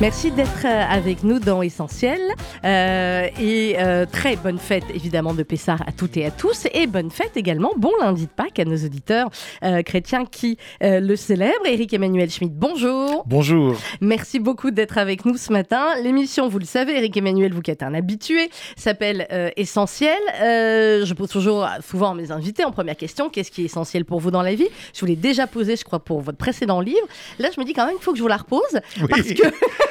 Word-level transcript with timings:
Merci 0.00 0.30
d'être 0.30 0.64
euh, 0.64 0.82
avec 0.88 1.24
nous 1.24 1.38
dans 1.38 1.60
Essentiel. 1.60 2.18
Euh, 2.64 3.28
et 3.38 3.76
euh, 3.78 4.06
très 4.10 4.34
bonne 4.36 4.58
fête, 4.58 4.84
évidemment, 4.94 5.34
de 5.34 5.42
Pessah 5.42 5.76
à 5.86 5.92
toutes 5.92 6.16
et 6.16 6.24
à 6.24 6.30
tous. 6.30 6.66
Et 6.72 6.86
bonne 6.86 7.10
fête 7.10 7.36
également, 7.36 7.72
bon 7.76 7.90
lundi 8.00 8.24
de 8.24 8.30
Pâques 8.30 8.58
à 8.58 8.64
nos 8.64 8.76
auditeurs 8.76 9.28
euh, 9.62 9.82
chrétiens 9.82 10.24
qui 10.24 10.56
euh, 10.82 11.00
le 11.00 11.16
célèbrent. 11.16 11.66
Éric 11.66 11.92
Emmanuel 11.92 12.30
Schmitt, 12.30 12.54
bonjour. 12.54 13.24
Bonjour. 13.26 13.76
Merci 14.00 14.40
beaucoup 14.40 14.70
d'être 14.70 14.96
avec 14.96 15.26
nous 15.26 15.36
ce 15.36 15.52
matin. 15.52 15.84
L'émission, 16.02 16.48
vous 16.48 16.58
le 16.58 16.64
savez, 16.64 16.96
Éric 16.96 17.18
Emmanuel, 17.18 17.52
vous 17.52 17.60
qui 17.60 17.70
êtes 17.70 17.82
un 17.82 17.92
habitué, 17.92 18.48
s'appelle 18.76 19.26
euh, 19.32 19.50
Essentiel. 19.58 20.16
Euh, 20.40 21.04
je 21.04 21.12
pose 21.12 21.28
toujours 21.28 21.68
souvent 21.86 22.12
à 22.12 22.14
mes 22.14 22.30
invités 22.30 22.64
en 22.64 22.72
première 22.72 22.96
question 22.96 23.28
qu'est-ce 23.28 23.50
qui 23.50 23.60
est 23.60 23.66
essentiel 23.66 24.06
pour 24.06 24.20
vous 24.20 24.30
dans 24.30 24.42
la 24.42 24.54
vie? 24.54 24.68
Je 24.94 25.00
vous 25.00 25.06
l'ai 25.06 25.16
déjà 25.16 25.46
posé, 25.46 25.76
je 25.76 25.84
crois, 25.84 25.98
pour 25.98 26.22
votre 26.22 26.38
précédent 26.38 26.80
livre. 26.80 27.06
Là, 27.38 27.50
je 27.54 27.60
me 27.60 27.66
dis 27.66 27.74
quand 27.74 27.84
même 27.84 27.96
qu'il 27.96 28.04
faut 28.04 28.12
que 28.12 28.18
je 28.18 28.22
vous 28.22 28.28
la 28.28 28.38
repose 28.38 28.80
parce 29.10 29.28
que. 29.28 29.42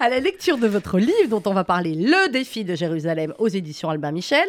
à 0.00 0.08
la 0.08 0.20
lecture 0.20 0.58
de 0.58 0.66
votre 0.66 0.98
livre 0.98 1.28
dont 1.28 1.42
on 1.46 1.54
va 1.54 1.64
parler, 1.64 1.94
Le 1.94 2.30
défi 2.30 2.64
de 2.64 2.74
Jérusalem 2.74 3.34
aux 3.38 3.48
éditions 3.48 3.90
Albin 3.90 4.12
Michel, 4.12 4.46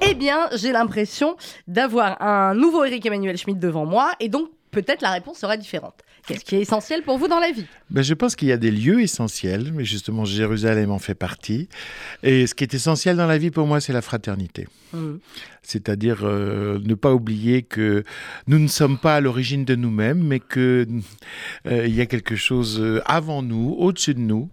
eh 0.00 0.14
bien, 0.14 0.48
j'ai 0.54 0.72
l'impression 0.72 1.36
d'avoir 1.66 2.20
un 2.22 2.54
nouveau 2.54 2.84
Éric 2.84 3.06
Emmanuel 3.06 3.36
Schmitt 3.36 3.58
devant 3.58 3.86
moi 3.86 4.12
et 4.20 4.28
donc 4.28 4.50
peut-être 4.70 5.02
la 5.02 5.10
réponse 5.10 5.38
sera 5.38 5.56
différente. 5.56 5.94
Qu'est-ce 6.26 6.44
qui 6.44 6.56
est 6.56 6.60
essentiel 6.60 7.02
pour 7.02 7.18
vous 7.18 7.28
dans 7.28 7.38
la 7.38 7.52
vie? 7.52 7.66
Ben, 7.88 8.02
je 8.02 8.12
pense 8.12 8.34
qu'il 8.34 8.48
y 8.48 8.52
a 8.52 8.56
des 8.56 8.72
lieux 8.72 9.00
essentiels, 9.00 9.70
mais 9.72 9.84
justement 9.84 10.24
Jérusalem 10.24 10.90
en 10.90 10.98
fait 10.98 11.14
partie. 11.14 11.68
Et 12.24 12.48
ce 12.48 12.54
qui 12.54 12.64
est 12.64 12.74
essentiel 12.74 13.16
dans 13.16 13.26
la 13.26 13.38
vie 13.38 13.52
pour 13.52 13.66
moi, 13.66 13.80
c'est 13.80 13.92
la 13.92 14.02
fraternité. 14.02 14.66
Mhm. 14.92 15.20
C'est-à-dire 15.62 16.20
euh, 16.22 16.80
ne 16.84 16.94
pas 16.94 17.12
oublier 17.12 17.62
que 17.62 18.02
nous 18.48 18.58
ne 18.58 18.66
sommes 18.66 18.98
pas 18.98 19.16
à 19.16 19.20
l'origine 19.20 19.64
de 19.64 19.76
nous-mêmes, 19.76 20.22
mais 20.22 20.40
que 20.40 20.86
euh, 21.66 21.86
y 21.86 22.00
a 22.00 22.06
quelque 22.06 22.34
chose 22.34 22.80
euh, 22.80 23.00
avant 23.04 23.42
nous, 23.42 23.76
au-dessus 23.78 24.14
de 24.14 24.20
nous. 24.20 24.48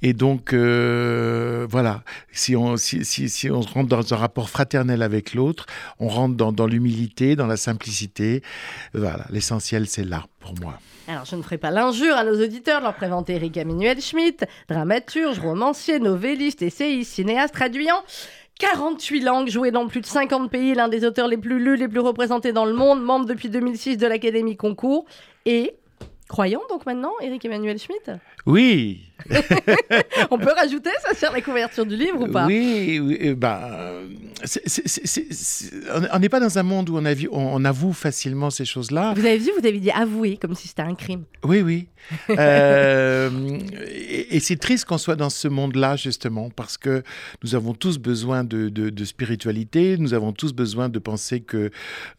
Et 0.00 0.14
donc 0.14 0.54
euh, 0.54 1.66
voilà, 1.68 2.02
si 2.32 2.56
on 2.56 2.78
si, 2.78 3.04
si, 3.04 3.28
si 3.28 3.50
on 3.50 3.60
rentre 3.60 3.88
dans 3.88 4.14
un 4.14 4.16
rapport 4.16 4.48
fraternel 4.48 5.02
avec 5.02 5.34
l'autre, 5.34 5.66
on 5.98 6.08
rentre 6.08 6.34
dans, 6.34 6.52
dans 6.52 6.66
l'humilité, 6.66 7.36
dans 7.36 7.46
la 7.46 7.58
simplicité. 7.58 8.42
Voilà, 8.94 9.26
l'essentiel 9.30 9.86
c'est 9.86 10.04
là 10.04 10.24
pour 10.40 10.54
moi. 10.60 10.74
Alors, 11.06 11.24
je 11.24 11.36
ne 11.36 11.42
ferai 11.42 11.58
pas 11.58 11.70
l'injure 11.70 12.16
à 12.16 12.24
nos 12.24 12.42
auditeurs 12.42 12.80
de 12.80 12.84
leur 12.84 12.94
présenter 12.94 13.34
Éric 13.34 13.56
Emmanuel 13.56 14.00
Schmitt, 14.00 14.44
dramaturge, 14.68 15.38
romancier, 15.38 16.00
novelliste, 16.00 16.62
essayiste, 16.62 17.12
cinéaste, 17.12 17.54
traduisant 17.54 18.02
48 18.58 19.20
langues, 19.20 19.48
joué 19.48 19.70
dans 19.70 19.86
plus 19.86 20.00
de 20.00 20.06
50 20.06 20.50
pays, 20.50 20.74
l'un 20.74 20.88
des 20.88 21.04
auteurs 21.04 21.28
les 21.28 21.38
plus 21.38 21.58
lus, 21.58 21.76
les 21.76 21.88
plus 21.88 22.00
représentés 22.00 22.52
dans 22.52 22.66
le 22.66 22.74
monde, 22.74 23.02
membre 23.02 23.26
depuis 23.26 23.48
2006 23.48 23.96
de 23.96 24.06
l'Académie 24.06 24.56
Concours. 24.56 25.06
Et 25.46 25.74
croyant 26.28 26.60
donc 26.68 26.84
maintenant, 26.86 27.12
Éric 27.22 27.44
Emmanuel 27.44 27.78
Schmitt? 27.78 28.10
Oui, 28.46 29.09
On 30.30 30.38
peut 30.38 30.52
rajouter 30.56 30.90
ça 31.04 31.14
sur 31.14 31.32
la 31.32 31.40
couverture 31.40 31.86
du 31.86 31.96
livre 31.96 32.22
ou 32.22 32.28
pas? 32.32 32.46
Oui, 32.46 33.00
oui 33.02 33.18
euh, 33.22 33.34
bah, 33.34 33.90
on 36.12 36.18
n'est 36.18 36.28
pas 36.28 36.40
dans 36.40 36.58
un 36.58 36.62
monde 36.62 36.88
où 36.90 36.98
on, 37.32 37.64
avoue 37.64 37.92
facilement 37.92 38.50
ces 38.50 38.64
choses-là. 38.64 39.12
Vous 39.14 39.24
avez 39.24 39.38
vu, 39.38 39.50
vous 39.58 39.66
avez 39.66 39.78
dit 39.78 39.90
avouer, 39.90 40.36
comme 40.40 40.54
si 40.54 40.68
c'était 40.68 40.82
un 40.82 40.94
crime. 40.94 41.24
Oui, 41.44 41.60
oui. 41.62 41.88
Euh, 42.30 43.28
et 43.90 44.36
et 44.36 44.40
c'est 44.40 44.56
triste 44.56 44.86
qu'on 44.86 44.96
soit 44.98 45.16
dans 45.16 45.28
ce 45.28 45.48
monde-là, 45.48 45.96
justement, 45.96 46.48
parce 46.48 46.78
que 46.78 47.02
nous 47.44 47.54
avons 47.54 47.74
tous 47.74 47.98
besoin 47.98 48.42
de, 48.44 48.68
de- 48.70 48.88
de 48.90 49.04
spiritualité, 49.04 49.96
nous 49.98 50.14
avons 50.14 50.32
tous 50.32 50.52
besoin 50.54 50.88
de 50.88 50.98
penser 50.98 51.40
que 51.40 51.70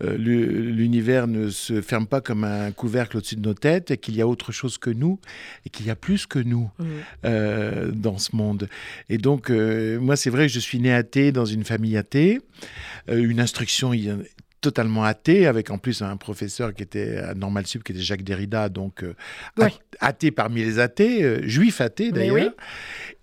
euh, 0.03 0.17
l'univers 0.17 1.25
ne 1.27 1.49
se 1.49 1.81
ferme 1.81 2.05
pas 2.05 2.21
comme 2.21 2.43
un 2.43 2.71
couvercle 2.71 3.17
au-dessus 3.17 3.37
de 3.37 3.41
nos 3.47 3.53
têtes, 3.55 3.89
et 3.91 3.97
qu'il 3.97 4.15
y 4.15 4.21
a 4.21 4.27
autre 4.27 4.51
chose 4.51 4.77
que 4.77 4.89
nous, 4.91 5.19
et 5.65 5.69
qu'il 5.69 5.87
y 5.87 5.89
a 5.89 5.95
plus 5.95 6.27
que 6.27 6.39
nous 6.39 6.69
Mhm. 6.79 6.87
Euh, 7.25 7.91
dans 7.91 8.17
ce 8.17 8.35
monde. 8.35 8.69
Et 9.09 9.17
donc, 9.17 9.49
euh, 9.49 9.99
moi, 9.99 10.15
c'est 10.15 10.29
vrai 10.29 10.47
que 10.47 10.53
je 10.53 10.59
suis 10.59 10.79
né 10.79 10.93
athée 10.93 11.31
dans 11.31 11.45
une 11.45 11.63
famille 11.63 11.97
athée, 11.97 12.39
euh, 13.09 13.23
une 13.23 13.39
instruction 13.39 13.93
totalement 14.61 15.03
athée, 15.03 15.47
avec 15.47 15.71
en 15.71 15.77
plus 15.79 16.01
un 16.03 16.15
professeur 16.17 16.73
qui 16.73 16.83
était 16.83 17.17
à 17.17 17.33
Normal 17.33 17.65
Sup, 17.65 17.83
qui 17.83 17.91
était 17.91 18.01
Jacques 18.01 18.23
Derrida, 18.23 18.69
donc 18.69 19.03
euh, 19.03 19.13
athée 19.99 20.31
parmi 20.31 20.63
les 20.63 20.79
athées, 20.79 21.23
euh, 21.23 21.41
juif 21.47 21.81
athée 21.81 22.11
d'ailleurs, 22.11 22.35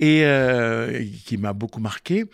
et 0.00 0.24
euh, 0.24 1.02
qui 1.24 1.36
m'a 1.38 1.52
beaucoup 1.52 1.80
marqué. 1.80 2.24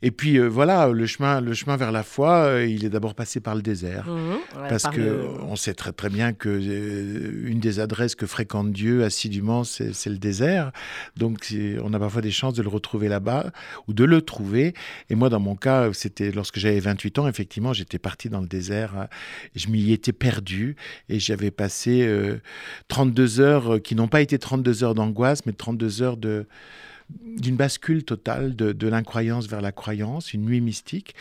Et 0.00 0.10
puis 0.12 0.38
euh, 0.38 0.46
voilà, 0.46 0.88
le 0.88 1.06
chemin, 1.06 1.40
le 1.40 1.54
chemin 1.54 1.76
vers 1.76 1.92
la 1.92 2.02
foi, 2.04 2.44
euh, 2.44 2.66
il 2.66 2.84
est 2.84 2.88
d'abord 2.88 3.14
passé 3.14 3.40
par 3.40 3.54
le 3.54 3.62
désert. 3.62 4.06
Ouais, 4.08 4.68
Parce 4.68 4.84
par 4.84 4.92
que 4.92 5.00
le- 5.00 5.28
on 5.42 5.56
sait 5.56 5.74
très 5.74 5.92
très 5.92 6.08
bien 6.08 6.32
que 6.32 6.48
euh, 6.48 7.48
une 7.48 7.58
des 7.60 7.80
adresses 7.80 8.14
que 8.14 8.26
fréquente 8.26 8.72
Dieu 8.72 9.04
assidûment, 9.04 9.64
c'est 9.64 10.06
le 10.06 10.18
désert. 10.18 10.70
Donc 11.16 11.52
on 11.82 11.92
a 11.92 11.98
parfois 11.98 12.22
des 12.22 12.30
chances 12.30 12.54
de 12.54 12.62
le 12.62 12.68
retrouver 12.68 13.08
là-bas 13.08 13.50
ou 13.88 13.92
de 13.92 14.04
le 14.04 14.22
trouver. 14.22 14.74
Et 15.10 15.14
moi, 15.16 15.28
dans 15.28 15.40
mon 15.40 15.56
cas, 15.56 15.90
c'était 15.92 16.30
lorsque 16.30 16.58
j'avais 16.58 16.80
28 16.80 17.18
ans, 17.18 17.28
effectivement, 17.28 17.72
j'étais 17.72 17.98
parti 17.98 18.28
dans 18.28 18.40
le 18.40 18.46
désert. 18.52 18.96
hein. 18.96 19.08
Je 19.56 19.68
m'y 19.68 19.92
étais 19.92 20.12
perdu 20.12 20.76
et 21.08 21.18
j'avais 21.18 21.50
passé 21.50 22.02
euh, 22.02 22.40
32 22.88 23.40
heures 23.40 23.74
euh, 23.74 23.78
qui 23.78 23.94
n'ont 23.94 24.08
pas 24.08 24.20
été 24.20 24.38
32 24.38 24.84
heures 24.84 24.94
d'angoisse, 24.94 25.44
mais 25.46 25.52
32 25.52 26.02
heures 26.02 26.16
d'une 26.16 27.56
bascule 27.56 28.04
totale 28.04 28.54
de 28.54 28.88
l'incroyance 28.88 29.48
vers 29.48 29.60
la 29.60 29.72
croyance, 29.72 30.32
une 30.32 30.44
nuit 30.44 30.60
mystique. 30.60 31.14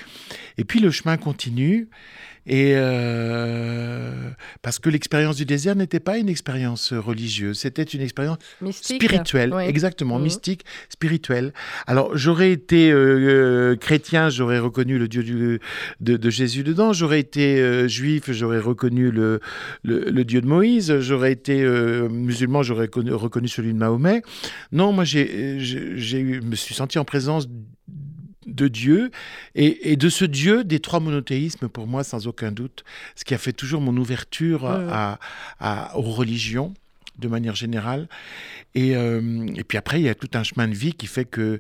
Et 0.57 0.63
puis 0.63 0.79
le 0.79 0.91
chemin 0.91 1.17
continue. 1.17 1.89
Et 2.47 2.73
euh, 2.75 4.29
parce 4.61 4.79
que 4.79 4.89
l'expérience 4.89 5.35
du 5.35 5.45
désert 5.45 5.75
n'était 5.75 5.99
pas 5.99 6.17
une 6.17 6.27
expérience 6.29 6.91
religieuse, 6.93 7.59
c'était 7.59 7.83
une 7.83 8.01
expérience 8.01 8.37
Mystique. 8.61 9.01
spirituelle, 9.03 9.53
Oui. 9.53 9.63
exactement, 9.65 10.17
Mhm. 10.17 10.23
mystique, 10.23 10.63
spirituelle. 10.89 11.53
Alors 11.87 12.17
j'aurais 12.17 12.51
été 12.51 12.91
euh, 12.91 12.97
euh, 13.73 13.75
chrétien, 13.75 14.29
j'aurais 14.29 14.59
reconnu 14.59 14.97
le 14.97 15.07
Dieu 15.07 15.23
du- 15.23 15.59
de, 15.99 16.17
de 16.17 16.29
Jésus 16.29 16.63
dedans. 16.63 16.93
J'aurais 16.93 17.19
été 17.19 17.59
euh, 17.59 17.87
juif, 17.87 18.31
j'aurais 18.31 18.59
reconnu 18.59 19.11
le, 19.11 19.39
le, 19.83 20.09
le 20.09 20.25
Dieu 20.25 20.41
de 20.41 20.47
Moïse. 20.47 20.99
J'aurais 20.99 21.31
été 21.33 21.63
musulman, 22.09 22.63
j'aurais 22.63 22.85
reconnu, 22.85 23.13
reconnu 23.13 23.47
celui 23.47 23.73
de 23.73 23.77
Mahomet. 23.77 24.21
Non, 24.71 24.91
moi 24.91 25.03
j'ai, 25.03 25.29
eu- 26.19 26.41
me 26.41 26.55
suis 26.55 26.73
senti 26.75 26.97
en 26.99 27.05
présence 27.05 27.47
de 28.47 28.67
Dieu 28.67 29.11
et, 29.55 29.91
et 29.91 29.95
de 29.95 30.09
ce 30.09 30.25
Dieu 30.25 30.63
des 30.63 30.79
trois 30.79 30.99
monothéismes 30.99 31.67
pour 31.69 31.87
moi 31.87 32.03
sans 32.03 32.27
aucun 32.27 32.51
doute, 32.51 32.83
ce 33.15 33.23
qui 33.23 33.33
a 33.33 33.37
fait 33.37 33.53
toujours 33.53 33.81
mon 33.81 33.95
ouverture 33.97 34.63
Ouais, 34.63 34.69
à, 34.89 35.19
à- 35.59 35.97
aux 35.97 36.01
religions 36.11 36.73
de 37.19 37.27
manière 37.27 37.55
générale. 37.55 38.07
Et, 38.73 38.95
euh, 38.95 39.45
et 39.55 39.63
puis 39.63 39.77
après, 39.77 39.99
il 39.99 40.05
y 40.05 40.09
a 40.09 40.15
tout 40.15 40.29
un 40.33 40.43
chemin 40.43 40.67
de 40.67 40.73
vie 40.73 40.93
qui 40.93 41.05
fait 41.07 41.25
que 41.25 41.59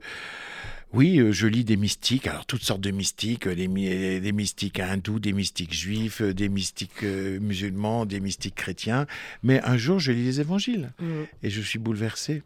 oui, 0.93 1.19
euh, 1.19 1.31
je 1.31 1.47
lis 1.47 1.63
des 1.63 1.77
mystiques, 1.77 2.27
alors 2.27 2.45
toutes 2.45 2.63
sortes 2.63 2.81
de 2.81 2.91
mystiques, 2.91 3.47
euh, 3.47 3.55
des, 3.55 3.67
my- 3.67 4.19
des 4.19 4.31
mystiques 4.31 4.79
hindous, 4.79 5.19
des 5.19 5.31
mystiques 5.33 5.73
juifs, 5.73 6.21
des 6.21 6.49
mystiques 6.49 7.03
musulmans, 7.03 8.05
des 8.05 8.19
mystiques 8.19 8.55
chrétiens. 8.55 9.05
Mais 9.43 9.61
un 9.63 9.77
jour, 9.77 9.99
je 9.99 10.11
lis 10.11 10.23
les 10.23 10.39
évangiles 10.41 10.91
Mhm. 10.99 11.25
et 11.43 11.49
je 11.49 11.61
suis 11.61 11.79
bouleversé. 11.79 12.41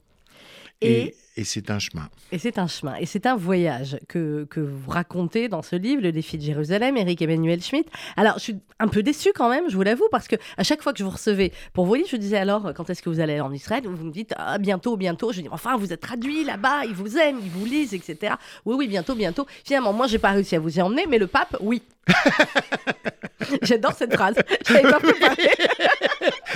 Et- 0.82 1.16
Et, 1.38 1.44
c'est 1.44 1.70
un 1.70 1.80
chemin. 1.80 2.10
Et 2.32 2.40
c'est 2.40 2.58
un 2.58 2.68
chemin, 2.68 2.96
et 2.96 3.06
c'est 3.06 3.26
un 3.26 3.36
voyage 3.36 3.98
que, 4.08 4.46
que 4.50 4.60
vous 4.60 4.90
racontez 4.90 5.50
dans 5.50 5.62
ce 5.62 5.76
livre, 5.76 6.02
Le 6.02 6.12
défi 6.12 6.38
de 6.38 6.44
Jérusalem, 6.44 6.98
Éric 6.98 7.22
Emmanuel 7.22 7.62
Schmitt. 7.62 7.88
Alors, 8.16 8.36
je 8.36 8.44
suis 8.44 8.58
un 8.80 8.88
peu 8.88 9.04
déçue 9.04 9.32
quand 9.34 9.50
même, 9.50 9.70
je 9.70 9.76
vous 9.76 9.84
l'avoue, 9.84 10.08
parce 10.12 10.28
que 10.28 10.36
à 10.58 10.64
chaque 10.64 10.82
fois 10.82 10.94
que 10.94 11.00
je 11.00 11.04
vous 11.04 11.10
recevais 11.10 11.52
pour 11.74 11.86
vos 11.86 11.96
livres, 11.96 12.10
je 12.12 12.18
disais 12.18 12.38
alors, 12.38 12.74
quand 12.74 12.90
est-ce 12.90 13.02
que 13.02 13.10
vous 13.10 13.20
allez 13.20 13.40
en 13.40 13.52
Israël? 13.52 13.84
Vous 13.86 14.06
me 14.06 14.12
dites, 14.12 14.34
ah, 14.38 14.58
bientôt, 14.58 14.98
bientôt. 14.98 15.32
Je 15.32 15.42
dis, 15.42 15.50
enfin, 15.50 15.78
vous 15.78 15.92
êtes 15.94 16.02
traduit 16.02 16.44
là-bas, 16.44 16.86
ils 16.86 16.94
vous 16.96 17.18
aiment, 17.18 17.40
ils 17.44 17.52
vous 17.52 17.66
lisent, 17.66 17.94
etc. 17.94 18.36
Oui, 18.66 18.76
oui, 18.78 18.88
bientôt, 18.88 19.16
bientôt. 19.16 19.46
Finalement, 19.64 19.94
moi, 19.94 20.08
j'ai 20.08 20.20
pas 20.20 20.32
réussi 20.32 20.56
à 20.56 20.60
vous 20.60 20.78
y 20.78 20.82
emmener, 20.82 21.06
mais 21.08 21.18
le 21.18 21.28
pape, 21.28 21.58
oui. 21.60 21.82
J'adore 23.62 23.94
cette 23.94 24.14
phrase. 24.14 24.36
Je 24.68 24.74
pas 24.90 25.00
préparée. 25.00 25.50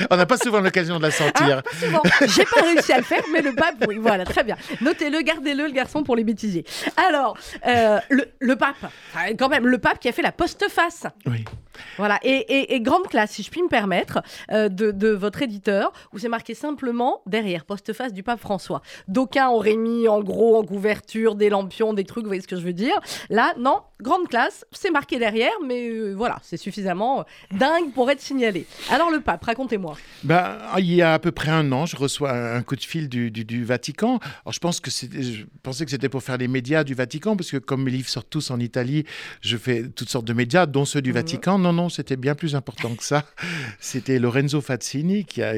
On 0.09 0.17
n'a 0.17 0.25
pas 0.25 0.37
souvent 0.37 0.59
l'occasion 0.61 0.97
de 0.97 1.03
la 1.03 1.11
sentir. 1.11 1.63
Pas 1.63 1.69
souvent. 1.79 2.01
J'ai 2.21 2.45
pas 2.45 2.61
réussi 2.61 2.91
à 2.93 2.97
le 2.97 3.03
faire, 3.03 3.23
mais 3.31 3.41
le 3.41 3.53
pape, 3.53 3.85
oui, 3.87 3.97
voilà, 3.97 4.25
très 4.25 4.43
bien. 4.43 4.55
Notez-le, 4.81 5.21
gardez-le, 5.21 5.65
le 5.65 5.71
garçon, 5.71 6.03
pour 6.03 6.15
les 6.15 6.23
bêtisiers. 6.23 6.65
Alors, 6.97 7.37
euh, 7.67 7.99
le, 8.09 8.25
le 8.39 8.55
pape, 8.55 8.91
quand 9.37 9.49
même, 9.49 9.67
le 9.67 9.77
pape 9.77 9.99
qui 9.99 10.09
a 10.09 10.11
fait 10.11 10.21
la 10.21 10.31
postface. 10.31 11.05
Oui. 11.25 11.45
Voilà, 11.97 12.19
et, 12.23 12.79
grande 12.81 13.07
classe, 13.07 13.31
si 13.31 13.43
je 13.43 13.51
puis 13.51 13.61
me 13.61 13.67
permettre, 13.67 14.21
euh, 14.51 14.69
de, 14.69 15.09
votre 15.09 15.41
éditeur, 15.41 15.91
où 16.13 16.19
c'est 16.19 16.29
marqué 16.29 16.53
simplement 16.53 17.21
derrière, 17.25 17.65
postface 17.65 18.13
du 18.13 18.23
pape 18.23 18.39
François. 18.39 18.81
D'aucuns 19.07 19.49
auraient 19.49 19.75
mis 19.75 20.07
en 20.07 20.21
gros 20.21 20.57
en 20.57 20.63
couverture 20.63 21.35
des 21.35 21.49
lampions, 21.49 21.93
des 21.93 22.03
trucs, 22.03 22.23
vous 22.23 22.29
voyez 22.29 22.41
ce 22.41 22.47
que 22.47 22.55
je 22.55 22.61
veux 22.61 22.73
dire. 22.73 22.99
Là, 23.29 23.53
non, 23.57 23.81
grande 24.01 24.27
classe, 24.27 24.65
c'est 24.71 24.91
marqué 24.91 25.19
derrière, 25.19 25.51
mais 25.65 25.89
euh, 25.89 26.13
voilà, 26.13 26.39
c'est 26.41 26.57
suffisamment 26.57 27.25
dingue 27.51 27.91
pour 27.93 28.09
être 28.09 28.21
signalé. 28.21 28.65
Alors 28.89 29.11
le 29.11 29.19
pape, 29.19 29.43
racontez-moi. 29.43 29.97
Ben, 30.23 30.57
il 30.77 30.93
y 30.93 31.01
a 31.01 31.13
à 31.13 31.19
peu 31.19 31.31
près 31.31 31.51
un 31.51 31.71
an, 31.71 31.85
je 31.85 31.95
reçois 31.95 32.31
un 32.31 32.61
coup 32.61 32.75
de 32.75 32.83
fil 32.83 33.09
du, 33.09 33.31
du, 33.31 33.63
Vatican. 33.63 34.19
Alors 34.43 34.53
je, 34.53 34.59
pense 34.59 34.79
que 34.79 34.89
je 34.89 35.43
pensais 35.63 35.85
que 35.85 35.91
c'était 35.91 36.09
pour 36.09 36.23
faire 36.23 36.37
les 36.37 36.47
médias 36.47 36.83
du 36.83 36.93
Vatican, 36.93 37.35
parce 37.35 37.51
que 37.51 37.57
comme 37.57 37.83
mes 37.83 37.91
livres 37.91 38.09
sortent 38.09 38.29
tous 38.29 38.51
en 38.51 38.59
Italie, 38.59 39.05
je 39.41 39.57
fais 39.57 39.87
toutes 39.89 40.09
sortes 40.09 40.25
de 40.25 40.33
médias, 40.33 40.65
dont 40.65 40.85
ceux 40.85 41.01
du 41.01 41.09
mhm. 41.09 41.15
Vatican. 41.15 41.59
Non, 41.59 41.68
non, 41.73 41.89
c'était 41.89 42.15
bien 42.15 42.35
plus 42.35 42.55
important 42.55 42.95
que 42.95 43.03
ça. 43.03 43.25
C'était 43.79 44.19
Lorenzo 44.19 44.61
Fazzini, 44.61 45.25
qui 45.25 45.41
a, 45.41 45.53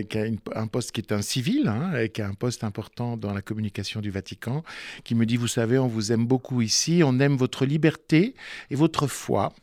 un 0.55 0.67
poste 0.67 0.91
qui 0.91 1.01
est 1.01 1.11
un 1.11 1.21
civil, 1.21 1.67
hein, 1.67 1.97
et 1.97 2.09
qui 2.09 2.21
a 2.21 2.27
un 2.27 2.33
poste 2.33 2.63
important 2.63 3.17
dans 3.17 3.33
la 3.33 3.41
communication 3.41 4.01
du 4.01 4.11
Vatican, 4.11 4.63
qui 5.03 5.15
me 5.15 5.25
dit, 5.25 5.37
vous 5.37 5.47
savez, 5.47 5.77
on 5.77 5.87
vous 5.87 6.11
aime 6.11 6.25
beaucoup 6.25 6.61
ici, 6.61 7.01
on 7.03 7.19
aime 7.19 7.35
votre 7.35 7.65
liberté 7.65 8.35
et 8.69 8.75
votre 8.75 9.07
foi. 9.07 9.53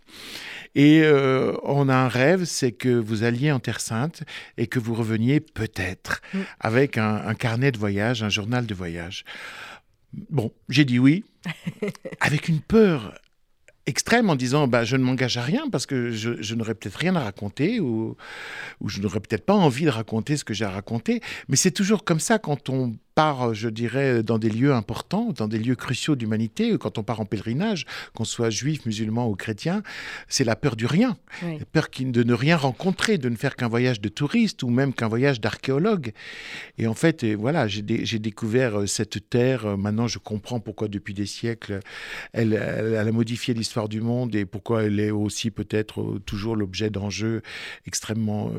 Et 0.75 1.03
euh, 1.03 1.55
on 1.63 1.89
a 1.89 1.95
un 1.95 2.09
rêve, 2.09 2.45
c'est 2.45 2.73
que 2.73 2.89
vous 2.89 3.23
alliez 3.23 3.51
en 3.53 3.61
Terre 3.61 3.81
Sainte 3.81 4.23
et 4.57 4.67
que 4.67 4.79
vous 4.79 4.95
reveniez 4.95 5.41
peut-être 5.41 6.21
mm. 6.35 6.39
avec 6.61 6.99
un, 6.99 7.17
un, 7.27 7.35
carnet 7.35 7.73
de 7.73 7.79
voyage, 7.79 8.23
un 8.23 8.29
journal 8.29 8.67
de 8.67 8.75
voyage. 8.75 9.25
Bon, 10.13 10.53
j'ai 10.69 10.85
dit 10.85 10.99
oui, 10.99 11.25
avec 12.21 12.49
une 12.49 12.61
peur 12.61 13.15
extrême 13.89 14.31
en 14.31 14.37
disant 14.37 14.69
bah, 14.69 14.85
je 14.85 14.97
ne 14.97 15.03
m'engage 15.03 15.37
à 15.37 15.43
rien 15.43 15.69
parce 15.71 15.87
que 15.87 16.11
je, 16.11 16.55
n'aurais 16.55 16.75
peut-être 16.75 16.97
rien 16.97 17.17
à 17.17 17.21
raconter 17.21 17.81
ou, 17.81 18.17
ou 18.81 18.89
je 18.89 19.01
n'aurais 19.01 19.21
peut-être 19.21 19.47
pas 19.47 19.55
envie 19.55 19.85
de 19.87 19.91
raconter 19.91 20.37
ce 20.37 20.45
que 20.45 20.55
j'ai 20.55 20.65
à 20.65 20.71
raconter. 20.71 21.21
Mais 21.49 21.57
c'est 21.57 21.71
toujours 21.71 22.05
comme 22.05 22.21
ça 22.21 22.39
quand 22.39 22.69
on 22.69 22.95
part, 23.19 23.53
je 23.53 23.69
dirais, 23.69 24.23
dans 24.23 24.39
des 24.39 24.49
lieux 24.49 24.73
importants, 24.73 25.33
dans 25.37 25.49
des 25.49 25.59
lieux 25.59 25.75
cruciaux 25.75 26.15
d'humanité, 26.15 26.79
quand 26.79 26.99
on 26.99 27.03
part 27.03 27.19
en 27.19 27.25
pèlerinage, 27.25 27.85
qu'on 28.15 28.23
soit 28.25 28.49
juif, 28.49 28.87
musulman 28.87 29.29
ou 29.29 29.35
chrétien, 29.35 29.83
c'est 30.29 30.45
la 30.45 30.55
peur 30.55 30.77
du 30.77 30.87
rien. 30.87 31.17
La 31.43 31.65
peur 31.65 31.89
de 31.99 32.23
ne 32.23 32.33
rien 32.33 32.57
rencontrer, 32.57 33.19
de 33.19 33.29
ne 33.29 33.35
faire 33.35 33.57
qu'un 33.57 33.67
voyage 33.67 34.01
de 34.01 34.09
touriste 34.09 34.63
ou 34.63 34.69
même 34.69 34.95
qu'un 34.95 35.09
voyage 35.09 35.41
d'archéologue. 35.41 36.13
Et 36.79 36.87
en 36.87 36.95
fait, 36.95 37.25
voilà, 37.35 37.67
j'ai 37.67 37.83
découvert 37.83 38.81
euh, 38.81 38.87
cette 38.87 39.29
terre. 39.29 39.67
Euh, 39.67 39.77
maintenant, 39.77 40.07
je 40.07 40.21
comprends 40.21 40.61
pourquoi 40.61 40.87
depuis 40.87 41.15
des 41.15 41.27
siècles, 41.27 41.81
elle, 42.33 42.55
a 42.55 43.11
modifié 43.11 43.53
l'histoire 43.53 43.89
du 43.89 44.01
monde 44.01 44.37
et 44.37 44.45
pourquoi 44.45 44.85
elle 44.85 45.01
est 45.01 45.11
aussi 45.11 45.51
peut-être 45.51 46.03
euh, 46.03 46.21
toujours 46.25 46.55
l'objet 46.55 46.89
d'enjeux 46.89 47.43
extrêmement 47.85 48.53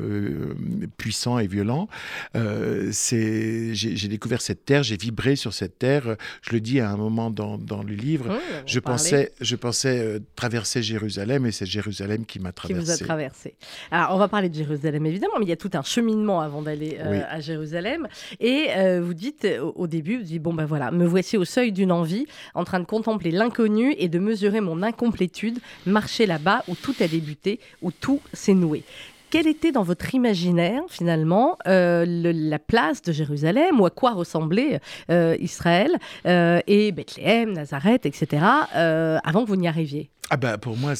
puissants 0.98 1.38
et 1.38 1.46
violents. 1.46 1.88
j'ai 2.34 4.08
découvert 4.08 4.42
cette 4.42 4.49
terre, 4.54 4.82
j'ai 4.82 4.96
vibré 4.96 5.36
sur 5.36 5.52
cette 5.52 5.78
terre. 5.78 6.16
Je 6.42 6.52
le 6.52 6.60
dis 6.60 6.80
à 6.80 6.90
un 6.90 6.96
moment 6.96 7.30
dans, 7.30 7.58
dans 7.58 7.82
le 7.82 7.94
livre. 7.94 8.38
je, 8.66 8.78
pensais, 8.80 9.32
je 9.40 9.56
pensais 9.56 9.98
euh, 9.98 10.18
traverser 10.36 10.82
Jérusalem 10.82 11.46
et 11.46 11.52
c'est 11.52 11.66
Jérusalem 11.66 12.26
qui 12.26 12.38
m'a 12.38 12.52
traversé. 12.52 12.82
Qui 12.82 12.86
vous 12.86 13.02
a 13.02 13.04
traversé. 13.04 13.54
Alors, 13.90 14.14
on 14.14 14.18
va 14.18 14.28
parler 14.28 14.48
de 14.48 14.54
Jérusalem 14.54 15.06
évidemment, 15.06 15.34
mais 15.38 15.44
il 15.44 15.48
y 15.48 15.52
a 15.52 15.56
tout 15.56 15.70
un 15.74 15.82
cheminement 15.82 16.40
avant 16.40 16.62
d'aller 16.62 16.98
euh, 17.00 17.22
à 17.28 17.40
Jérusalem. 17.40 18.08
Et 18.40 18.68
euh, 18.76 19.00
vous 19.02 19.14
dites 19.14 19.46
au, 19.60 19.86
début, 19.86 20.18
vous 20.18 20.24
dites, 20.24 20.42
bon 20.42 20.54
ben 20.54 20.66
voilà, 20.66 20.90
me 20.90 21.06
voici 21.06 21.36
au 21.36 21.44
seuil 21.44 21.72
d'une 21.72 21.92
envie, 21.92 22.26
en 22.54 22.64
train 22.64 22.80
de 22.80 22.86
contempler 22.86 23.30
l'inconnu 23.30 23.94
et 23.98 24.08
de 24.08 24.18
mesurer 24.18 24.60
mon 24.60 24.82
incomplétude, 24.82 25.58
marcher 25.86 26.26
là-bas 26.26 26.64
où 26.68 26.74
tout 26.74 26.94
a 27.00 27.08
débuté, 27.08 27.60
où 27.82 27.90
tout 27.90 28.20
s'est 28.32 28.54
noué 28.54 28.84
quelle 29.30 29.46
était 29.46 29.72
dans 29.72 29.82
votre 29.82 30.14
imaginaire 30.14 30.82
finalement 30.88 31.56
euh, 31.66 32.04
la 32.06 32.58
place 32.58 33.00
de 33.02 33.12
Jérusalem 33.12 33.80
ou 33.80 33.86
à 33.86 33.90
quoi 33.90 34.12
ressemblait 34.12 34.80
euh, 35.10 35.36
Israël 35.40 35.96
euh, 36.26 36.60
et 36.66 36.92
Bethléem, 36.92 37.52
Nazareth, 37.52 38.06
etc. 38.06 38.44
avant 38.72 39.44
que 39.44 39.48
vous 39.48 39.56
n'y 39.56 39.68
arriviez? 39.68 40.10
Ah 40.32 40.36
ben, 40.36 40.58
pour 40.58 40.76
moi, 40.76 40.92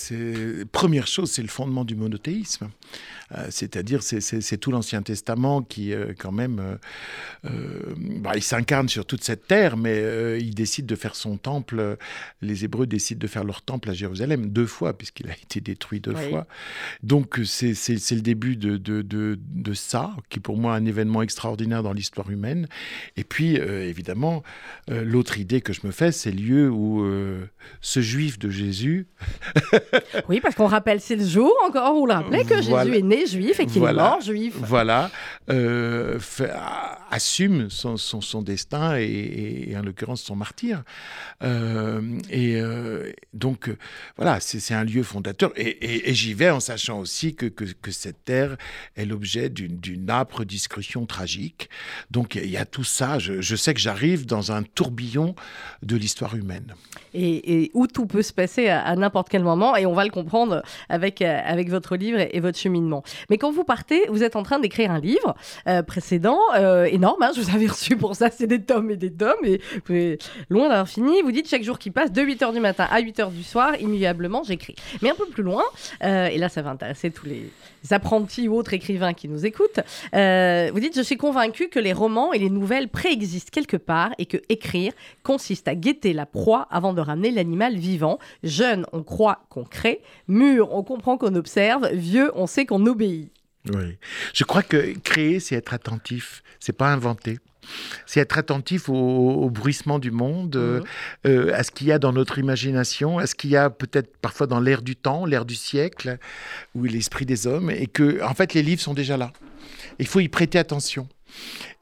première 0.72 1.06
chose, 1.06 1.30
c'est 1.30 1.42
le 1.42 1.48
fondement 1.48 1.84
du 1.84 1.94
monothéisme. 1.94 2.68
Euh, 3.36 3.46
c'est-à-dire, 3.50 4.02
c'est 4.02 4.58
tout 4.58 4.70
l'Ancien 4.70 5.02
Testament 5.02 5.62
qui, 5.62 5.92
euh, 5.92 6.12
quand 6.18 6.32
même, 6.32 6.78
euh, 7.44 7.94
bah, 7.96 8.32
il 8.34 8.42
s'incarne 8.42 8.88
sur 8.88 9.06
toute 9.06 9.22
cette 9.22 9.46
terre, 9.46 9.76
mais 9.76 10.38
il 10.40 10.54
décide 10.54 10.86
de 10.86 10.96
faire 10.96 11.14
son 11.14 11.36
temple. 11.36 11.96
Les 12.42 12.64
Hébreux 12.64 12.86
décident 12.86 13.20
de 13.20 13.26
faire 13.26 13.44
leur 13.44 13.62
temple 13.62 13.90
à 13.90 13.94
Jérusalem 13.94 14.50
deux 14.50 14.66
fois, 14.66 14.96
puisqu'il 14.96 15.30
a 15.30 15.34
été 15.34 15.60
détruit 15.60 16.00
deux 16.00 16.14
fois. 16.14 16.46
Donc, 17.02 17.40
c'est 17.44 17.70
le 17.70 18.20
début 18.20 18.56
de, 18.56 18.76
de, 18.76 19.02
de, 19.02 19.74
ça, 19.74 20.16
qui 20.28 20.40
pour 20.40 20.56
moi 20.56 20.74
est 20.74 20.80
un 20.80 20.86
événement 20.86 21.22
extraordinaire 21.22 21.82
dans 21.82 21.92
l'histoire 21.92 22.30
humaine. 22.30 22.66
Et 23.16 23.24
puis, 23.24 23.56
évidemment, 23.56 24.42
l'autre 24.88 25.38
idée 25.38 25.60
que 25.60 25.72
je 25.72 25.80
me 25.84 25.92
fais, 25.92 26.12
c'est 26.12 26.32
le 26.32 26.40
lieu 26.40 26.70
où 26.70 27.06
ce 27.80 28.00
juif 28.00 28.38
de 28.38 28.50
Jésus 28.50 29.06
oui, 30.28 30.40
parce 30.40 30.54
qu'on 30.54 30.66
rappelle, 30.66 31.00
c'est 31.00 31.16
le 31.16 31.24
jour 31.24 31.52
encore 31.66 31.96
où 31.96 32.04
on 32.04 32.12
rappelait 32.12 32.44
que 32.44 32.60
Jésus 32.62 32.96
est 32.96 33.02
né 33.02 33.19
juif 33.26 33.60
et 33.60 33.66
qu'il 33.66 33.82
est 33.82 33.92
mort 33.92 34.20
juif. 34.20 34.54
Voilà, 34.56 35.10
euh, 35.50 36.18
assume 37.10 37.70
son, 37.70 37.96
son, 37.96 38.42
destin 38.42 38.96
et, 38.96 39.74
en 39.76 39.82
l'occurrence 39.82 40.22
son 40.22 40.36
martyr. 40.36 40.82
Euh, 41.42 42.00
et 42.30 42.60
euh, 42.60 43.12
donc, 43.34 43.70
voilà, 44.16 44.40
c'est 44.40 44.74
un 44.74 44.84
lieu 44.84 45.02
fondateur. 45.02 45.52
Et, 45.56 46.14
j'y 46.14 46.34
vais 46.34 46.50
en 46.50 46.60
sachant 46.60 47.00
aussi 47.00 47.34
que, 47.34 47.46
que, 47.46 47.90
cette 47.90 48.24
terre 48.24 48.56
est 48.96 49.04
l'objet 49.04 49.48
d'une 49.50 50.10
âpre 50.10 50.44
discussion 50.44 51.06
tragique. 51.06 51.68
Donc, 52.10 52.36
il 52.36 52.50
y 52.50 52.56
a 52.56 52.64
tout 52.64 52.84
ça. 52.84 53.18
Je, 53.18 53.40
je 53.40 53.56
sais 53.56 53.74
que 53.74 53.80
j'arrive 53.80 54.26
dans 54.26 54.52
un 54.52 54.62
tourbillon 54.62 55.34
de 55.82 55.96
l'histoire 55.96 56.36
humaine. 56.36 56.74
Et, 57.14 57.70
où 57.74 57.86
tout 57.86 58.06
peut 58.06 58.22
se 58.22 58.32
passer 58.32 58.68
à, 58.68 58.94
n'importe 58.96 59.28
quel 59.28 59.42
moment. 59.42 59.76
Et 59.76 59.86
on 59.86 59.94
va 59.94 60.04
le 60.04 60.10
comprendre 60.10 60.62
avec, 60.88 61.22
avec 61.22 61.70
votre 61.70 61.96
livre 61.96 62.18
et, 62.20 62.40
votre 62.40 62.58
cheminement. 62.58 63.02
Mais 63.28 63.38
quand 63.38 63.50
vous 63.50 63.64
partez, 63.64 64.06
vous 64.08 64.22
êtes 64.22 64.36
en 64.36 64.42
train 64.42 64.58
d'écrire 64.58 64.90
un 64.90 65.00
livre 65.00 65.34
précédent, 65.86 66.38
énorme. 66.86 67.22
Hein, 67.22 67.32
je 67.34 67.40
vous 67.40 67.54
avais 67.54 67.66
reçu 67.68 67.96
pour 67.96 68.16
ça. 68.16 68.30
C'est 68.30 68.46
des 68.46 68.62
tomes 68.62 68.90
et 68.90 68.96
des 68.96 69.12
tomes. 69.12 69.44
Et 69.44 69.60
vous 69.86 70.16
loin 70.48 70.68
d'avoir 70.68 70.88
fini. 70.88 71.22
Vous 71.22 71.32
dites 71.32 71.48
chaque 71.48 71.62
jour 71.62 71.78
qui 71.78 71.90
passe, 71.90 72.12
de 72.12 72.22
8h 72.22 72.52
du 72.52 72.60
matin 72.60 72.86
à 72.90 73.00
8h 73.00 73.32
du 73.32 73.42
soir, 73.42 73.74
immuablement, 73.80 74.42
j'écris. 74.42 74.74
Mais 75.02 75.10
un 75.10 75.14
peu 75.14 75.26
plus 75.26 75.42
loin, 75.42 75.62
euh, 76.04 76.26
et 76.26 76.38
là, 76.38 76.48
ça 76.48 76.62
va 76.62 76.70
intéresser 76.70 77.10
tous 77.10 77.26
les 77.26 77.50
apprentis 77.90 78.48
ou 78.48 78.56
autres 78.56 78.74
écrivains 78.74 79.14
qui 79.14 79.28
nous 79.28 79.46
écoutent. 79.46 79.80
Euh, 80.14 80.70
vous 80.72 80.80
dites 80.80 80.96
Je 80.96 81.02
suis 81.02 81.16
convaincu 81.16 81.68
que 81.68 81.78
les 81.78 81.92
romans 81.92 82.32
et 82.32 82.38
les 82.38 82.50
nouvelles 82.50 82.88
préexistent 82.88 83.50
quelque 83.50 83.76
part 83.76 84.10
et 84.18 84.26
que 84.26 84.38
écrire 84.48 84.92
consiste 85.22 85.68
à 85.68 85.74
guetter 85.74 86.12
la 86.12 86.26
proie 86.26 86.66
avant 86.70 86.92
de 86.92 87.00
ramener 87.00 87.30
l'animal 87.30 87.76
vivant. 87.76 88.18
Jeune, 88.42 88.86
on 88.92 89.02
croit 89.02 89.40
qu'on 89.48 89.64
crée. 89.64 90.00
Mûr, 90.28 90.72
on 90.72 90.82
comprend 90.82 91.16
qu'on 91.16 91.34
observe. 91.34 91.88
Vieux, 91.92 92.30
on 92.34 92.46
sait 92.46 92.66
qu'on 92.66 92.84
obéit. 92.86 92.99
Oui. 93.00 93.98
Je 94.32 94.44
crois 94.44 94.62
que 94.62 94.98
créer, 94.98 95.40
c'est 95.40 95.54
être 95.54 95.74
attentif, 95.74 96.42
c'est 96.60 96.72
pas 96.72 96.88
inventer. 96.92 97.38
C'est 98.06 98.20
être 98.20 98.38
attentif 98.38 98.88
au, 98.88 99.50
bruissement 99.50 99.98
du 99.98 100.10
monde, 100.10 100.56
euh, 100.56 100.80
mhm. 100.80 100.84
euh, 101.26 101.54
à 101.54 101.62
ce 101.62 101.70
qu'il 101.70 101.86
y 101.86 101.92
a 101.92 101.98
dans 101.98 102.12
notre 102.12 102.38
imagination, 102.38 103.18
à 103.18 103.26
ce 103.26 103.34
qu'il 103.34 103.50
y 103.50 103.56
a 103.56 103.70
peut-être 103.70 104.16
parfois 104.16 104.46
dans 104.46 104.60
l'air 104.60 104.82
du 104.82 104.96
temps, 104.96 105.24
l'air 105.26 105.44
du 105.44 105.54
siècle, 105.54 106.18
ou 106.74 106.84
l'esprit 106.84 107.26
des 107.26 107.46
hommes, 107.46 107.70
et 107.70 107.86
que, 107.86 108.22
en 108.22 108.34
fait, 108.34 108.54
les 108.54 108.62
livres 108.62 108.80
sont 108.80 108.94
déjà 108.94 109.16
là. 109.16 109.32
Il 109.98 110.06
faut 110.06 110.20
y 110.20 110.28
prêter 110.28 110.58
attention. 110.58 111.06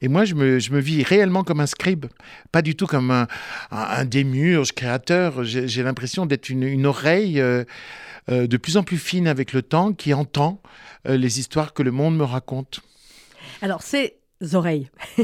Et 0.01 0.07
moi, 0.07 0.25
je 0.25 0.35
me, 0.35 0.59
je 0.59 0.71
me, 0.71 0.79
vis 0.79 1.03
réellement 1.03 1.43
comme 1.43 1.59
un 1.59 1.65
scribe, 1.65 2.05
pas 2.51 2.61
du 2.61 2.75
tout 2.75 2.85
comme 2.85 3.11
un, 3.11 3.27
un, 3.71 4.05
démurge 4.05 4.73
créateur. 4.73 5.43
J'ai 5.43 5.83
l'impression 5.83 6.25
d'être 6.25 6.49
une, 6.49 6.85
oreille 6.85 7.41
euh, 7.41 7.63
de 8.29 8.57
plus 8.57 8.77
en 8.77 8.83
plus 8.83 8.97
fine 8.97 9.27
avec 9.27 9.53
le 9.53 9.61
temps 9.61 9.93
qui 9.93 10.13
entend 10.13 10.61
les 11.05 11.39
histoires 11.39 11.73
que 11.73 11.83
le 11.83 11.91
monde 11.91 12.15
me 12.15 12.23
raconte. 12.23 12.81
Alors, 13.61 13.81
c'est 13.81 14.18
oreilles, 14.53 14.89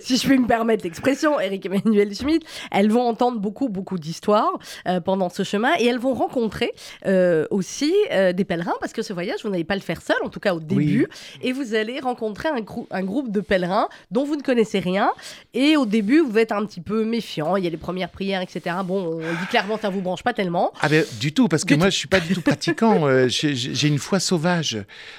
si 0.00 0.16
je 0.16 0.26
puis 0.26 0.38
me 0.38 0.46
permettre 0.46 0.84
l'expression, 0.84 1.38
Eric 1.38 1.66
Emmanuel 1.66 2.14
Schmitt, 2.14 2.44
elles 2.70 2.90
vont 2.90 3.06
entendre 3.06 3.38
beaucoup, 3.38 3.68
beaucoup 3.68 3.98
d'histoires 3.98 4.58
euh, 4.88 5.00
pendant 5.00 5.28
ce 5.28 5.42
chemin 5.42 5.72
et 5.78 5.86
elles 5.86 5.98
vont 5.98 6.14
rencontrer 6.14 6.72
euh, 7.06 7.46
aussi 7.50 7.92
euh, 8.10 8.32
des 8.32 8.44
pèlerins 8.44 8.74
parce 8.80 8.92
que 8.92 9.02
ce 9.02 9.12
voyage, 9.12 9.40
vous 9.44 9.50
n'allez 9.50 9.64
pas 9.64 9.74
le 9.74 9.82
faire 9.82 10.00
seul, 10.00 10.16
en 10.24 10.30
tout 10.30 10.40
cas 10.40 10.54
au 10.54 10.60
début, 10.60 11.08
et 11.42 11.52
vous 11.52 11.74
allez 11.74 12.00
rencontrer 12.00 12.48
un, 12.48 12.64
un, 12.90 13.02
groupe 13.02 13.30
de 13.30 13.40
pèlerins 13.40 13.88
dont 14.10 14.24
vous 14.24 14.36
ne 14.36 14.42
connaissez 14.42 14.78
rien 14.78 15.10
et 15.52 15.76
au 15.76 15.84
début, 15.84 16.20
vous 16.20 16.38
êtes 16.38 16.52
un 16.52 16.64
petit 16.64 16.80
peu 16.80 17.04
méfiant, 17.04 17.56
il 17.56 17.64
y 17.64 17.66
a 17.66 17.70
les 17.70 17.76
premières 17.76 18.10
prières, 18.10 18.40
etc. 18.40 18.76
Bon, 18.84 19.16
on 19.16 19.18
dit 19.18 19.46
clairement, 19.50 19.78
ça 19.78 19.90
vous 19.90 20.00
branche 20.00 20.22
pas 20.22 20.32
tellement. 20.32 20.72
Ah 20.80 20.88
ben, 20.88 21.04
du 21.20 21.32
tout, 21.32 21.48
parce 21.48 21.64
que 21.64 21.74
moi, 21.74 21.90
je 21.90 21.96
suis 21.96 22.08
pas 22.08 22.20
du 22.20 22.34
tout 22.34 22.42
pratiquant, 22.42 23.06
j'ai 23.28 23.88
une 23.88 23.98
foi 23.98 24.20
sauvage, 24.20 24.78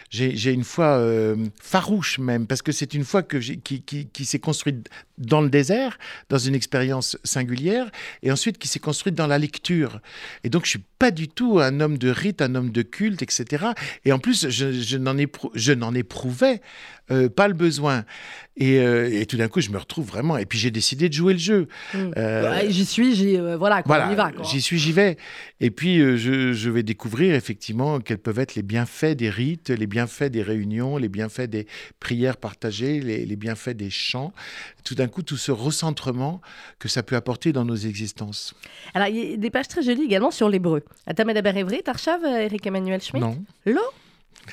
j'ai 0.09 0.51
une 0.51 0.63
foi 0.63 0.99
farouche 1.61 2.17
même, 2.17 2.47
parce 2.47 2.63
que 2.63 2.70
que 2.71 2.77
c'est 2.77 2.93
une 2.93 3.03
foi 3.03 3.23
que 3.23 3.37
qui, 3.37 3.81
qui, 3.81 4.07
qui 4.07 4.25
s'est 4.25 4.39
construite 4.39 4.89
dans 5.17 5.41
le 5.41 5.49
désert, 5.49 5.97
dans 6.29 6.37
une 6.37 6.55
expérience 6.55 7.17
singulière, 7.23 7.91
et 8.23 8.31
ensuite 8.31 8.57
qui 8.57 8.67
s'est 8.67 8.79
construite 8.79 9.15
dans 9.15 9.27
la 9.27 9.37
lecture. 9.37 9.99
Et 10.43 10.49
donc, 10.49 10.65
je 10.65 10.71
suis 10.71 10.83
pas 10.99 11.11
du 11.11 11.27
tout 11.27 11.59
un 11.59 11.79
homme 11.79 11.97
de 11.97 12.09
rite, 12.09 12.41
un 12.41 12.55
homme 12.55 12.71
de 12.71 12.81
culte, 12.81 13.21
etc. 13.21 13.67
Et 14.05 14.11
en 14.11 14.19
plus, 14.19 14.49
je, 14.49 14.71
je 14.71 15.73
n'en 15.73 15.93
éprouvais 15.93 16.61
euh, 17.11 17.29
pas 17.29 17.47
le 17.47 17.53
besoin. 17.53 18.05
Euh, 18.61 19.09
et, 19.11 19.25
tout 19.25 19.37
d'un 19.37 19.47
coup, 19.47 19.59
je 19.59 19.69
me 19.71 19.77
retrouve 19.77 20.07
vraiment. 20.07 20.37
Et 20.37 20.45
puis 20.45 20.59
j'ai 20.59 20.71
décidé 20.71 21.09
de 21.09 21.13
jouer 21.13 21.33
le 21.33 21.39
jeu. 21.39 21.67
Hmm. 21.93 22.11
Euh, 22.15 22.61
j'y 22.69 22.85
suis, 22.85 23.15
j'y 23.15 23.37
voilà, 23.37 23.81
voilà 23.85 24.31
J'y 24.43 24.61
suis, 24.61 24.77
j'y 24.77 24.91
vais. 24.91 25.17
Et 25.59 25.71
puis 25.71 25.97
je, 25.99 26.53
je, 26.53 26.69
vais 26.69 26.83
découvrir 26.83 27.35
effectivement 27.35 27.99
quels 27.99 28.17
peuvent 28.17 28.39
être 28.39 28.55
les 28.55 28.61
bienfaits 28.61 29.15
des 29.15 29.29
rites, 29.29 29.69
les 29.69 29.87
bienfaits 29.87 30.25
des 30.25 30.41
réunions, 30.41 30.97
les 30.97 31.09
bienfaits 31.09 31.49
des 31.49 31.67
prières 31.99 32.37
les, 32.69 33.25
les 33.25 33.35
bienfaits 33.35 33.71
des 33.75 33.89
chants. 33.89 34.33
Tout 34.83 34.95
d'un 34.95 35.07
coup, 35.07 35.21
tout 35.21 35.37
ce 35.37 35.51
recentrement 35.51 36.41
que 36.79 36.87
ça 36.87 37.03
peut 37.03 37.15
apporter 37.15 37.51
dans 37.53 37.65
nos 37.65 37.75
existences. 37.75 38.53
Alors, 38.93 39.07
il 39.07 39.31
y 39.31 39.33
a 39.33 39.37
des 39.37 39.49
pages 39.49 39.67
très 39.67 39.81
jolies 39.81 40.03
également 40.03 40.31
sur 40.31 40.49
l'hébreu. 40.49 40.83
Atamadaber 41.07 41.57
Evry, 41.57 41.83
Tarchav, 41.83 42.23
Eric 42.25 42.65
Emmanuel 42.65 43.01
Schmitt? 43.01 43.21
Non. 43.21 43.43
L'eau 43.65 43.81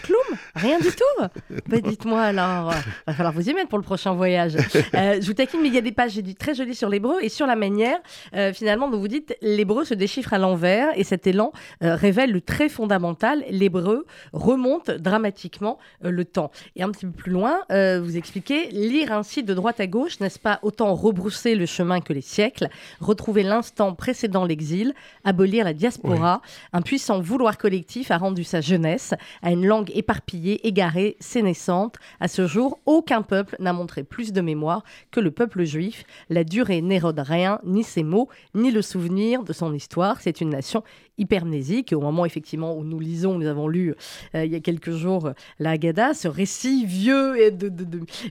Cloum 0.02 0.38
Rien 0.54 0.78
du 0.78 0.88
tout 0.88 1.24
bah, 1.68 1.80
Dites-moi 1.80 2.20
alors, 2.20 2.72
il 2.72 3.02
va 3.06 3.12
falloir 3.14 3.32
vous 3.32 3.48
y 3.48 3.54
mettre 3.54 3.68
pour 3.68 3.78
le 3.78 3.84
prochain 3.84 4.12
voyage. 4.12 4.56
Euh, 4.94 5.18
je 5.20 5.26
vous 5.26 5.34
taquine, 5.34 5.60
mais 5.62 5.68
il 5.68 5.74
y 5.74 5.78
a 5.78 5.82
des 5.82 5.92
pages 5.92 6.20
très 6.38 6.54
jolies 6.54 6.74
sur 6.74 6.88
l'hébreu 6.88 7.18
et 7.22 7.28
sur 7.28 7.46
la 7.46 7.56
manière, 7.56 7.98
euh, 8.34 8.52
finalement, 8.52 8.88
dont 8.88 8.98
vous 8.98 9.08
dites 9.08 9.36
l'hébreu 9.42 9.84
se 9.84 9.94
déchiffre 9.94 10.32
à 10.32 10.38
l'envers 10.38 10.88
et 10.96 11.04
cet 11.04 11.26
élan 11.26 11.52
euh, 11.82 11.94
révèle 11.94 12.32
le 12.32 12.40
très 12.40 12.68
fondamental. 12.68 13.44
L'hébreu 13.50 14.06
remonte 14.32 14.90
dramatiquement 14.90 15.78
le 16.00 16.24
temps. 16.24 16.50
Et 16.76 16.82
un 16.82 16.90
petit 16.90 17.06
peu 17.06 17.12
plus 17.12 17.32
loin, 17.32 17.60
vous 17.70 18.16
expliquez 18.16 18.68
lire 18.70 19.12
ainsi 19.12 19.42
de 19.42 19.54
droite 19.54 19.80
à 19.80 19.86
gauche, 19.86 20.20
n'est-ce 20.20 20.38
pas 20.38 20.58
autant 20.62 20.94
rebrousser 20.94 21.54
le 21.54 21.66
chemin 21.66 22.00
que 22.00 22.12
les 22.12 22.20
siècles, 22.20 22.68
retrouver 23.00 23.42
l'instant 23.42 23.94
précédent 23.94 24.44
l'exil, 24.44 24.94
abolir 25.24 25.64
la 25.64 25.72
diaspora, 25.72 26.40
un 26.72 26.82
puissant 26.82 27.20
vouloir 27.20 27.58
collectif 27.58 28.10
a 28.10 28.18
rendu 28.18 28.44
sa 28.44 28.60
jeunesse 28.60 29.14
à 29.42 29.50
une 29.50 29.66
langue 29.66 29.77
éparpillée, 29.92 30.66
égarée, 30.66 31.16
sénescente. 31.20 31.96
À 32.20 32.28
ce 32.28 32.46
jour, 32.46 32.80
aucun 32.86 33.22
peuple 33.22 33.56
n'a 33.58 33.72
montré 33.72 34.04
plus 34.04 34.32
de 34.32 34.40
mémoire 34.40 34.84
que 35.10 35.20
le 35.20 35.30
peuple 35.30 35.64
juif. 35.64 36.04
La 36.28 36.44
durée 36.44 36.82
n'érode 36.82 37.18
rien, 37.18 37.60
ni 37.64 37.84
ses 37.84 38.02
mots, 38.02 38.28
ni 38.54 38.70
le 38.70 38.82
souvenir 38.82 39.42
de 39.42 39.52
son 39.52 39.72
histoire. 39.72 40.20
C'est 40.20 40.40
une 40.40 40.50
nation 40.50 40.82
hypermnésique. 41.18 41.92
Au 41.92 42.00
moment 42.00 42.24
effectivement 42.24 42.76
où 42.76 42.84
nous 42.84 43.00
lisons, 43.00 43.38
nous 43.38 43.46
avons 43.46 43.68
lu 43.68 43.94
euh, 44.34 44.44
il 44.44 44.52
y 44.52 44.56
a 44.56 44.60
quelques 44.60 44.92
jours 44.92 45.32
la 45.58 45.70
Haggadah, 45.70 46.14
ce 46.14 46.28
récit 46.28 46.86
vieux 46.86 47.40
et 47.40 47.50
de, 47.50 47.70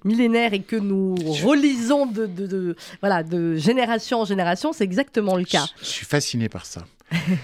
millénaire 0.03 0.53
et 0.53 0.61
que 0.61 0.75
nous 0.75 1.15
relisons 1.15 2.05
de, 2.05 2.75
voilà, 3.01 3.23
de 3.23 3.55
génération 3.55 4.21
en 4.21 4.25
génération, 4.25 4.73
c'est 4.73 4.83
exactement 4.83 5.35
le 5.35 5.45
cas. 5.45 5.65
je 5.81 5.85
suis 5.85 6.05
fasciné 6.05 6.49
par 6.49 6.65
ça 6.65 6.85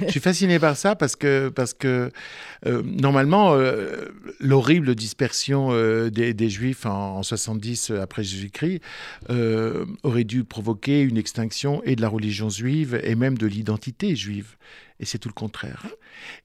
je 0.05 0.11
suis 0.11 0.19
fasciné 0.19 0.59
par 0.59 0.75
ça 0.75 0.95
parce 0.95 1.15
que, 1.15 1.49
parce 1.49 1.73
que 1.73 2.11
euh, 2.65 2.81
normalement, 2.85 3.53
euh, 3.53 4.09
l'horrible 4.39 4.93
dispersion 4.95 5.69
euh, 5.71 6.09
des, 6.09 6.49
Juifs 6.49 6.85
en, 6.85 7.23
70 7.23 7.91
après 7.91 8.23
Jésus-Christ 8.23 8.81
aurait 10.03 10.23
dû 10.23 10.43
provoquer 10.43 11.01
une 11.01 11.17
extinction 11.17 11.81
et 11.83 11.95
de 11.95 12.01
la 12.01 12.09
religion 12.09 12.49
juive 12.49 12.99
et 13.03 13.15
même 13.15 13.37
de 13.37 13.47
l'identité 13.47 14.15
juive. 14.15 14.55
Et 15.03 15.05
c'est 15.05 15.17
tout 15.17 15.27
le 15.27 15.33
contraire. 15.33 15.85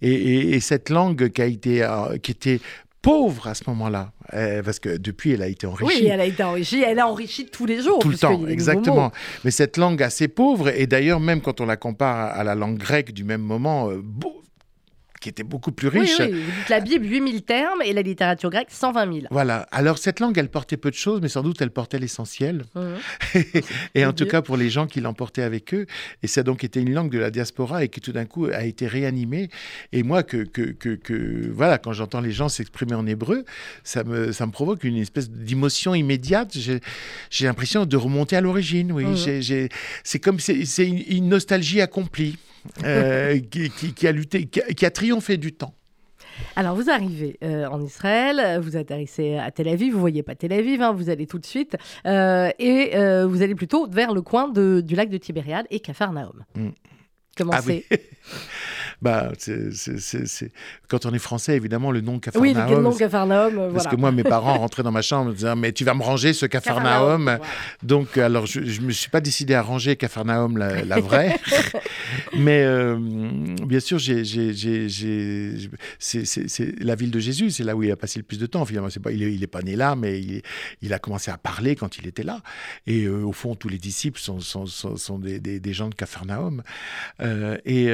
Et, 0.02 0.56
et, 0.56 0.58
cette 0.58 0.90
langue 0.90 1.28
qui 1.28 1.40
a 1.40 1.46
été, 1.46 1.88
qui 2.24 2.32
était 2.32 2.60
pauvre 3.02 3.46
à 3.46 3.54
ce 3.54 3.62
moment-là, 3.68 4.10
euh, 4.34 4.62
parce 4.64 4.80
que 4.80 4.96
depuis, 4.96 5.30
elle 5.30 5.42
a 5.42 5.46
été 5.46 5.66
enrichie. 5.68 6.02
Oui, 6.02 6.08
elle 6.08 6.20
a 6.20 6.24
été 6.24 6.42
enrichie, 6.42 6.82
elle 6.82 6.98
a 6.98 7.06
enrichi 7.06 7.46
tous 7.46 7.66
les 7.66 7.80
jours. 7.80 8.00
Tout 8.00 8.08
le 8.08 8.18
temps, 8.18 8.46
exactement. 8.48 9.12
Mais 9.44 9.52
cette 9.52 9.76
langue 9.76 10.02
assez 10.02 10.26
pauvre, 10.26 10.70
et 10.70 10.88
d'ailleurs, 10.88 11.20
même 11.20 11.40
quand 11.40 11.60
on 11.60 11.66
la 11.66 11.76
compare 11.76 12.36
à 12.36 12.42
la 12.42 12.56
langue 12.56 12.78
grecque 12.78 13.12
du 13.12 13.22
même 13.22 13.42
moment, 13.42 13.90
euh, 13.90 14.02
qui 15.18 15.28
était 15.28 15.42
beaucoup 15.42 15.72
plus 15.72 15.88
riche. 15.88 16.18
Oui, 16.20 16.30
oui. 16.32 16.42
La 16.68 16.80
Bible, 16.80 17.06
8000 17.06 17.42
termes, 17.42 17.82
et 17.82 17.92
la 17.92 18.02
littérature 18.02 18.50
grecque, 18.50 18.68
120 18.70 19.12
000. 19.12 19.26
Voilà. 19.30 19.66
Alors, 19.70 19.98
cette 19.98 20.20
langue, 20.20 20.36
elle 20.38 20.48
portait 20.48 20.76
peu 20.76 20.90
de 20.90 20.94
choses, 20.94 21.20
mais 21.20 21.28
sans 21.28 21.42
doute, 21.42 21.60
elle 21.60 21.70
portait 21.70 21.98
l'essentiel. 21.98 22.64
Mmh. 22.74 22.80
et 23.94 24.06
en 24.06 24.12
tout 24.12 24.26
cas, 24.26 24.42
pour 24.42 24.56
les 24.56 24.70
gens 24.70 24.86
qui 24.86 25.00
l'emportaient 25.00 25.42
avec 25.42 25.74
eux. 25.74 25.86
Et 26.22 26.26
ça 26.26 26.40
a 26.40 26.44
donc 26.44 26.64
été 26.64 26.80
une 26.80 26.92
langue 26.92 27.10
de 27.10 27.18
la 27.18 27.30
diaspora 27.30 27.84
et 27.84 27.88
qui, 27.88 28.00
tout 28.00 28.12
d'un 28.12 28.26
coup, 28.26 28.46
a 28.46 28.64
été 28.64 28.86
réanimée. 28.86 29.48
Et 29.92 30.02
moi, 30.02 30.22
que, 30.22 30.38
que, 30.38 30.72
que, 30.72 31.50
voilà, 31.52 31.78
quand 31.78 31.92
j'entends 31.92 32.20
les 32.20 32.32
gens 32.32 32.48
s'exprimer 32.48 32.94
en 32.94 33.06
hébreu, 33.06 33.44
ça 33.84 34.04
me, 34.04 34.32
ça 34.32 34.46
me 34.46 34.52
provoque 34.52 34.84
une 34.84 34.98
espèce 34.98 35.30
d'émotion 35.30 35.94
immédiate. 35.94 36.56
J'ai 36.56 37.46
l'impression 37.46 37.86
de 37.86 37.96
remonter 37.96 38.36
à 38.36 38.40
l'origine, 38.40 38.92
oui. 38.92 39.04
Mmh. 39.04 39.68
C'est 40.04 40.18
comme, 40.18 40.40
c'est 40.40 40.88
une 40.88 41.28
nostalgie 41.28 41.80
accomplie. 41.80 42.36
Euh, 42.84 43.38
qui, 43.96 44.06
a 44.06 44.12
lutté, 44.12 44.46
qui 44.46 44.86
a, 44.86 44.90
triomphé 44.90 45.36
du 45.36 45.52
temps. 45.52 45.74
Alors, 46.54 46.76
vous 46.76 46.88
arrivez 46.88 47.36
euh, 47.42 47.66
en 47.66 47.82
Israël, 47.82 48.60
vous 48.60 48.76
atterrissez 48.76 49.36
à 49.36 49.50
Tel 49.50 49.68
Aviv, 49.68 49.92
vous 49.92 50.00
voyez 50.00 50.22
pas 50.22 50.34
Tel 50.34 50.52
Aviv, 50.52 50.82
hein, 50.82 50.92
vous 50.92 51.10
allez 51.10 51.26
tout 51.26 51.38
de 51.38 51.46
suite, 51.46 51.76
euh, 52.06 52.50
et 52.58 52.90
vous 53.24 53.42
allez 53.42 53.54
plutôt 53.54 53.88
vers 53.88 54.14
le 54.14 54.22
coin 54.22 54.48
de, 54.48 54.80
du 54.80 54.94
lac 54.94 55.10
de 55.10 55.18
Tibériade 55.18 55.66
et 55.70 55.80
Capharnaüm. 55.80 56.44
Mm. 56.54 56.68
Comment 57.36 57.52
ah 57.54 57.62
c'est? 57.62 57.84
bah, 59.00 59.30
c'est, 59.38 60.50
quand 60.88 61.06
on 61.06 61.14
est 61.14 61.18
français, 61.18 61.56
évidemment, 61.56 61.90
le 61.92 62.00
nom 62.00 62.18
Capharnaüm. 62.18 62.56
Oui, 62.56 62.74
le 62.74 62.82
nom 62.82 62.92
Capharnaüm. 62.92 63.72
Parce 63.72 63.86
que 63.86 63.96
moi, 63.96 64.12
mes 64.12 64.24
parents 64.24 64.58
rentraient 64.58 64.82
dans 64.82 64.90
ma 64.90 65.02
chambre 65.02 65.26
en 65.26 65.28
me 65.30 65.34
disant 65.34 65.56
Mais 65.56 65.72
tu 65.72 65.84
vas 65.84 65.94
me 65.94 66.02
ranger 66.02 66.32
ce 66.32 66.46
Capharnaüm. 66.46 67.38
Donc, 67.82 68.18
alors, 68.18 68.46
je 68.46 68.60
ne 68.60 68.86
me 68.86 68.92
suis 68.92 69.10
pas 69.10 69.20
décidé 69.20 69.54
à 69.54 69.62
ranger 69.62 69.96
Capharnaüm, 69.96 70.56
la, 70.56 70.84
la 70.84 71.00
vraie. 71.00 71.38
Mais 72.36 72.62
euh, 72.62 72.96
bien 73.66 73.80
sûr, 73.80 73.98
j'ai, 73.98 74.24
c'est, 75.98 76.80
la 76.80 76.94
ville 76.94 77.10
de 77.10 77.18
Jésus, 77.20 77.50
c'est 77.50 77.64
là 77.64 77.76
où 77.76 77.82
il 77.82 77.90
a 77.90 77.96
passé 77.96 78.18
le 78.18 78.24
plus 78.24 78.38
de 78.38 78.46
temps. 78.46 78.64
Finalement, 78.64 78.90
c'est 78.90 79.00
pas, 79.00 79.12
il 79.12 79.40
n'est 79.40 79.46
pas 79.46 79.62
né 79.62 79.76
là, 79.76 79.96
mais 79.96 80.20
il, 80.20 80.42
il, 80.82 80.92
a 80.92 80.98
commencé 80.98 81.30
à 81.30 81.38
parler 81.38 81.76
quand 81.76 81.98
il 81.98 82.06
était 82.06 82.22
là. 82.22 82.42
Et 82.86 83.04
euh, 83.04 83.22
au 83.22 83.32
fond, 83.32 83.54
tous 83.54 83.68
les 83.68 83.78
disciples 83.78 84.18
sont, 84.18 84.40
sont, 84.40 84.66
sont, 84.66 85.18
des, 85.18 85.38
des, 85.40 85.72
gens 85.72 85.88
de 85.88 85.94
Capharnaüm. 85.94 86.62
Euh, 87.20 87.56
et 87.64 87.88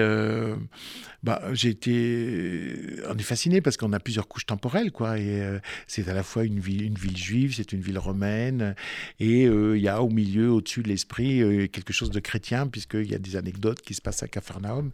bah, 1.24 1.42
j'ai 1.52 1.70
été, 1.70 3.00
on 3.08 3.16
est 3.16 3.22
fasciné 3.22 3.62
parce 3.62 3.76
qu'on 3.76 3.92
a 3.92 4.00
plusieurs 4.00 4.28
couches 4.28 4.44
temporelles, 4.44 4.92
quoi. 4.92 5.18
Et 5.18 5.40
euh, 5.40 5.58
c'est 5.86 6.08
à 6.08 6.14
la 6.14 6.22
fois 6.22 6.44
une 6.44 6.60
ville, 6.60 6.82
une 6.82 6.96
ville 6.96 7.16
juive, 7.16 7.54
c'est 7.54 7.72
une 7.72 7.80
ville 7.80 7.98
romaine, 7.98 8.74
et 9.20 9.46
euh, 9.46 9.76
il 9.76 9.82
y 9.82 9.88
a 9.88 10.02
au 10.02 10.10
milieu, 10.10 10.50
au-dessus 10.50 10.82
de 10.82 10.88
l'esprit, 10.88 11.42
euh, 11.42 11.66
quelque 11.66 11.92
chose 11.92 12.10
de 12.10 12.20
chrétien, 12.20 12.66
puisqu'il 12.66 13.10
y 13.10 13.14
a 13.14 13.18
des 13.18 13.36
anecdotes 13.36 13.80
qui 13.80 13.94
se 13.94 14.02
passent 14.02 14.22
à 14.22 14.28
Capharnaüm. 14.28 14.90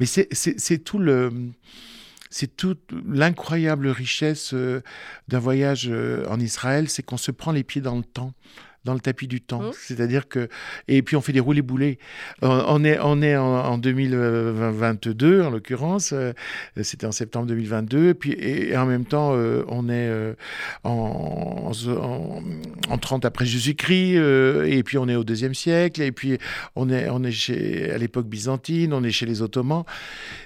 Mais 0.00 0.06
c'est 0.06 0.78
tout 0.84 0.98
le 0.98 1.32
c'est 2.30 2.56
toute 2.56 2.90
l'incroyable 3.06 3.86
richesse 3.88 4.54
d'un 5.28 5.38
voyage 5.38 5.88
en 6.28 6.40
Israël, 6.40 6.88
c'est 6.88 7.04
qu'on 7.04 7.16
se 7.16 7.30
prend 7.30 7.52
les 7.52 7.62
pieds 7.62 7.80
dans 7.80 7.96
le 7.96 8.02
temps 8.02 8.32
dans 8.84 8.94
le 8.94 9.00
tapis 9.00 9.26
du 9.26 9.40
temps. 9.40 9.62
Mmh. 9.62 9.72
C'est-à-dire 9.78 10.28
que. 10.28 10.48
Et 10.88 11.02
puis 11.02 11.16
on 11.16 11.20
fait 11.20 11.32
des 11.32 11.40
roulés-boulés. 11.40 11.98
On 12.42 12.84
est, 12.84 12.98
on 13.00 13.22
est 13.22 13.36
en, 13.36 13.78
2022, 13.78 15.42
en 15.42 15.50
l'occurrence. 15.50 16.12
Euh, 16.12 16.32
c'était 16.82 17.06
en 17.06 17.12
septembre 17.12 17.46
2022. 17.46 18.08
Et, 18.10 18.14
puis, 18.14 18.32
et, 18.32 18.76
en 18.76 18.86
même 18.86 19.04
temps, 19.04 19.32
euh, 19.34 19.64
on 19.68 19.88
est 19.88 20.08
euh, 20.08 20.34
en, 20.84 21.72
en, 22.88 22.98
30 22.98 23.24
après 23.24 23.46
Jésus-Christ. 23.46 24.14
et 24.14 24.82
puis 24.84 24.98
on 24.98 25.08
est 25.08 25.16
au 25.16 25.24
deuxième 25.24 25.54
siècle. 25.54 26.02
Et 26.02 26.12
puis 26.12 26.38
on 26.76 26.90
est, 26.90 27.08
on 27.08 27.22
est 27.24 27.32
chez, 27.32 27.90
à 27.90 27.98
l'époque 27.98 28.26
byzantine. 28.26 28.92
On 28.92 29.02
est 29.02 29.10
chez 29.10 29.26
les 29.26 29.42
Ottomans. 29.42 29.84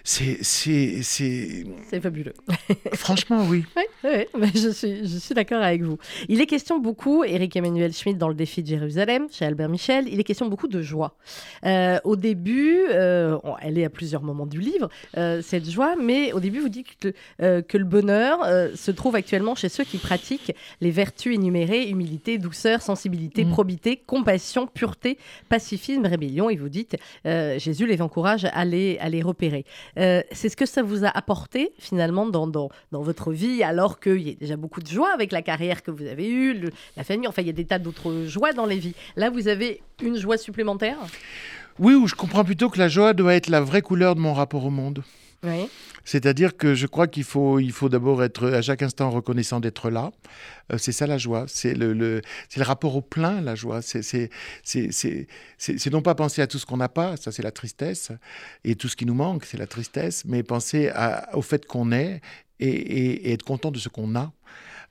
C'est. 0.04 0.38
C'est 0.42 2.00
fabuleux. 2.00 2.34
Franchement, 2.94 3.46
oui. 3.48 3.64
Oui, 3.76 3.82
oui 4.04 4.26
mais 4.38 4.50
je 4.54 4.70
suis, 4.70 5.08
je 5.08 5.18
suis 5.18 5.34
d'accord 5.34 5.62
avec 5.62 5.82
vous. 5.82 5.98
Il 6.28 6.40
est 6.40 6.46
question 6.46 6.78
beaucoup, 6.78 7.24
Eric 7.24 7.56
Emmanuel 7.56 7.92
Schmitt, 7.92 8.18
dans 8.18 8.27
le 8.28 8.34
défi 8.34 8.62
de 8.62 8.68
Jérusalem, 8.68 9.26
chez 9.30 9.44
Albert 9.44 9.68
Michel, 9.68 10.08
il 10.08 10.20
est 10.20 10.24
question 10.24 10.46
beaucoup 10.46 10.68
de 10.68 10.82
joie. 10.82 11.16
Euh, 11.64 11.98
au 12.04 12.16
début, 12.16 12.80
euh, 12.90 13.38
elle 13.60 13.78
est 13.78 13.84
à 13.84 13.90
plusieurs 13.90 14.22
moments 14.22 14.46
du 14.46 14.60
livre, 14.60 14.88
euh, 15.16 15.42
cette 15.42 15.68
joie, 15.68 15.96
mais 15.96 16.32
au 16.32 16.40
début, 16.40 16.60
vous 16.60 16.68
dites 16.68 16.88
que, 16.98 17.60
que 17.60 17.78
le 17.78 17.84
bonheur 17.84 18.40
se 18.74 18.90
trouve 18.90 19.16
actuellement 19.16 19.54
chez 19.54 19.68
ceux 19.68 19.84
qui 19.84 19.98
pratiquent 19.98 20.54
les 20.80 20.90
vertus 20.90 21.34
énumérées, 21.34 21.88
humilité, 21.88 22.38
douceur, 22.38 22.82
sensibilité, 22.82 23.44
mm. 23.44 23.50
probité, 23.50 23.96
compassion, 23.96 24.66
pureté, 24.66 25.18
pacifisme, 25.48 26.06
rébellion, 26.06 26.50
et 26.50 26.56
vous 26.56 26.68
dites, 26.68 26.96
Jésus 27.24 27.86
les 27.86 28.02
encourage 28.02 28.46
à 28.52 28.64
les, 28.64 28.98
à 28.98 29.08
les 29.08 29.22
repérer. 29.22 29.64
C'est 29.96 30.48
ce 30.48 30.56
que 30.56 30.66
ça 30.66 30.82
vous 30.82 31.04
a 31.04 31.08
apporté, 31.08 31.72
finalement, 31.78 32.26
dans, 32.26 32.46
dans, 32.46 32.68
dans 32.92 33.02
votre 33.02 33.32
vie, 33.32 33.62
alors 33.62 34.00
qu'il 34.00 34.26
y 34.28 34.30
a 34.30 34.34
déjà 34.34 34.56
beaucoup 34.56 34.80
de 34.80 34.88
joie 34.88 35.12
avec 35.12 35.32
la 35.32 35.42
carrière 35.42 35.82
que 35.82 35.90
vous 35.90 36.06
avez 36.06 36.28
eue, 36.28 36.70
la 36.96 37.04
famille, 37.04 37.28
enfin, 37.28 37.42
il 37.42 37.46
y 37.46 37.50
a 37.50 37.54
des 37.54 37.64
tas 37.64 37.78
d'autres 37.78 38.12
joie 38.26 38.52
dans 38.52 38.66
les 38.66 38.78
vies. 38.78 38.94
Là, 39.16 39.30
vous 39.30 39.48
avez 39.48 39.80
une 40.02 40.16
joie 40.18 40.38
supplémentaire 40.38 40.98
Oui, 41.78 41.94
ou 41.94 42.06
je 42.08 42.14
comprends 42.14 42.44
plutôt 42.44 42.68
que 42.70 42.78
la 42.78 42.88
joie 42.88 43.12
doit 43.14 43.34
être 43.34 43.48
la 43.48 43.60
vraie 43.60 43.82
couleur 43.82 44.14
de 44.14 44.20
mon 44.20 44.34
rapport 44.34 44.64
au 44.64 44.70
monde. 44.70 45.02
Oui. 45.44 45.68
C'est-à-dire 46.04 46.56
que 46.56 46.74
je 46.74 46.86
crois 46.88 47.06
qu'il 47.06 47.22
faut, 47.22 47.60
il 47.60 47.70
faut 47.70 47.88
d'abord 47.88 48.24
être 48.24 48.48
à 48.48 48.60
chaque 48.62 48.82
instant 48.82 49.10
reconnaissant 49.10 49.60
d'être 49.60 49.88
là. 49.90 50.10
Euh, 50.72 50.78
c'est 50.78 50.90
ça 50.90 51.06
la 51.06 51.16
joie. 51.18 51.44
C'est 51.46 51.74
le, 51.74 51.92
le, 51.92 52.22
c'est 52.48 52.58
le 52.58 52.64
rapport 52.66 52.96
au 52.96 53.02
plein, 53.02 53.40
la 53.40 53.54
joie. 53.54 53.80
C'est, 53.82 54.02
c'est, 54.02 54.30
c'est, 54.64 54.90
c'est, 54.90 55.28
c'est, 55.58 55.78
c'est 55.78 55.90
non 55.92 56.02
pas 56.02 56.16
penser 56.16 56.42
à 56.42 56.48
tout 56.48 56.58
ce 56.58 56.66
qu'on 56.66 56.78
n'a 56.78 56.88
pas, 56.88 57.16
ça 57.16 57.30
c'est 57.30 57.42
la 57.42 57.52
tristesse, 57.52 58.10
et 58.64 58.74
tout 58.74 58.88
ce 58.88 58.96
qui 58.96 59.06
nous 59.06 59.14
manque, 59.14 59.44
c'est 59.44 59.58
la 59.58 59.66
tristesse, 59.68 60.24
mais 60.26 60.42
penser 60.42 60.88
à- 60.88 61.28
au 61.36 61.42
fait 61.42 61.66
qu'on 61.66 61.92
est 61.92 62.20
et, 62.58 62.68
et- 62.68 63.28
et 63.28 63.32
être 63.34 63.44
content 63.44 63.70
de 63.70 63.78
ce 63.78 63.88
qu'on 63.88 64.16
a. 64.16 64.32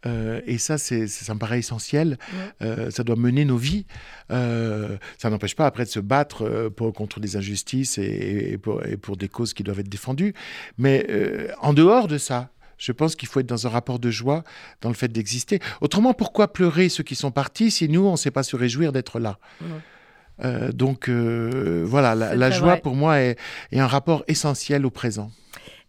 Euh, 0.05 0.41
et 0.45 0.57
ça, 0.57 0.77
c'est, 0.77 1.07
ça 1.07 1.33
me 1.33 1.39
paraît 1.39 1.59
essentiel. 1.59 2.17
Euh, 2.61 2.91
ça 2.91 3.03
doit 3.03 3.15
mener 3.15 3.45
nos 3.45 3.57
vies. 3.57 3.85
Euh, 4.31 4.97
ça 5.17 5.29
n'empêche 5.29 5.55
pas 5.55 5.65
après 5.65 5.85
de 5.85 5.89
se 5.89 5.99
battre 5.99 6.69
pour, 6.75 6.93
contre 6.93 7.19
des 7.19 7.35
injustices 7.35 7.97
et, 7.97 8.51
et 8.51 8.57
pour, 8.57 8.85
et 8.85 8.97
pour 8.97 9.17
des 9.17 9.27
causes 9.27 9.53
qui 9.53 9.63
doivent 9.63 9.79
être 9.79 9.89
défendues. 9.89 10.33
Mais 10.77 11.07
en 11.61 11.73
dehors 11.73 12.07
de 12.07 12.17
ça, 12.17 12.49
je 12.77 12.91
pense 12.91 13.15
qu'il 13.15 13.27
faut 13.27 13.39
être 13.39 13.47
dans 13.47 13.65
un 13.65 13.69
rapport 13.69 13.99
de 13.99 14.11
joie 14.11 14.43
dans 14.81 14.89
le 14.89 14.95
fait 14.95 15.07
d'exister. 15.07 15.59
Autrement, 15.81 16.13
pourquoi 16.13 16.53
pleurer 16.53 16.89
ceux 16.89 17.03
qui 17.03 17.15
sont 17.15 17.31
partis 17.31 17.71
si 17.71 17.89
nous, 17.89 18.05
on 18.05 18.11
ne 18.11 18.17
sait 18.17 18.31
pas 18.31 18.43
se 18.43 18.55
réjouir 18.55 18.91
d'être 18.91 19.19
là? 19.19 19.39
Ouais. 19.61 19.67
Euh, 20.45 20.71
donc 20.71 21.09
euh, 21.09 21.83
voilà, 21.85 22.13
la, 22.13 22.51
joie 22.51 22.73
vrai. 22.73 22.81
pour 22.81 22.95
moi 22.95 23.19
est, 23.19 23.37
est 23.71 23.79
un 23.79 23.87
rapport 23.87 24.23
essentiel 24.27 24.85
au 24.85 24.91
présent. 24.91 25.31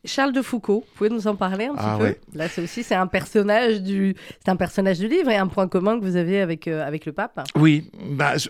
Charles 0.05 0.33
de 0.33 0.43
Foucault, 0.43 0.85
vous 0.87 0.95
pouvez 0.97 1.11
nous 1.11 1.27
en 1.27 1.35
parler 1.37 1.67
un 1.67 1.75
petit 1.75 1.83
Ah 1.85 1.97
peu? 1.99 2.05
ouais. 2.05 2.21
Là, 2.35 2.49
c'est 2.49 2.63
aussi 2.63 2.83
c'est 2.83 2.95
un 2.95 3.07
personnage 3.09 3.83
du 3.83 4.15
c'est 4.45 4.51
un 4.51 4.57
personnage 4.57 4.99
du 4.99 5.09
livre 5.09 5.29
et 5.31 5.37
un 5.37 5.49
point 5.49 5.67
commun 5.69 5.99
que 5.99 6.05
vous 6.05 6.17
avez 6.17 6.41
avec 6.41 6.69
euh, 6.69 6.87
avec 6.87 7.05
le 7.07 7.13
pape. 7.13 7.41
Oui, 7.57 7.91
bah, 8.13 8.37
je- 8.37 8.49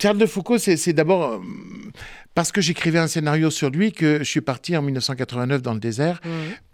Charles 0.00 0.18
de 0.18 0.26
Foucault, 0.26 0.58
c'est 0.58 0.76
c'est 0.76 0.92
d'abord 0.92 1.32
euh, 1.34 1.38
parce 2.34 2.52
que 2.52 2.60
j'écrivais 2.60 2.98
un 3.00 3.06
scénario 3.08 3.50
sur 3.50 3.68
lui 3.68 3.92
que 3.92 4.18
je 4.20 4.24
suis 4.24 4.40
parti 4.40 4.76
en 4.76 4.82
1989 4.82 5.60
dans 5.60 5.74
le 5.74 5.80
désert 5.80 6.20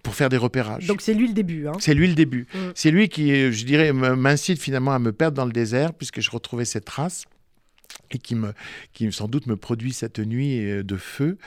pour 0.02 0.14
faire 0.14 0.28
des 0.28 0.36
repérages. 0.36 0.86
Donc 0.86 1.00
c'est 1.00 1.14
lui 1.14 1.26
le 1.28 1.32
début. 1.34 1.66
Hein? 1.66 1.72
C'est 1.80 1.94
lui 1.94 2.06
le 2.06 2.14
début. 2.14 2.46
Mm. 2.54 2.58
C'est 2.74 2.90
lui 2.90 3.08
qui, 3.08 3.32
euh, 3.32 3.50
je 3.50 3.64
dirais, 3.64 3.92
m'incite 3.92 4.60
finalement 4.60 4.92
à 4.92 4.98
me 4.98 5.12
perdre 5.12 5.36
dans 5.36 5.46
le 5.46 5.52
désert, 5.52 5.94
puisque 5.94 6.20
je 6.20 6.30
retrouvais 6.30 6.66
cette 6.66 6.84
trace 6.84 7.24
et 8.10 8.18
qui, 8.18 8.34
me, 8.34 8.52
qui 8.92 9.10
sans 9.10 9.26
doute 9.28 9.46
me 9.46 9.56
produit 9.56 9.92
cette 9.94 10.18
nuit 10.18 10.84
de 10.84 10.96
feu. 10.96 11.38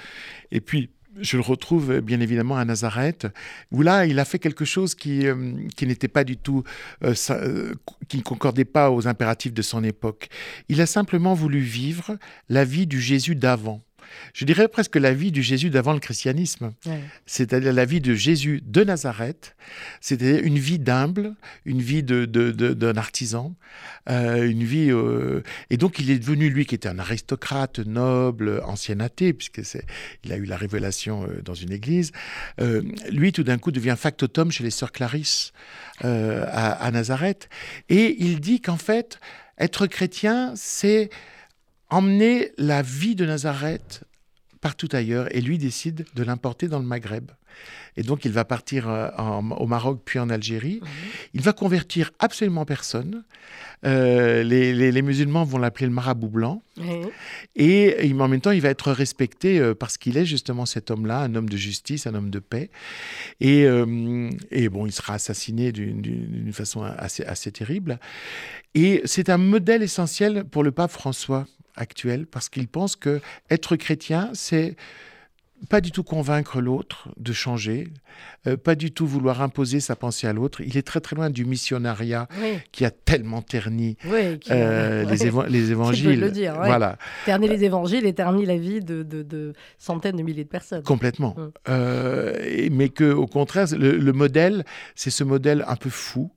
Et 0.51 0.59
puis, 0.61 0.89
je 1.21 1.37
le 1.37 1.43
retrouve 1.43 1.91
euh, 1.91 2.01
bien 2.01 2.19
évidemment 2.19 2.57
à 2.57 2.65
Nazareth, 2.65 3.27
où 3.71 3.81
là, 3.81 4.05
il 4.05 4.19
a 4.19 4.25
fait 4.25 4.39
quelque 4.39 4.65
chose 4.65 4.95
qui, 4.95 5.27
euh, 5.27 5.53
qui 5.75 5.85
n'était 5.85 6.07
pas 6.07 6.23
du 6.23 6.37
tout, 6.37 6.63
euh, 7.03 7.13
qui 8.07 8.17
ne 8.17 8.23
concordait 8.23 8.65
pas 8.65 8.91
aux 8.91 9.07
impératifs 9.07 9.53
de 9.53 9.61
son 9.61 9.83
époque. 9.83 10.29
Il 10.69 10.81
a 10.81 10.85
simplement 10.85 11.33
voulu 11.33 11.59
vivre 11.59 12.17
la 12.49 12.65
vie 12.65 12.87
du 12.87 13.01
Jésus 13.01 13.35
d'avant. 13.35 13.81
Je 14.33 14.45
dirais 14.45 14.67
presque 14.67 14.95
la 14.95 15.13
vie 15.13 15.31
du 15.31 15.41
Jésus 15.43 15.69
d'avant 15.69 15.93
le 15.93 15.99
christianisme. 15.99 16.73
Ouais. 16.85 17.01
c'est-à-dire 17.25 17.73
la 17.73 17.85
vie 17.85 18.01
de 18.01 18.13
Jésus 18.13 18.61
de 18.65 18.83
Nazareth, 18.83 19.55
c'est-à-dire 20.01 20.43
une 20.43 20.59
vie 20.59 20.79
d'humble, 20.79 21.35
une 21.65 21.81
vie 21.81 22.03
de, 22.03 22.25
de- 22.25 22.51
de- 22.51 22.73
d'un 22.73 22.95
artisan, 22.97 23.55
euh, 24.09 24.49
une 24.49 24.63
vie... 24.63 24.89
euh, 24.91 25.41
Et 25.69 25.77
donc 25.77 25.99
il 25.99 26.09
est 26.11 26.19
devenu, 26.19 26.49
lui 26.49 26.65
qui 26.65 26.75
était 26.75 26.89
un 26.89 26.99
aristocrate, 26.99 27.79
noble, 27.79 28.61
ancien 28.65 28.99
athée, 28.99 29.33
puisque 29.33 29.63
c'est, 29.65 29.85
il 30.23 30.31
a 30.31 30.37
eu 30.37 30.45
la 30.45 30.57
révélation 30.57 31.23
euh, 31.23 31.41
dans 31.43 31.53
une 31.53 31.71
église, 31.71 32.11
lui 33.11 33.31
tout 33.31 33.43
d'un 33.43 33.57
coup 33.57 33.71
devient 33.71 33.95
factotum 33.97 34.51
chez 34.51 34.63
les 34.63 34.71
sœurs 34.71 34.91
Clarisse 34.91 35.51
à, 36.01 36.71
à 36.71 36.91
Nazareth, 36.91 37.49
et 37.89 38.15
il 38.19 38.39
dit 38.39 38.61
qu'en 38.61 38.77
fait, 38.77 39.19
être 39.57 39.87
chrétien, 39.87 40.53
c'est 40.55 41.09
emmener 41.89 42.51
la 42.57 42.81
vie 42.81 43.15
de 43.15 43.25
Nazareth 43.25 44.03
partout 44.61 44.89
ailleurs 44.91 45.33
et 45.35 45.41
lui 45.41 45.57
décide 45.57 46.05
de 46.15 46.23
l'importer 46.23 46.67
dans 46.67 46.79
le 46.79 46.85
Maghreb. 46.85 47.31
Et 47.95 48.03
donc 48.03 48.25
il 48.25 48.31
va 48.31 48.45
partir 48.45 48.87
euh, 48.89 49.09
en- 49.17 49.49
au 49.51 49.65
Maroc 49.65 50.01
puis 50.05 50.19
en 50.19 50.29
Algérie. 50.29 50.79
Il 51.33 51.41
va 51.41 51.53
convertir 51.53 52.11
absolument 52.19 52.65
personne. 52.65 53.23
Euh, 53.85 54.43
les, 54.43 54.73
les- 54.73 54.91
les 54.91 55.01
musulmans 55.01 55.43
vont 55.43 55.57
l'appeler 55.57 55.87
le 55.87 55.93
marabout 55.93 56.27
blanc. 56.27 56.61
Et 57.55 58.11
en 58.19 58.27
même 58.27 58.41
temps, 58.41 58.51
il 58.51 58.61
va 58.61 58.69
être 58.69 58.91
respecté 58.91 59.59
euh, 59.59 59.73
parce 59.73 59.97
qu'il 59.97 60.17
est 60.17 60.25
justement 60.25 60.65
cet 60.67 60.91
homme-là, 60.91 61.21
un 61.21 61.33
homme 61.35 61.49
de 61.49 61.57
justice, 61.57 62.05
un 62.05 62.13
homme 62.13 62.29
de 62.29 62.39
paix. 62.39 62.69
Et, 63.39 63.63
euh, 63.65 64.29
et 64.51 64.69
bon, 64.69 64.85
il 64.85 64.91
sera 64.91 65.13
assassiné 65.15 65.71
d'une- 65.71 66.51
façon 66.53 66.83
assez, 66.83 67.23
assez 67.25 67.51
terrible. 67.51 67.99
Et 68.75 69.01
c'est 69.05 69.29
un 69.29 69.37
modèle 69.37 69.81
essentiel 69.81 70.43
pour 70.43 70.63
le 70.63 70.71
pape 70.71 70.91
François 70.91 71.47
actuel 71.77 72.25
parce 72.25 72.49
qu'il 72.49 72.67
pense 72.67 72.95
que 72.95 73.21
être 73.49 73.75
chrétien, 73.75 74.29
c'est 74.33 74.75
pas 75.71 75.81
du 75.81 75.89
tout 75.91 76.03
convaincre 76.03 76.61
l'autre 76.61 77.09
de 77.17 77.33
changer, 77.33 77.87
euh, 78.45 78.57
pas 78.57 78.75
du 78.75 78.91
tout 78.91 79.07
vouloir 79.07 79.41
imposer 79.41 79.79
sa 79.79 79.95
pensée 79.95 80.27
à 80.27 80.33
l'autre. 80.33 80.61
Il 80.61 80.77
est 80.77 80.83
très 80.85 80.99
très 80.99 81.15
loin 81.15 81.31
du 81.31 81.45
missionnariat 81.45 82.27
Oui, 82.39 82.59
qui 82.71 82.85
a 82.85 82.91
tellement 82.91 83.41
terni 83.41 83.97
oui, 84.05 84.37
qui- 84.37 84.51
euh, 84.53 85.03
ouais. 85.03 85.09
les, 85.11 85.25
éva- 85.25 85.47
les 85.47 85.71
évangiles. 85.71 86.19
le 86.19 86.29
dire, 86.29 86.59
ouais. 86.59 86.67
Voilà. 86.67 86.99
Terner 87.25 87.47
les 87.47 87.63
évangiles 87.63 88.05
et 88.05 88.13
terner 88.13 88.45
la 88.45 88.57
vie 88.57 88.81
de, 88.81 89.01
de- 89.01 89.23
de 89.23 89.53
centaines 89.79 90.17
de 90.17 90.21
milliers 90.21 90.43
de 90.43 90.49
personnes. 90.49 90.83
Complètement. 90.83 91.33
Mm. 91.35 91.49
Euh, 91.69 92.67
mais 92.71 92.89
que, 92.89 93.11
au 93.11 93.25
contraire, 93.25 93.65
le, 93.75 93.97
le 93.97 94.13
modèle, 94.13 94.63
c'est 94.93 95.09
ce 95.09 95.23
modèle 95.23 95.65
un 95.67 95.75
peu 95.75 95.89
fou 95.89 96.29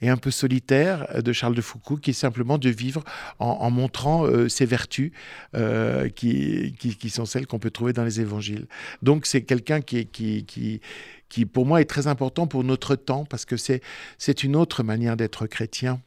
et 0.00 0.08
un 0.08 0.16
peu 0.16 0.30
solitaire 0.30 1.22
de 1.22 1.32
Charles 1.32 1.54
de 1.54 1.60
Foucault, 1.60 1.96
qui 1.96 2.10
est 2.10 2.14
simplement 2.14 2.58
de 2.58 2.68
vivre 2.68 3.02
en, 3.38 3.70
montrant 3.70 4.24
euh, 4.24 4.48
ses 4.48 4.66
vertus, 4.66 5.12
euh, 5.54 6.08
qui, 6.08 6.74
qui, 6.78 7.10
sont 7.10 7.26
celles 7.26 7.46
qu'on 7.46 7.58
peut 7.58 7.70
trouver 7.70 7.92
dans 7.92 8.04
les 8.04 8.20
évangiles. 8.20 8.66
Donc, 9.02 9.26
c'est 9.26 9.42
quelqu'un 9.42 9.80
qui, 9.80 10.06
qui, 10.06 10.44
qui, 10.44 10.80
qui, 11.28 11.46
pour 11.46 11.66
moi, 11.66 11.80
est 11.80 11.86
très 11.86 12.06
important 12.06 12.46
pour 12.46 12.64
notre 12.64 12.94
temps, 12.94 13.24
parce 13.24 13.44
que 13.44 13.56
c'est 13.56 14.44
une 14.44 14.56
autre 14.56 14.82
manière 14.82 15.16
d'être 15.16 15.46
chrétien, 15.46 16.00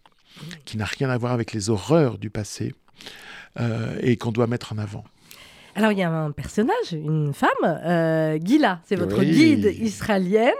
qui 0.65 0.77
n'a 0.77 0.85
rien 0.85 1.09
à 1.09 1.17
voir 1.17 1.33
avec 1.33 1.51
les 1.51 1.69
horreurs 1.69 2.17
du 2.17 2.29
passé, 2.29 2.73
euh, 3.59 3.97
et 4.01 4.15
qu'on 4.15 4.31
doit 4.31 4.47
mettre 4.47 4.73
en 4.73 4.77
avant. 4.77 5.03
Alors, 5.75 5.91
il 5.91 5.97
y 5.99 6.03
a 6.03 6.09
un 6.11 6.31
personnage, 6.31 6.91
une 6.91 7.33
femme, 7.33 7.49
euh, 7.63 8.37
Gila, 8.43 8.81
c'est 8.85 8.95
votre 8.97 9.19
Oui. 9.19 9.31
guide 9.31 9.73
israélienne, 9.79 10.51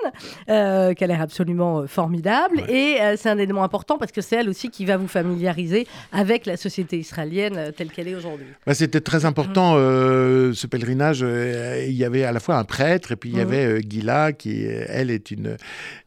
euh, 0.50 0.94
qui 0.94 1.04
a 1.04 1.08
l'air 1.08 1.22
absolument 1.22 1.80
euh, 1.82 1.88
formidable. 1.88 2.62
Et 2.70 2.98
euh, 3.02 3.16
c'est 3.18 3.30
un 3.30 3.38
élément 3.38 3.64
important 3.64 3.98
parce 3.98 4.12
que 4.14 4.22
c'est 4.22 4.38
elle 4.38 4.50
aussi 4.50 4.70
qui 4.70 4.86
va 4.86 4.96
vous 4.98 5.08
familiariser 5.10 5.86
avec 6.14 6.46
la 6.46 6.56
société 6.56 6.98
israélienne 6.98 7.58
euh, 7.58 7.72
telle 7.72 7.90
qu'elle 7.92 8.08
est 8.08 8.16
aujourd'hui. 8.16 8.48
Bah, 8.66 8.74
C'était 8.74 9.02
très 9.02 9.26
important 9.26 9.74
euh, 9.76 10.54
ce 10.54 10.66
pèlerinage. 10.68 11.22
il 11.22 11.94
y 11.94 12.06
avait 12.06 12.24
à 12.24 12.32
la 12.32 12.40
fois 12.40 12.56
un 12.58 12.64
prêtre 12.64 13.12
et 13.12 13.16
puis 13.18 13.30
il 13.32 13.36
y 13.36 13.42
Mhm. 13.42 13.48
avait 13.52 13.82
Gila 13.82 14.32
qui, 14.34 14.64
elle, 14.64 15.12
est 15.12 15.32
une 15.32 15.58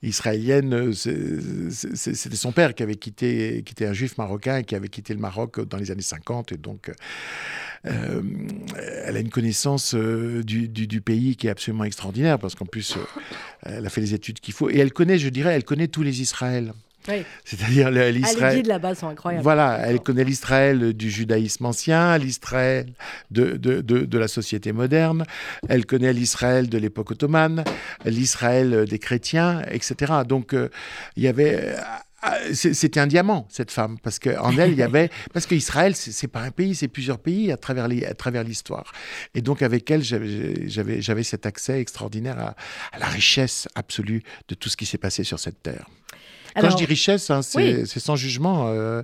israélienne. 0.03 0.93
C'était 0.95 2.37
son 2.37 2.53
père 2.53 2.75
qui 2.75 2.83
avait 2.83 2.95
quitté, 2.97 3.63
qui 3.67 3.73
était 3.73 3.87
un 3.87 3.93
juif 3.93 4.17
marocain 4.19 4.59
et 4.59 4.65
qui 4.65 4.75
avait 4.75 4.89
quitté 4.89 5.13
le 5.15 5.21
Maroc 5.21 5.61
dans 5.69 5.77
les 5.77 5.91
années 5.91 6.01
50 6.03 6.53
et 6.53 6.57
donc. 6.57 6.91
Euh, 7.87 8.23
elle 9.07 9.17
a 9.17 9.21
une 9.21 9.31
connaissance 9.31 9.95
euh, 9.95 10.43
du, 10.43 10.69
du- 10.69 10.87
du 10.87 11.01
pays 11.01 11.37
qui 11.37 11.47
est 11.47 11.51
absolument 11.51 11.85
extraordinaire 11.85 12.39
parce 12.39 12.55
qu'en 12.55 12.67
plus, 12.67 12.97
euh, 12.97 13.01
elle 13.63 13.87
a 13.87 13.91
fait 13.91 14.01
les 14.01 14.15
études 14.15 14.41
qu'il 14.41 14.55
faut 14.55 14.71
et 14.71 14.79
elle 14.79 14.93
connaît, 14.93 15.19
je 15.19 15.29
dirais, 15.29 15.55
elle 15.55 15.65
connaît 15.65 15.89
tous 15.89 16.03
les 16.03 16.21
Israël. 16.21 16.73
Oui. 17.07 17.23
C'est-à-dire 17.45 17.89
Ah, 17.89 17.91
les 17.91 18.13
l'Israël. 18.13 18.57
guides 18.57 18.67
là-bas 18.67 18.95
sont 18.95 19.09
incroyables. 19.09 19.43
Voilà, 19.43 19.79
elle 19.85 20.01
connaît 20.01 20.25
l'Israël 20.25 20.95
du 20.95 21.11
judaïsme 21.11 21.67
ancien, 21.67 22.17
l'Israël 22.17 22.87
de, 23.31 23.59
de, 23.59 23.83
de, 23.83 24.07
de 24.07 24.19
la 24.19 24.27
société 24.29 24.73
moderne, 24.73 25.25
elle 25.69 25.85
connaît 25.85 26.15
l'Israël 26.15 26.71
de 26.71 26.79
l'époque 26.79 27.11
ottomane, 27.11 27.63
l'Israël 28.07 28.87
des 28.89 28.99
chrétiens, 28.99 29.61
etc. 29.71 30.13
Donc, 30.27 30.55
euh, 30.55 30.71
il 31.19 31.25
y 31.25 31.29
avait... 31.29 31.75
c'est- 32.53 32.75
C'était 32.75 33.01
un 33.01 33.07
diamant, 33.07 33.47
cette 33.51 33.71
femme, 33.71 33.99
parce 34.03 34.19
qu'en 34.19 34.51
elle, 34.59 34.73
il 34.73 34.79
y 34.79 34.83
avait... 34.83 35.11
Parce 35.33 35.47
qu'Israël, 35.47 35.95
c'est 35.97 36.29
pas 36.29 36.41
un 36.43 36.51
pays, 36.51 36.75
c'est 36.75 36.89
plusieurs 36.89 37.19
pays 37.19 37.51
à 37.53 37.57
travers 37.57 37.89
les- 37.89 38.05
à 38.05 38.15
travers 38.15 38.45
l'histoire. 38.45 38.93
Et 39.35 39.43
donc, 39.43 39.63
avec 39.63 39.91
elle, 39.91 40.03
j'avais- 40.03 40.69
j'avais 40.69 41.01
j'avais 41.03 41.23
cet 41.23 41.47
accès 41.47 41.81
extraordinaire 41.81 42.39
à, 42.39 42.55
à 42.93 42.99
la 42.99 43.07
richesse 43.07 43.69
absolue 43.75 44.23
de 44.49 44.55
tout 44.55 44.69
ce 44.69 44.77
qui 44.77 44.87
s'est 44.87 44.99
passé 44.99 45.25
sur 45.25 45.39
cette 45.39 45.63
terre. 45.63 45.87
Quand 46.61 46.71
je 46.71 46.77
dis 46.77 46.85
richesse, 46.85 47.31
hein, 47.31 47.43
c'est 47.43 47.81
oui. 47.83 47.87
sans 47.87 48.17
jugement, 48.17 48.69
euh, 48.69 49.03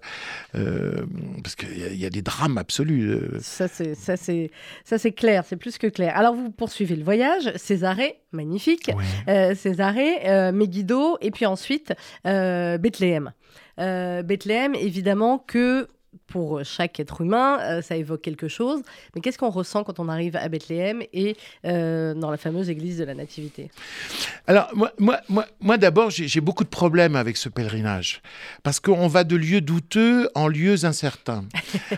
euh, 0.54 1.04
parce 1.42 1.54
qu'il 1.56 1.78
y, 1.78 1.84
a- 1.84 1.88
il 1.88 1.98
y 1.98 2.06
a 2.06 2.10
des 2.10 2.22
drames 2.22 2.58
absolus. 2.58 3.10
euh. 3.10 3.38
Ça, 3.40 3.66
c'est, 3.68 5.12
clair, 5.12 5.44
c'est 5.46 5.56
plus 5.56 5.78
que 5.78 5.86
clair. 5.86 6.16
Alors, 6.16 6.34
vous 6.34 6.50
poursuivez 6.50 6.96
le 6.96 7.04
voyage, 7.04 7.52
Césarée, 7.56 8.20
magnifique, 8.32 8.90
euh, 9.28 9.54
Césarée, 9.54 10.50
Megiddo, 10.52 11.16
et 11.20 11.30
puis 11.30 11.46
ensuite 11.46 11.92
Bethléem. 12.24 13.32
Bethléem, 13.78 14.74
évidemment, 14.74 15.38
que 15.38 15.88
pour 16.30 16.64
chaque 16.64 16.98
être 17.00 17.20
humain, 17.20 17.58
euh, 17.60 17.82
ça 17.82 17.96
évoque 17.96 18.22
quelque 18.22 18.48
chose. 18.48 18.80
Mais 19.14 19.20
qu'est-ce 19.20 19.36
qu'on 19.36 19.50
ressent 19.50 19.84
quand 19.84 19.98
on 19.98 20.08
arrive 20.08 20.36
à 20.36 20.48
Bethléem 20.48 21.02
et 21.12 21.36
euh, 21.66 22.14
dans 22.14 22.30
la 22.30 22.36
fameuse 22.36 22.70
église 22.70 22.98
de 22.98 23.04
la 23.04 23.14
Nativité? 23.14 23.70
Alors, 24.46 24.68
moi, 24.74 24.92
moi, 24.98 25.20
moi, 25.28 25.46
moi 25.60 25.76
d'abord, 25.76 26.10
j'ai 26.10 26.40
beaucoup 26.40 26.64
de 26.64 26.68
problèmes 26.68 27.16
avec 27.16 27.36
ce 27.36 27.48
pèlerinage. 27.48 28.22
Parce 28.62 28.80
qu'on 28.80 29.08
va 29.08 29.24
de 29.24 29.36
lieux 29.36 29.60
douteux 29.60 30.30
en 30.34 30.48
lieux 30.48 30.84
incertains. 30.84 31.44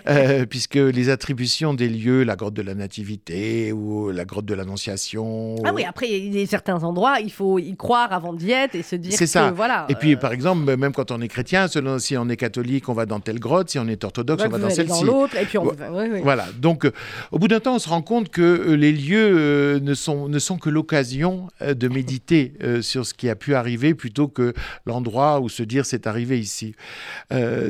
Euh, 0.08 0.46
puisque 0.46 0.74
les 0.74 1.10
attributions 1.10 1.74
des 1.74 1.88
lieux, 1.88 2.24
la 2.24 2.34
grotte 2.34 2.54
de 2.54 2.62
la 2.62 2.74
Nativité 2.74 3.72
ou 3.72 4.10
la 4.10 4.24
grotte 4.24 4.46
de 4.46 4.54
l'Annonciation. 4.54 5.56
Ah 5.64 5.72
oui, 5.72 5.84
après, 5.84 6.10
il 6.10 6.38
y 6.38 6.42
a 6.42 6.46
certains 6.46 6.82
endroits, 6.82 7.20
il 7.20 7.30
faut 7.30 7.58
y 7.58 7.76
croire 7.76 8.12
avant 8.12 8.32
d'y 8.32 8.50
être 8.50 8.74
et 8.74 8.82
se 8.82 8.96
dire 8.96 9.12
C'est 9.12 9.24
que 9.24 9.30
ça. 9.30 9.50
voilà. 9.50 9.86
Et 9.88 9.94
puis, 9.94 10.14
euh, 10.14 10.16
par 10.16 10.32
exemple, 10.32 10.76
même 10.76 10.92
quand 10.92 11.10
on 11.10 11.20
est 11.20 11.28
chrétien, 11.28 11.68
selon 11.68 11.98
si 11.98 12.16
on 12.16 12.28
est 12.28 12.36
catholique, 12.36 12.88
on 12.88 12.94
va 12.94 13.06
dans 13.06 13.20
telle 13.20 13.38
grotte, 13.38 13.70
si 13.70 13.78
on 13.78 13.86
est 13.86 14.02
orthodoxe, 14.04 14.21
on 14.30 14.48
va 14.48 14.58
dans 14.58 14.70
celle-ci. 14.70 15.04
l'autre, 15.04 15.36
et 15.36 15.44
puis 15.44 15.58
on. 15.58 15.64
Vo- 15.64 15.70
ouais, 15.74 16.10
ouais. 16.10 16.20
Voilà, 16.22 16.46
donc 16.58 16.84
euh, 16.86 16.92
au 17.30 17.38
bout 17.38 17.48
d'un 17.48 17.60
temps, 17.60 17.74
on 17.76 17.78
se 17.78 17.88
rend 17.88 18.02
compte 18.02 18.28
que 18.30 18.40
euh, 18.42 18.74
les 18.76 18.92
lieux 18.92 19.18
euh, 19.38 19.80
ne, 19.80 19.94
sont, 19.94 20.28
ne 20.28 20.38
sont 20.38 20.58
que 20.58 20.70
l'occasion 20.70 21.48
de 21.60 21.88
méditer 21.88 22.54
sur 22.82 23.06
ce 23.06 23.14
qui 23.14 23.28
a 23.28 23.36
pu 23.36 23.54
arriver 23.54 23.94
plutôt 23.94 24.28
que 24.28 24.52
l'endroit 24.86 25.40
où 25.40 25.48
se 25.48 25.62
dire 25.62 25.86
c'est 25.86 26.06
arrivé 26.06 26.38
ici. 26.40 26.74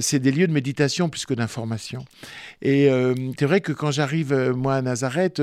C'est 0.01 0.19
des 0.19 0.33
lieux 0.33 0.47
de 0.47 0.53
méditation 0.53 1.09
plus 1.09 1.27
que 1.27 1.35
d'information. 1.35 2.05
Et 2.63 2.89
c'est 3.39 3.47
vrai 3.47 3.61
que 3.61 3.73
quand 3.73 3.91
j'arrive, 3.91 4.35
moi, 4.57 4.75
à 4.77 4.83
Nazareth, 4.83 5.41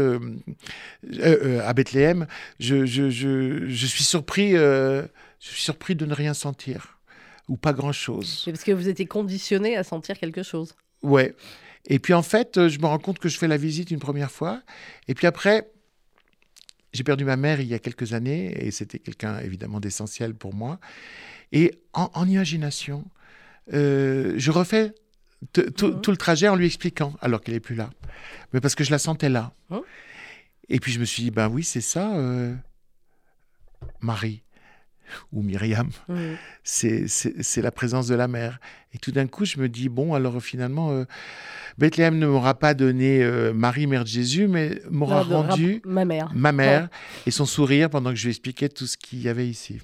à 1.64 1.74
Bethléem, 1.74 2.28
je, 2.60 2.86
je- 2.86 3.10
je- 3.10 3.68
je 3.68 3.86
suis 3.86 4.04
surpris, 4.04 4.52
je 4.52 5.06
suis 5.40 5.62
surpris 5.62 5.96
de 5.96 6.06
ne 6.06 6.14
rien 6.14 6.34
sentir 6.34 7.00
ou 7.48 7.58
pas 7.58 7.74
grand-chose. 7.74 8.44
Parce 8.46 8.64
que 8.64 8.72
vous 8.72 8.90
étiez 8.90 9.06
conditionné 9.08 9.76
à 9.76 9.84
sentir 9.84 10.18
quelque 10.20 10.44
chose. 10.44 10.74
Ouais. 11.02 11.36
Et 11.86 12.00
puis 12.00 12.14
en 12.14 12.22
fait, 12.24 12.58
euh, 12.58 12.70
je 12.70 12.80
me 12.80 12.86
rends 12.86 13.00
compte 13.00 13.20
que 13.20 13.30
je 13.30 13.38
fais 13.38 13.48
la 13.48 13.58
visite 13.58 13.90
une 13.92 14.00
première 14.00 14.32
fois. 14.32 14.62
Et 15.08 15.14
puis 15.16 15.28
après, 15.28 15.70
j'ai 16.94 17.04
perdu 17.04 17.24
ma 17.26 17.36
mère 17.38 17.62
il 17.62 17.68
y 17.68 17.74
a 17.74 17.80
quelques 17.80 18.14
années 18.14 18.66
et 18.66 18.72
c'était 18.72 19.00
quelqu'un 19.00 19.40
évidemment 19.40 19.80
d'essentiel 19.80 20.34
pour 20.36 20.54
moi. 20.54 20.80
Et 21.52 21.80
en, 21.94 22.10
en 22.14 22.28
imagination, 22.28 23.06
euh, 23.74 24.34
je 24.38 24.52
refais 24.52 24.94
t- 25.54 25.64
Mhm. 25.64 26.02
tout 26.02 26.12
le 26.12 26.18
trajet 26.18 26.48
en 26.48 26.56
lui 26.56 26.66
expliquant 26.66 27.16
alors 27.22 27.42
qu'elle 27.42 27.56
est 27.56 27.60
plus 27.60 27.76
là. 27.76 27.90
Mais 28.54 28.60
parce 28.62 28.76
que 28.76 28.84
je 28.84 28.92
la 28.92 29.00
sentais 29.00 29.30
là. 29.30 29.54
Mhm. 29.70 29.82
Et 30.70 30.80
puis 30.80 30.92
je 30.92 31.00
me 31.00 31.06
suis 31.06 31.24
dit, 31.24 31.32
ben 31.32 31.48
oui, 31.50 31.64
c'est 31.64 31.82
ça, 31.82 32.16
euh, 32.16 32.54
Marie 34.02 34.44
ou 35.34 35.42
Myriam 35.42 35.90
Mhm. 36.08 36.38
c'est 36.64 37.62
la 37.62 37.72
présence 37.72 38.08
de 38.08 38.16
la 38.16 38.28
mer. 38.28 38.60
Et 38.94 38.98
tout 38.98 39.12
d'un 39.12 39.28
coup, 39.28 39.46
je 39.46 39.60
me 39.60 39.70
dis, 39.70 39.88
bon, 39.90 40.14
alors 40.14 40.42
finalement, 40.42 40.92
euh, 40.92 41.06
Bethléem 41.78 42.18
ne 42.18 42.28
m'aura 42.28 42.56
pas 42.56 42.74
donné 42.74 43.22
euh, 43.24 43.54
Marie, 43.54 43.88
mère 43.88 44.04
de 44.04 44.10
Jésus, 44.10 44.48
mais 44.48 44.82
m'aura 44.90 45.22
rendu 45.22 45.82
ma 45.86 46.06
mère. 46.06 46.32
ma 46.34 46.52
mère 46.52 46.90
et 47.26 47.32
son 47.32 47.46
sourire 47.46 47.90
pendant 47.90 48.10
que 48.10 48.16
je 48.16 48.24
lui 48.24 48.32
expliquais 48.32 48.70
tout 48.70 48.88
ce 48.88 48.98
qu'il 48.98 49.22
y 49.22 49.30
avait 49.30 49.48
ici. 49.48 49.80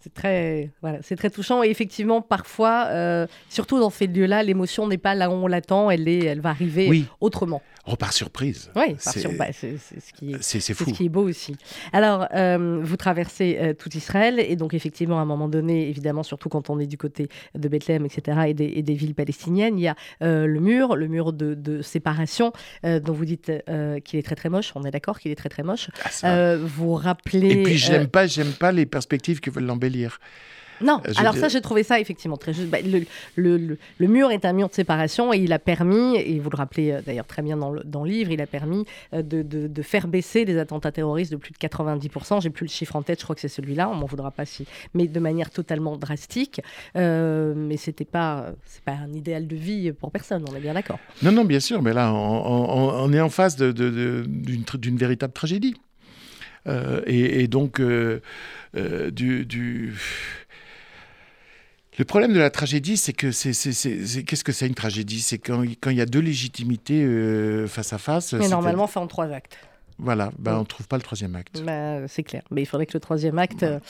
C'est 0.00 0.14
très, 0.14 0.70
voilà, 0.80 0.98
c'est 1.02 1.16
très 1.16 1.28
touchant. 1.28 1.64
Et 1.64 1.68
effectivement, 1.70 2.22
parfois, 2.22 2.86
euh, 2.90 3.26
surtout 3.48 3.80
dans 3.80 3.90
ces 3.90 4.06
lieux-là, 4.06 4.44
l'émotion 4.44 4.86
n'est 4.86 4.96
pas 4.96 5.16
là 5.16 5.28
où 5.28 5.32
on 5.32 5.48
l'attend, 5.48 5.90
elle, 5.90 6.06
est, 6.06 6.24
elle 6.24 6.40
va 6.40 6.50
arriver 6.50 6.88
Oui, 6.88 7.06
autrement. 7.20 7.62
Oh, 7.92 7.96
par 7.96 8.12
surprise. 8.12 8.70
Oui, 8.76 8.96
par 9.02 9.14
bah, 9.38 9.46
c'est 9.52 9.76
ce 9.78 10.12
qui 10.12 10.32
est. 10.32 10.42
C'est 10.42 10.60
c'est 10.60 10.74
C'est 10.74 10.74
fou. 10.74 10.90
ce 10.90 10.94
qui 10.94 11.06
est 11.06 11.08
beau 11.08 11.28
aussi. 11.28 11.56
Alors, 11.92 12.26
euh, 12.34 12.80
vous 12.82 12.96
traversez 12.96 13.58
euh, 13.60 13.74
tout 13.74 13.94
Israël, 13.96 14.38
et 14.38 14.56
donc 14.56 14.74
effectivement, 14.74 15.18
à 15.18 15.22
un 15.22 15.26
moment 15.26 15.48
donné, 15.48 15.88
évidemment, 15.88 16.22
surtout 16.22 16.48
quand 16.48 16.70
on 16.70 16.78
est 16.78 16.86
du 16.86 16.98
côté 16.98 17.28
de 17.54 17.68
Bethléem, 17.68 18.04
etc., 18.04 18.38
et 18.48 18.54
des, 18.54 18.66
et 18.66 18.82
des 18.82 18.94
villes 18.94 19.14
palestiniennes, 19.14 19.78
il 19.78 19.82
y 19.82 19.88
a 19.88 19.96
euh, 20.22 20.46
le 20.46 20.60
mur, 20.60 20.96
le 20.96 21.08
mur 21.08 21.32
de, 21.32 21.54
de 21.54 21.82
séparation, 21.82 22.52
dont 22.84 23.12
vous 23.12 23.24
dites 23.24 23.52
qu'il 24.04 24.18
est 24.18 24.22
très 24.22 24.34
très 24.34 24.48
moche. 24.48 24.72
On 24.74 24.84
est 24.84 24.90
d'accord 24.90 25.18
qu'il 25.18 25.30
est 25.30 25.36
très 25.36 25.48
très 25.48 25.62
moche. 25.62 25.90
Ah, 26.22 26.56
vous 26.56 26.94
rappelez. 26.94 27.50
Et 27.50 27.62
puis, 27.62 27.76
j'aime 27.78 28.08
pas, 28.08 28.26
j'aime 28.26 28.52
pas 28.52 28.72
les 28.72 28.86
perspectives 28.86 29.40
qui 29.40 29.50
veulent 29.50 29.64
l'embellir. 29.66 30.18
Non, 30.80 31.00
Euh, 31.06 31.12
je 31.12 31.20
alors 31.20 31.34
ça, 31.36 31.48
j'ai 31.48 31.60
trouvé 31.60 31.82
ça 31.82 31.98
effectivement 32.00 32.36
très 32.36 32.52
juste. 32.52 32.68
Bah, 32.68 32.78
le, 32.84 33.04
le- 33.36 33.56
le- 33.56 33.78
le 33.98 34.06
mur 34.06 34.30
est 34.30 34.44
un 34.44 34.52
mur 34.52 34.68
de 34.68 34.74
séparation 34.74 35.32
et 35.32 35.38
il 35.38 35.52
a 35.52 35.58
permis, 35.58 36.16
et 36.16 36.38
vous 36.38 36.50
le 36.50 36.56
rappelez 36.56 36.92
euh, 36.92 37.00
d'ailleurs 37.04 37.26
très 37.26 37.42
bien 37.42 37.56
dans 37.56 37.70
le, 37.70 37.82
dans 37.84 38.04
livre, 38.04 38.30
il 38.30 38.40
a 38.40 38.46
permis 38.46 38.84
euh, 39.14 39.22
de, 39.22 39.42
de- 39.42 39.66
de 39.66 39.82
faire 39.82 40.06
baisser 40.08 40.44
les 40.44 40.58
attentats 40.58 40.92
terroristes 40.92 41.32
de 41.32 41.36
plus 41.36 41.52
de 41.52 41.58
90%. 41.58 42.40
J'ai 42.42 42.50
plus 42.50 42.66
le 42.66 42.70
chiffre 42.70 42.96
en 42.96 43.02
tête, 43.02 43.18
je 43.18 43.24
crois 43.24 43.34
que 43.34 43.40
c'est 43.40 43.48
celui-là, 43.48 43.88
on 43.88 43.94
m'en 43.94 44.06
voudra 44.06 44.30
pas 44.30 44.44
si. 44.44 44.66
Mais 44.94 45.06
de 45.06 45.20
manière 45.20 45.50
totalement 45.50 45.96
drastique. 45.96 46.60
Euh, 46.96 47.54
mais 47.56 47.76
c'était 47.76 48.04
pas, 48.04 48.50
c'est 48.66 48.82
pas 48.82 48.92
un 48.92 49.12
idéal 49.12 49.46
de 49.46 49.56
vie 49.56 49.92
pour 49.92 50.10
personne, 50.10 50.44
on 50.50 50.54
est 50.54 50.60
bien 50.60 50.74
d'accord. 50.74 50.98
Non, 51.22 51.32
non, 51.32 51.44
bien 51.44 51.60
sûr, 51.60 51.82
mais 51.82 51.92
là, 51.92 52.12
on, 52.12 52.16
on- 52.16 53.04
on 53.04 53.12
est 53.12 53.20
en 53.20 53.30
face 53.30 53.56
de- 53.56 53.72
d'une 53.72 54.96
véritable 54.96 55.32
tragédie. 55.32 55.74
Et, 57.06 57.42
et 57.42 57.48
donc, 57.48 57.80
du, 57.80 59.46
du- 59.46 59.94
Le 61.98 62.04
problème 62.04 62.32
de 62.32 62.38
la 62.38 62.50
tragédie, 62.50 62.96
c'est 62.96 63.12
que 63.12 63.32
c'est, 63.32 63.52
c'est- 63.52 63.72
c'est- 63.72 64.06
c'est- 64.06 64.22
qu'est-ce 64.22 64.44
que 64.44 64.52
c'est 64.52 64.66
une 64.68 64.74
tragédie? 64.74 65.20
C'est 65.20 65.38
quand, 65.38 65.64
quand 65.80 65.90
il 65.90 65.96
y 65.96 66.00
a 66.00 66.06
deux 66.06 66.20
légitimités 66.20 67.02
euh, 67.02 67.66
face 67.66 67.92
à 67.92 67.98
face. 67.98 68.32
Mais 68.34 68.44
c'est- 68.44 68.50
normalement, 68.50 68.86
fait 68.86 69.00
en 69.00 69.06
trois 69.08 69.26
actes. 69.32 69.58
Voilà, 69.98 70.26
Ouais. 70.26 70.52
on 70.52 70.60
ne 70.60 70.64
trouve 70.64 70.86
pas 70.86 70.96
le 70.96 71.02
troisième 71.02 71.34
acte. 71.34 71.60
Bah, 71.64 72.06
c'est 72.06 72.22
clair. 72.22 72.42
Mais 72.52 72.62
il 72.62 72.66
faudrait 72.66 72.86
que 72.86 72.92
le 72.94 73.00
troisième 73.00 73.36
acte 73.40 73.64
euh, 73.64 73.80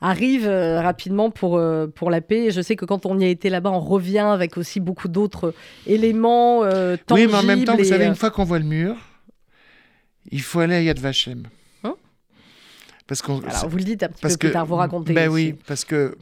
arrive 0.00 0.44
euh, 0.48 0.80
rapidement 0.80 1.30
pour, 1.30 1.56
euh, 1.56 1.86
pour 1.86 2.10
la 2.10 2.20
paix. 2.20 2.46
Et 2.46 2.50
je 2.50 2.60
sais 2.60 2.74
que 2.74 2.84
quand 2.84 3.06
on 3.06 3.16
y 3.20 3.24
a 3.24 3.28
été 3.28 3.48
là-bas, 3.48 3.70
on 3.70 3.78
revient 3.78 4.18
avec 4.18 4.56
aussi 4.58 4.80
beaucoup 4.80 5.06
d'autres 5.06 5.54
éléments 5.86 6.64
euh, 6.64 6.94
Oui, 6.94 6.98
tangibles. 7.06 7.30
mais 7.32 7.38
en 7.38 7.42
même 7.44 7.64
temps, 7.64 7.76
vous 7.76 7.84
savez, 7.84 8.06
une 8.06 8.16
fois 8.16 8.30
qu'on 8.30 8.42
voit 8.42 8.58
le 8.58 8.64
mur, 8.64 8.96
il 10.32 10.42
faut 10.42 10.58
aller 10.58 10.74
à 10.74 10.82
Yad 10.82 10.98
Vashem. 10.98 11.44
Hein? 11.84 11.94
Parce 13.06 13.22
qu'on, 13.22 13.38
Alors, 13.42 13.68
vous 13.68 13.76
le 13.76 13.84
dites 13.84 14.02
un 14.02 14.08
petit 14.08 14.20
parce 14.22 14.34
peu 14.34 14.38
que 14.38 14.46
plus 14.48 14.52
tard, 14.52 14.66
vous 14.66 14.74
racontez. 14.74 15.12
Ben 15.12 15.28
aussi. 15.30 15.44
oui, 15.52 15.54
parce 15.68 15.84
que 15.84 16.16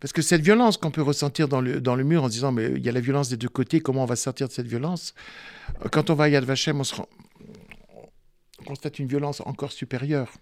parce 0.00 0.12
que 0.12 0.22
cette 0.22 0.40
violence 0.40 0.76
qu'on 0.76 0.90
peut 0.90 1.02
ressentir 1.02 1.46
dans 1.46 1.60
le 1.60 2.04
mur 2.04 2.24
en 2.24 2.28
disant 2.28 2.52
mais 2.52 2.70
il 2.72 2.84
y 2.84 2.88
a 2.88 2.92
la 2.92 3.00
violence 3.00 3.28
des 3.28 3.36
deux 3.36 3.48
côtés, 3.48 3.80
comment 3.80 4.02
on 4.02 4.06
va 4.06 4.16
sortir 4.16 4.48
de 4.48 4.52
cette 4.52 4.66
violence? 4.66 5.14
Quand 5.92 6.10
on 6.10 6.14
va 6.14 6.24
à 6.24 6.28
Yad 6.28 6.44
Vashem, 6.44 6.80
on 6.80 8.64
constate 8.64 8.98
une 8.98 9.06
violence 9.06 9.40
encore 9.44 9.72
supérieure 9.72 10.32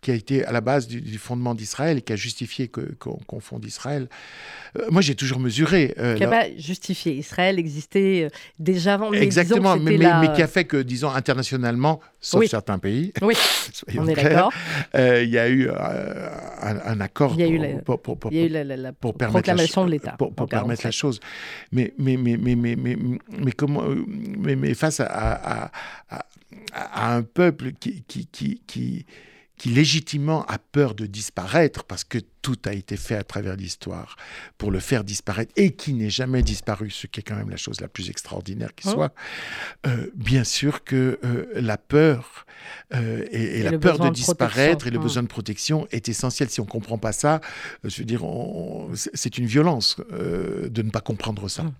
qui 0.00 0.12
a 0.12 0.14
été 0.14 0.44
à 0.44 0.52
la 0.52 0.60
base 0.60 0.86
du, 0.86 1.00
du 1.00 1.18
fondement 1.18 1.54
d'Israël 1.56 1.98
et 1.98 2.02
qui 2.02 2.12
a 2.12 2.16
justifié 2.16 2.68
qu'on 2.68 3.18
qu'on 3.26 3.40
fonde 3.40 3.64
Israël. 3.64 4.08
Euh, 4.78 4.86
moi, 4.90 5.02
j'ai 5.02 5.14
toujours 5.16 5.40
mesuré. 5.40 5.94
euh, 5.98 6.14
Qui 6.14 6.20
n'a 6.22 6.28
pas 6.28 6.46
justifié. 6.56 7.14
Israël 7.14 7.58
existait 7.58 8.24
euh, 8.24 8.28
déjà 8.60 8.94
avant. 8.94 9.10
mais 9.10 9.22
Exactement, 9.22 9.76
mais, 9.76 9.92
mais- 9.98 10.04
la- 10.04 10.20
mais 10.20 10.32
qui 10.34 10.42
a 10.42 10.46
fait 10.46 10.64
que, 10.66 10.76
disons, 10.76 11.10
internationalement, 11.10 12.00
sauf 12.20 12.40
Oui. 12.42 12.48
certains 12.48 12.78
pays, 12.78 13.12
Oui, 13.22 13.34
on 13.98 14.06
est 14.06 14.14
d'accord. 14.14 14.52
euh, 14.94 15.22
il 15.24 15.30
y 15.30 15.38
a 15.38 15.48
eu 15.48 15.68
un, 15.68 16.76
un 16.84 17.00
accord 17.00 17.34
Il 17.34 17.40
y 17.40 17.44
a 17.44 17.46
pour, 17.46 17.54
eu 17.78 17.82
pour- 17.82 18.02
pour- 18.02 18.18
pour- 18.18 18.32
Il 18.32 18.38
y 18.38 18.42
a 18.42 18.44
eu 18.46 18.48
la, 18.50 18.64
la- 18.64 18.76
la 18.76 18.92
pour 18.92 19.14
permettre 19.14 19.38
proclamation 19.44 19.84
de 19.84 19.90
l'État. 19.90 20.12
pour, 20.12 20.32
permettre 20.34 20.84
la 20.84 20.90
47. 20.90 20.92
chose. 20.92 21.20
Mais, 21.72 21.92
mais, 21.98 22.16
mais, 22.16 22.36
mais, 22.36 22.54
mais, 22.54 22.76
mais, 22.76 22.96
mais 22.96 23.52
comment, 23.52 23.82
mais, 24.06 24.54
mais 24.54 24.74
face 24.74 25.00
à, 25.00 25.06
à, 25.06 25.70
à, 26.10 26.24
à 26.72 27.14
un 27.16 27.22
peuple 27.22 27.72
qui, 27.72 28.02
qui, 28.06 28.26
qui, 28.26 28.62
qui, 28.66 29.06
qui 29.58 29.68
légitimement 29.70 30.44
a 30.46 30.58
peur 30.58 30.94
de 30.94 31.06
disparaître 31.06 31.84
parce 31.84 32.04
que 32.04 32.18
tout 32.42 32.56
a 32.64 32.72
été 32.72 32.96
fait 32.96 33.16
à 33.16 33.24
travers 33.24 33.56
l'histoire 33.56 34.16
pour 34.56 34.70
le 34.70 34.80
faire 34.80 35.04
disparaître 35.04 35.52
et 35.56 35.72
qui 35.72 35.92
n'est 35.92 36.10
jamais 36.10 36.42
disparu, 36.42 36.90
ce 36.90 37.06
qui 37.06 37.20
est 37.20 37.22
quand 37.22 37.36
même 37.36 37.50
la 37.50 37.56
chose 37.56 37.80
la 37.80 37.88
plus 37.88 38.08
extraordinaire 38.08 38.74
qui 38.74 38.88
Hein 38.88 38.92
soit, 38.92 39.14
euh, 39.86 40.10
bien 40.14 40.44
sûr 40.44 40.84
que 40.84 41.18
euh, 41.24 41.46
la 41.54 41.76
peur 41.76 42.46
euh, 42.94 43.24
et, 43.30 43.42
et 43.42 43.58
Et 43.58 43.62
la 43.64 43.78
peur 43.78 43.98
de 43.98 44.08
disparaître 44.10 44.78
protection. 44.78 44.88
et 44.88 44.90
le 44.92 44.98
Hein. 44.98 45.02
besoin 45.02 45.22
de 45.24 45.28
protection 45.28 45.86
est 45.90 46.08
essentiel. 46.08 46.48
Si 46.48 46.60
on 46.60 46.64
ne 46.64 46.70
comprend 46.70 46.98
pas 46.98 47.12
ça, 47.12 47.40
je 47.84 47.98
veux 47.98 48.04
dire, 48.04 48.22
c'est 48.94 49.36
une 49.38 49.46
violence 49.46 49.96
de 50.10 50.82
ne 50.82 50.90
pas 50.90 51.00
comprendre 51.00 51.48
ça. 51.48 51.62
Hum. 51.62 51.72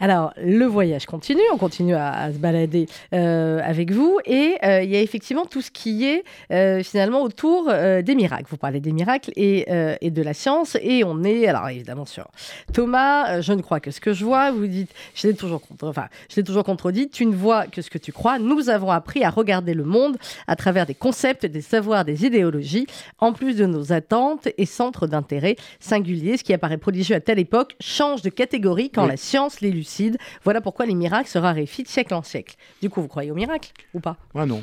Alors, 0.00 0.34
le 0.42 0.64
voyage 0.66 1.06
continue, 1.06 1.40
on 1.52 1.56
continue 1.56 1.94
à, 1.94 2.10
à 2.12 2.32
se 2.32 2.38
balader 2.38 2.86
euh, 3.12 3.60
avec 3.64 3.92
vous, 3.92 4.18
et 4.26 4.56
euh, 4.64 4.82
il 4.82 4.90
y 4.90 4.96
a 4.96 5.00
effectivement 5.00 5.46
tout 5.46 5.62
ce 5.62 5.70
qui 5.70 6.04
est 6.04 6.24
euh, 6.50 6.82
finalement 6.82 7.22
autour 7.22 7.72
des 7.72 8.14
miracles. 8.14 8.46
Vous 8.50 8.56
parlez 8.56 8.80
des 8.80 8.92
miracles 8.92 9.30
et, 9.36 9.66
et 10.00 10.10
de 10.10 10.22
la 10.22 10.34
science, 10.34 10.76
et 10.82 11.04
on 11.04 11.22
est, 11.24 11.46
alors 11.46 11.68
évidemment 11.68 12.04
sur 12.04 12.26
Thomas, 12.72 13.40
je 13.40 13.52
ne 13.52 13.62
crois 13.62 13.80
que 13.80 13.90
ce 13.90 14.00
que 14.00 14.12
je 14.12 14.24
vois, 14.24 14.50
vous 14.50 14.66
dites, 14.66 14.90
je 15.14 15.28
l'ai 15.28 15.34
toujours, 15.34 15.60
contre, 15.60 15.86
enfin, 15.86 16.08
je 16.28 16.40
toujours 16.40 16.64
contredit, 16.64 17.08
tu 17.08 17.24
ne 17.26 17.34
vois 17.34 17.66
que 17.66 17.80
ce 17.80 17.90
que 17.90 17.98
tu 17.98 18.12
crois. 18.12 18.38
Nous 18.38 18.68
avons 18.68 18.90
appris 18.90 19.24
à 19.24 19.30
regarder 19.30 19.74
le 19.74 19.84
monde 19.84 20.16
à 20.46 20.56
travers 20.56 20.86
des 20.86 20.94
concepts, 20.94 21.46
des 21.46 21.60
savoirs, 21.62 22.04
des 22.04 22.26
idéologies, 22.26 22.86
en 23.18 23.32
plus 23.32 23.56
de 23.56 23.66
nos 23.66 23.92
attentes 23.92 24.48
et 24.58 24.66
centres 24.66 25.06
d'intérêt 25.06 25.56
singuliers. 25.80 26.36
Ce 26.36 26.44
qui 26.44 26.52
apparaît 26.52 26.78
prodigieux 26.78 27.16
à 27.16 27.20
telle 27.20 27.38
époque 27.38 27.76
change 27.80 28.22
de 28.22 28.30
catégorie 28.30 28.90
quand 28.90 29.04
Oui. 29.04 29.10
la 29.10 29.16
science 29.16 29.53
l'élucide. 29.60 30.18
Voilà 30.44 30.60
pourquoi 30.60 30.86
les 30.86 30.94
miracles 30.94 31.28
se 31.28 31.38
raréfient 31.38 31.82
de 31.84 31.88
siècle 31.88 32.14
en 32.14 32.22
siècle. 32.22 32.54
Du 32.82 32.90
coup, 32.90 33.00
vous 33.02 33.08
croyez 33.08 33.30
aux 33.30 33.34
miracles 33.36 33.70
ou 33.94 34.00
pas? 34.00 34.16
Moi, 34.34 34.46
non. 34.46 34.62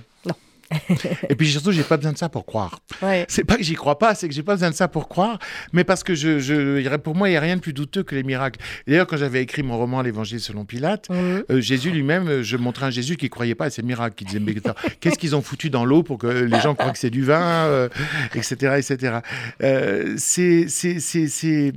Et 1.30 1.36
puis 1.36 1.52
surtout, 1.52 1.74
j'ai 1.74 1.84
pas 1.84 1.98
besoin 1.98 2.14
de 2.14 2.18
ça 2.18 2.30
pour 2.30 2.46
croire. 2.46 2.80
Ouais. 3.02 3.26
C'est 3.28 3.44
pas 3.44 3.58
que 3.58 3.64
j'y 3.64 3.74
crois 3.76 4.00
pas, 4.00 4.16
c'est 4.16 4.30
que 4.30 4.34
j'ai 4.34 4.42
pas 4.42 4.54
besoin 4.54 4.70
de 4.70 4.76
ça 4.76 4.88
pour 4.88 5.10
croire, 5.10 5.38
mais 5.74 5.84
parce 5.84 6.02
que 6.02 6.16
je, 6.16 6.40
je 6.40 6.96
pour 6.96 7.14
moi, 7.14 7.30
il 7.30 7.34
y 7.34 7.36
a 7.36 7.42
rien 7.42 7.58
de 7.58 7.62
plus 7.62 7.74
douteux 7.74 8.04
que 8.04 8.16
les 8.16 8.24
miracles. 8.24 8.58
D'ailleurs, 8.88 9.06
quand 9.06 9.18
j'avais 9.18 9.42
écrit 9.42 9.64
mon 9.64 9.78
roman 9.78 10.02
L'Évangile 10.02 10.40
selon 10.40 10.64
Pilate, 10.64 11.10
Mhm. 11.10 11.44
euh, 11.52 11.60
Jésus 11.60 11.92
lui-même, 11.92 12.28
euh, 12.30 12.42
je 12.42 12.56
montrais 12.56 12.86
un 12.86 12.90
Jésus 12.90 13.18
qui 13.18 13.30
croyait 13.30 13.54
pas 13.54 13.66
à 13.66 13.70
ces 13.70 13.82
miracles, 13.82 14.16
qui 14.16 14.24
disait 14.24 14.40
mais 14.40 14.56
qu'est-ce 15.02 15.18
qu'ils 15.20 15.36
ont 15.36 15.42
foutu 15.42 15.70
dans 15.70 15.84
l'eau 15.84 16.04
pour 16.04 16.18
que 16.18 16.28
les 16.28 16.60
gens 16.62 16.74
croient 16.74 16.92
que 16.92 17.00
c'est 17.00 17.10
du 17.10 17.24
vin, 17.26 17.42
euh, 17.66 17.90
etc., 18.34 18.76
etc. 18.78 19.18
Euh, 19.64 20.14
c'est, 20.18 20.68
c'est, 20.70 21.02
c'est, 21.02 21.28
c'est- 21.28 21.74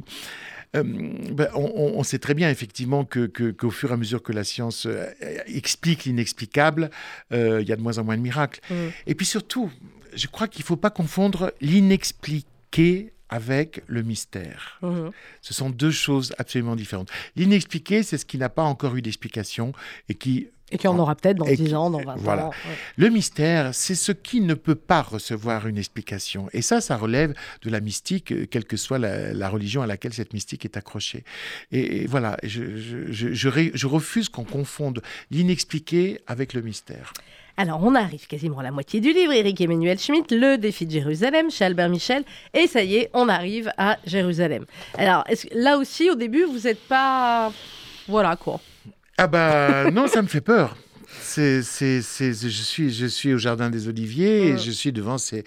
euh, 0.75 0.83
ben, 0.85 1.49
on, 1.55 2.03
sait 2.03 2.19
très 2.19 2.35
bien 2.35 2.51
effectivement 2.51 3.05
que, 3.05 3.27
que- 3.27 3.51
qu'au 3.51 3.71
fur 3.71 3.91
et 3.91 3.95
à 3.95 3.97
mesure 3.97 4.23
que 4.23 4.33
la 4.33 4.45
science 4.45 4.87
euh, 4.87 5.07
explique 5.47 6.05
l'inexplicable, 6.05 6.91
euh, 7.33 7.61
il 7.63 7.69
y 7.69 7.73
a 7.73 7.77
de 7.77 7.83
moins 7.83 7.99
en 7.99 8.05
moins 8.05 8.17
de 8.17 8.23
miracles. 8.23 8.61
Mhm. 8.71 8.91
Et 9.07 9.15
puis 9.15 9.27
surtout, 9.27 9.71
je 10.15 10.27
crois 10.27 10.49
qu'il 10.49 10.63
ne 10.63 10.67
faut 10.67 10.77
pas 10.77 10.91
confondre 10.91 11.53
l'inexpliqué 11.61 13.13
avec 13.29 13.83
le 13.87 14.03
mystère. 14.03 14.79
Mhm. 14.83 15.11
Ce 15.41 15.55
sont 15.55 15.71
deux 15.71 15.91
choses 15.91 16.35
absolument 16.39 16.77
différentes. 16.77 17.11
L'inexpliqué, 17.37 18.03
c'est 18.03 18.19
ce 18.19 18.27
qui 18.27 18.39
n'a 18.39 18.49
pas 18.49 18.63
encore 18.63 18.97
eu 18.97 19.03
d'explication 19.03 19.73
et 20.09 20.15
qui 20.15 20.49
Et 20.75 20.79
qui 20.79 20.89
en 20.89 20.99
aura 20.99 21.15
peut-être 21.15 21.37
dans 21.39 21.47
Et 21.47 21.57
10 21.57 21.65
qui- 21.69 21.75
ans, 21.75 21.89
dans 21.91 22.03
20 22.03 22.17
voilà. 22.17 22.47
ans. 22.47 22.51
ouais. 22.51 22.77
le 22.97 23.09
mystère, 23.09 23.75
c'est 23.75 23.95
ce 23.95 24.13
qui 24.13 24.41
ne 24.41 24.55
peut 24.55 24.75
pas 24.75 25.03
recevoir 25.03 25.67
une 25.67 25.79
explication. 25.79 26.49
Et 26.53 26.63
ça, 26.63 26.81
ça 26.81 26.97
relève 26.97 27.33
de 27.63 27.71
la 27.71 27.81
mystique, 27.81 28.33
euh, 28.33 28.47
quelle 28.51 28.65
que 28.65 28.77
soit 28.77 28.99
la, 28.99 29.33
la 29.33 29.49
religion 29.49 29.83
à 29.83 29.87
laquelle 29.87 30.13
cette 30.13 30.33
mystique 30.33 30.65
est 30.65 30.77
accrochée. 30.77 31.25
Et, 31.73 32.03
et 32.03 32.07
voilà, 32.07 32.37
je, 32.43 32.77
je- 32.77 33.13
je- 33.13 33.33
je 33.33 33.49
ré- 33.49 33.71
je 33.75 33.87
refuse 33.87 34.29
qu'on 34.29 34.45
confonde 34.45 35.01
l'inexpliqué 35.31 36.21
avec 36.27 36.53
le 36.55 36.63
mystère. 36.63 37.13
Alors, 37.57 37.81
on 37.85 37.95
arrive 37.95 38.27
quasiment 38.27 38.59
à 38.59 38.63
la 38.65 38.73
moitié 38.73 39.01
du 39.01 39.13
livre, 39.13 39.33
Eric 39.33 39.61
Emmanuel 39.61 39.97
Schmitt, 39.99 40.33
Le 40.33 40.57
défi 40.59 40.87
de 40.87 40.91
Jérusalem, 40.91 41.53
chez 41.53 41.65
Albert 41.65 41.89
Michel. 41.89 42.25
Et 42.53 42.67
ça 42.67 42.83
y 42.83 42.97
est, 42.97 43.11
on 43.15 43.29
arrive 43.29 43.71
à 43.79 43.97
Jérusalem. 44.07 44.65
Alors, 44.99 45.25
là 45.53 45.79
aussi, 45.79 46.11
au 46.11 46.17
début, 46.17 46.43
vous 46.45 46.61
n'êtes 46.65 46.81
pas. 46.89 47.53
Voilà, 48.09 48.35
quoi. 48.35 48.61
Ah 49.19 49.27
bah 49.27 49.91
non, 49.91 50.07
ça 50.07 50.23
me 50.23 50.27
fait 50.29 50.41
peur. 50.41 50.77
C'est, 51.21 51.63
c'est, 51.63 52.03
c'est- 52.03 52.33
je, 52.33 52.49
suis, 52.63 52.93
je 52.93 53.07
suis 53.07 53.33
au 53.33 53.39
Jardin 53.39 53.71
des 53.71 53.89
Oliviers 53.89 54.49
et 54.49 54.59
je 54.59 54.71
suis 54.71 54.93
devant 54.93 55.17
ces... 55.17 55.45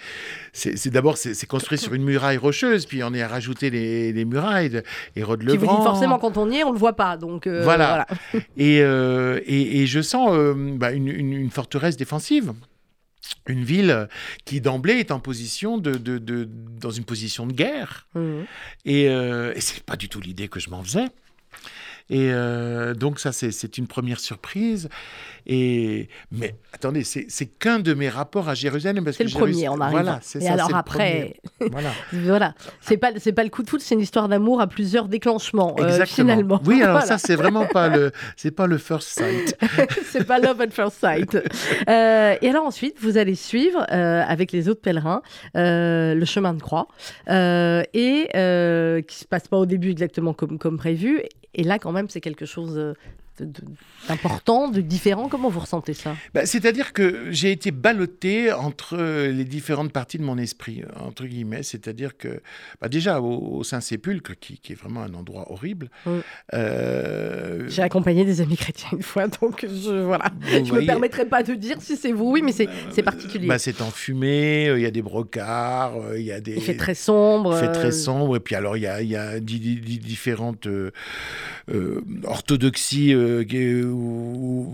C'est, 0.54 0.78
c'est 0.78 0.90
d'abord, 0.90 1.18
c'est, 1.18 1.46
construit 1.46 1.78
sur 1.78 1.94
une 1.94 2.04
muraille 2.04 2.38
rocheuse, 2.38 2.86
puis 2.86 3.04
on 3.04 3.14
est 3.14 3.22
à 3.22 3.28
rajouter 3.28 3.70
les, 3.70 4.14
les 4.14 4.26
murailles 4.26 4.70
de 4.70 4.84
Hérode 5.16 5.42
Qui 5.42 5.48
vous 5.48 5.58
dit 5.58 5.66
Grand. 5.66 5.84
forcément, 5.84 6.20
quand 6.20 6.38
on 6.38 6.50
y 6.50 6.58
est, 6.58 6.64
on 6.64 6.70
ne 6.70 6.74
le 6.74 6.80
voit 6.80 6.94
pas. 6.96 7.18
Donc, 7.18 7.48
euh, 7.48 7.64
Voilà. 7.64 8.08
Et, 8.58 8.82
euh, 8.82 9.40
et, 9.46 9.82
et 9.82 9.88
je 9.88 10.02
sens 10.02 10.30
euh, 10.32 10.54
bah, 10.56 10.92
une, 10.94 11.10
une- 11.10 11.34
une 11.34 11.52
forteresse 11.52 11.98
défensive. 11.98 12.54
Une 13.48 13.64
ville 13.66 14.08
qui 14.46 14.62
d'emblée 14.62 14.96
est 15.00 15.12
en 15.12 15.20
position 15.20 15.78
de, 15.78 15.92
de- 15.92 16.18
de- 16.18 16.48
dans 16.80 16.92
une 16.92 17.04
position 17.04 17.46
de 17.46 17.52
guerre. 17.54 18.08
Mhm. 18.16 18.46
Et, 18.86 19.10
euh, 19.10 19.52
et 19.54 19.60
c'est 19.62 19.84
pas 19.84 19.98
du 19.98 20.08
tout 20.08 20.22
l'idée 20.22 20.48
que 20.48 20.62
je 20.62 20.70
m'en 20.70 20.82
faisais. 20.82 21.06
Et 22.10 22.30
euh, 22.32 22.94
donc 22.94 23.20
ça, 23.20 23.32
c'est, 23.32 23.78
une 23.78 23.88
première 23.88 24.20
surprise. 24.20 24.88
Et 25.46 26.08
mais 26.32 26.56
attendez, 26.74 27.04
c'est, 27.04 27.46
qu'un 27.46 27.80
de 27.80 27.94
mes 27.94 28.10
rapports 28.10 28.50
à 28.50 28.54
Jérusalem. 28.54 29.04
parce 29.04 29.18
C'est 29.18 29.26
que 29.26 29.30
le 29.30 29.36
premier, 29.36 29.70
on 29.70 29.80
arrive. 29.80 30.00
Voilà, 30.00 30.20
c'est 30.22 30.42
ça, 30.42 30.54
alors 30.54 30.70
le 30.70 30.76
après, 30.76 31.36
voilà. 31.72 31.92
voilà. 32.14 32.54
C'est 32.82 32.98
pas, 32.98 33.12
c'est 33.18 33.34
pas 33.34 33.44
le 33.44 33.50
coup 33.50 33.64
de 33.64 33.70
foudre, 33.70 33.84
c'est 33.84 33.96
une 33.96 34.02
histoire 34.02 34.30
d'amour 34.30 34.62
à 34.62 34.68
plusieurs 34.68 35.08
déclenchements, 35.08 35.76
euh, 35.80 36.06
finalement. 36.06 36.62
Oui, 36.66 36.82
alors 36.82 37.00
Voilà. 37.00 37.06
ça, 37.06 37.18
c'est 37.18 37.36
vraiment 37.36 37.66
pas 37.66 37.90
le, 37.90 38.12
c'est 38.36 38.52
pas 38.52 38.68
le 38.68 38.78
first 38.78 39.10
sight. 39.10 39.58
c'est 40.06 40.26
pas 40.26 40.40
love 40.40 40.62
at 40.62 40.70
first 40.70 41.00
sight. 41.00 41.36
Euh, 41.36 42.36
et 42.42 42.50
alors 42.50 42.66
ensuite, 42.66 42.98
vous 43.02 43.18
allez 43.18 43.36
suivre 43.36 43.86
euh, 43.92 44.24
avec 44.28 44.52
les 44.52 44.70
autres 44.70 44.82
pèlerins 44.82 45.22
le 45.56 46.26
chemin 46.26 46.54
de 46.54 46.62
croix 46.62 46.88
et 47.28 48.30
qui 49.08 49.16
se 49.16 49.26
passe 49.26 49.48
pas 49.48 49.58
au 49.58 49.66
début 49.66 49.92
exactement 49.92 50.34
comme, 50.34 50.58
comme 50.58 50.78
prévu. 50.78 51.22
Et 51.58 51.64
là, 51.64 51.80
quand 51.80 51.92
même, 51.92 52.08
c'est 52.08 52.22
quelque 52.22 52.46
chose 52.46 52.78
euh, 52.78 52.94
d'important, 54.08 54.68
de 54.70 54.82
différent. 54.82 55.30
Comment 55.30 55.50
vous 55.50 55.60
ressentez 55.60 55.94
ça? 55.94 56.16
Bah, 56.34 56.46
C'est-à-dire 56.46 56.94
que 56.94 57.32
j'ai 57.32 57.52
été 57.52 57.72
ballotté 57.72 58.52
entre 58.52 58.98
les 58.98 59.46
différentes 59.46 59.92
parties 59.92 60.18
de 60.18 60.24
mon 60.24 60.38
esprit, 60.38 60.84
entre 61.00 61.26
guillemets. 61.26 61.64
C'est-à-dire 61.64 62.18
que, 62.18 62.42
bah, 62.82 62.90
déjà, 62.90 63.22
au, 63.22 63.58
au 63.58 63.64
Saint-Sépulcre, 63.64 64.34
qui, 64.40 64.58
qui 64.60 64.74
est 64.74 64.76
vraiment 64.76 65.02
un 65.04 65.14
endroit 65.14 65.52
horrible, 65.52 65.90
Mm. 66.06 66.10
euh, 66.54 67.66
J'ai 67.70 67.82
accompagné 67.82 68.24
des 68.26 68.42
amis 68.42 68.58
chrétiens 68.58 68.90
une 68.94 69.04
fois, 69.04 69.28
donc 69.28 69.66
je 69.68 70.04
voilà. 70.04 70.32
vous 70.42 70.66
Je 70.66 70.74
me 70.74 70.86
permettrai 70.86 71.26
pas 71.26 71.44
de 71.44 71.54
dire 71.54 71.78
si 71.82 71.96
c'est 71.98 72.12
vous, 72.12 72.32
oui, 72.32 72.42
mais 72.42 72.52
c'est 72.52 72.68
c'est 72.92 73.04
particulier. 73.04 73.48
bah, 73.48 73.58
c'est 73.60 73.82
enfumé, 73.82 74.68
euh, 74.68 74.80
il 74.80 74.84
y 74.84 74.86
a 74.86 74.92
des 74.92 75.02
brocards, 75.02 75.98
euh, 75.98 76.20
il 76.20 76.26
y 76.26 76.32
a 76.32 76.40
des... 76.40 76.56
Il 76.56 76.62
fait 76.62 76.78
très 76.78 76.96
sombre. 76.96 77.54
Il 77.56 77.60
fait 77.60 77.72
très 77.72 77.92
sombre. 77.92 78.36
Et 78.38 78.40
puis 78.40 78.56
alors, 78.56 78.78
il 78.78 78.84
y 78.84 78.88
a, 78.88 79.02
il 79.02 79.12
y 79.12 79.18
différentes 80.00 80.68
euh, 80.68 80.92
orthodoxies, 82.24 83.14
euh, 83.28 83.44
qui- 83.44 83.84
ou- 83.84 84.72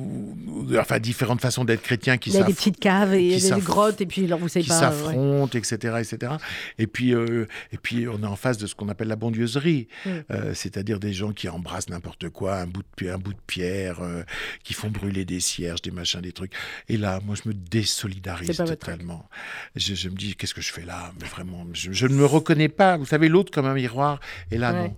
ou- 0.47 0.77
enfin 0.79 0.99
différentes 0.99 1.41
façons 1.41 1.65
d'être 1.65 1.81
chrétien 1.81 2.17
qui 2.17 2.29
Il 2.29 2.35
y 2.35 2.39
a 2.39 2.43
des 2.43 2.53
petites 2.53 2.79
caves 2.79 3.13
et 3.13 3.37
des 3.39 3.49
grottes, 3.61 4.01
et 4.01 4.05
puis 4.05 4.25
alors 4.25 4.39
vous 4.39 4.47
savez 4.47 4.63
qui 4.63 4.69
pas. 4.69 4.75
ouais. 4.89 4.95
s'affrontent, 4.95 5.57
etc., 5.57 5.75
etc. 5.99 6.33
Et 6.79 6.87
puis, 6.87 7.13
euh, 7.13 7.45
et 7.71 7.77
puis, 7.77 8.07
on 8.07 8.21
est 8.23 8.25
en 8.27 8.35
face 8.35 8.57
de 8.57 8.67
ce 8.67 8.75
qu'on 8.75 8.89
appelle 8.89 9.07
la 9.07 9.15
bondieuserie. 9.15 9.87
Euh, 10.07 10.53
c'est-à-dire 10.53 10.99
des 10.99 11.13
gens 11.13 11.31
qui 11.33 11.49
embrassent 11.49 11.89
n'importe 11.89 12.29
quoi, 12.29 12.57
un 12.57 12.67
bout 12.67 12.81
de, 12.81 12.87
pi- 12.95 13.09
un 13.09 13.17
bout 13.17 13.33
de 13.33 13.39
pierre, 13.47 14.01
euh, 14.01 14.23
qui 14.63 14.73
font 14.73 14.89
brûler 14.89 15.25
des 15.25 15.39
cierges, 15.39 15.81
des 15.81 15.91
machins, 15.91 16.21
des 16.21 16.31
trucs. 16.31 16.53
Et 16.89 16.97
là, 16.97 17.19
moi, 17.25 17.35
je 17.41 17.47
me 17.49 17.53
désolidarise 17.53 18.57
totalement. 18.57 19.27
Je, 19.75 19.95
je 19.95 20.09
me 20.09 20.15
dis, 20.15 20.35
qu'est-ce 20.35 20.53
que 20.53 20.61
je 20.61 20.71
fais 20.71 20.85
là? 20.85 21.11
Mais 21.21 21.27
vraiment, 21.27 21.65
je, 21.73 21.91
je 21.91 22.07
ne 22.07 22.13
me 22.13 22.25
reconnais 22.25 22.69
pas. 22.69 22.97
Vous 22.97 23.05
savez, 23.05 23.29
l'autre 23.29 23.51
comme 23.51 23.65
un 23.65 23.73
miroir, 23.73 24.19
et 24.51 24.57
là, 24.57 24.73
Ouais. 24.73 24.87
non. 24.87 24.97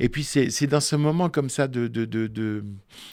Et 0.00 0.08
puis, 0.08 0.24
c'est 0.24 0.50
c'est 0.50 0.66
dans 0.66 0.80
ce 0.80 0.96
moment 0.96 1.28
comme 1.28 1.48
ça 1.50 1.68
de, 1.68 1.86
de, 1.86 2.04
de- 2.04 2.26
de 2.26 2.64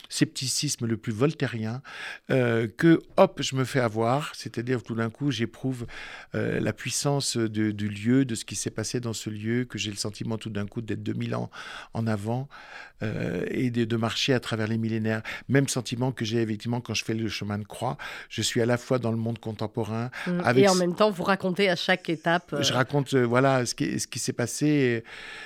scepticisme 0.09 0.85
le 0.85 0.97
plus 0.97 1.11
voltairien 1.13 1.81
euh, 2.29 2.67
que, 2.67 3.01
hop, 3.17 3.41
je 3.41 3.55
me 3.55 3.63
fais 3.63 3.79
avoir. 3.79 4.33
C'est-à-dire, 4.35 4.83
tout 4.83 4.95
d'un 4.95 5.09
coup, 5.09 5.31
j'éprouve 5.31 5.85
euh, 6.35 6.59
la 6.59 6.73
puissance 6.73 7.37
de- 7.37 7.71
du 7.71 7.89
lieu, 7.89 8.25
de 8.25 8.35
ce 8.35 8.45
qui 8.45 8.55
s'est 8.55 8.69
passé 8.71 8.99
dans 8.99 9.13
ce 9.13 9.29
lieu, 9.29 9.65
que 9.65 9.77
j'ai 9.77 9.91
le 9.91 9.97
sentiment 9.97 10.37
tout 10.37 10.49
d'un 10.49 10.65
coup 10.65 10.81
d'être 10.81 11.03
2000 11.03 11.35
ans 11.35 11.49
en 11.93 12.07
avant 12.07 12.49
euh, 13.03 13.45
et 13.49 13.69
de, 13.71 13.85
de 13.85 13.95
marcher 13.97 14.33
à 14.33 14.39
travers 14.39 14.67
les 14.67 14.77
millénaires. 14.77 15.21
Même 15.47 15.67
sentiment 15.67 16.11
que 16.11 16.25
j'ai 16.25 16.41
effectivement 16.41 16.81
quand 16.81 16.93
je 16.93 17.03
fais 17.05 17.13
le 17.13 17.27
chemin 17.29 17.57
de 17.57 17.63
croix. 17.63 17.97
Je 18.29 18.41
suis 18.41 18.61
à 18.61 18.65
la 18.65 18.77
fois 18.77 18.99
dans 18.99 19.11
le 19.11 19.17
monde 19.17 19.39
contemporain. 19.39 20.11
Mm. 20.27 20.39
Avec 20.43 20.63
Et 20.65 20.67
en 20.69 20.75
même 20.75 20.95
temps, 20.95 21.09
vous 21.11 21.23
racontez 21.23 21.69
à 21.69 21.75
chaque 21.75 22.09
étape. 22.09 22.53
euh, 22.53 22.61
Je 22.61 22.73
raconte 22.73 23.13
euh, 23.13 23.23
voilà 23.25 23.65
ce 23.65 23.73
qui, 23.75 23.99
ce 23.99 24.07
qui 24.07 24.19
s'est 24.19 24.33
passé, 24.33 25.03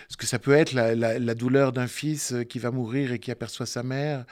ce 0.10 0.18
que 0.18 0.26
ça 0.26 0.40
peut 0.40 0.54
être 0.54 0.74
la, 0.74 0.96
la- 0.96 1.20
la 1.20 1.36
douleur 1.36 1.72
d'un 1.74 1.88
fils 1.88 2.34
qui 2.50 2.60
va 2.60 2.72
mourir 2.72 3.12
et 3.12 3.20
qui 3.20 3.32
aperçoit 3.32 3.66
sa 3.66 3.84
mère, 3.84 4.26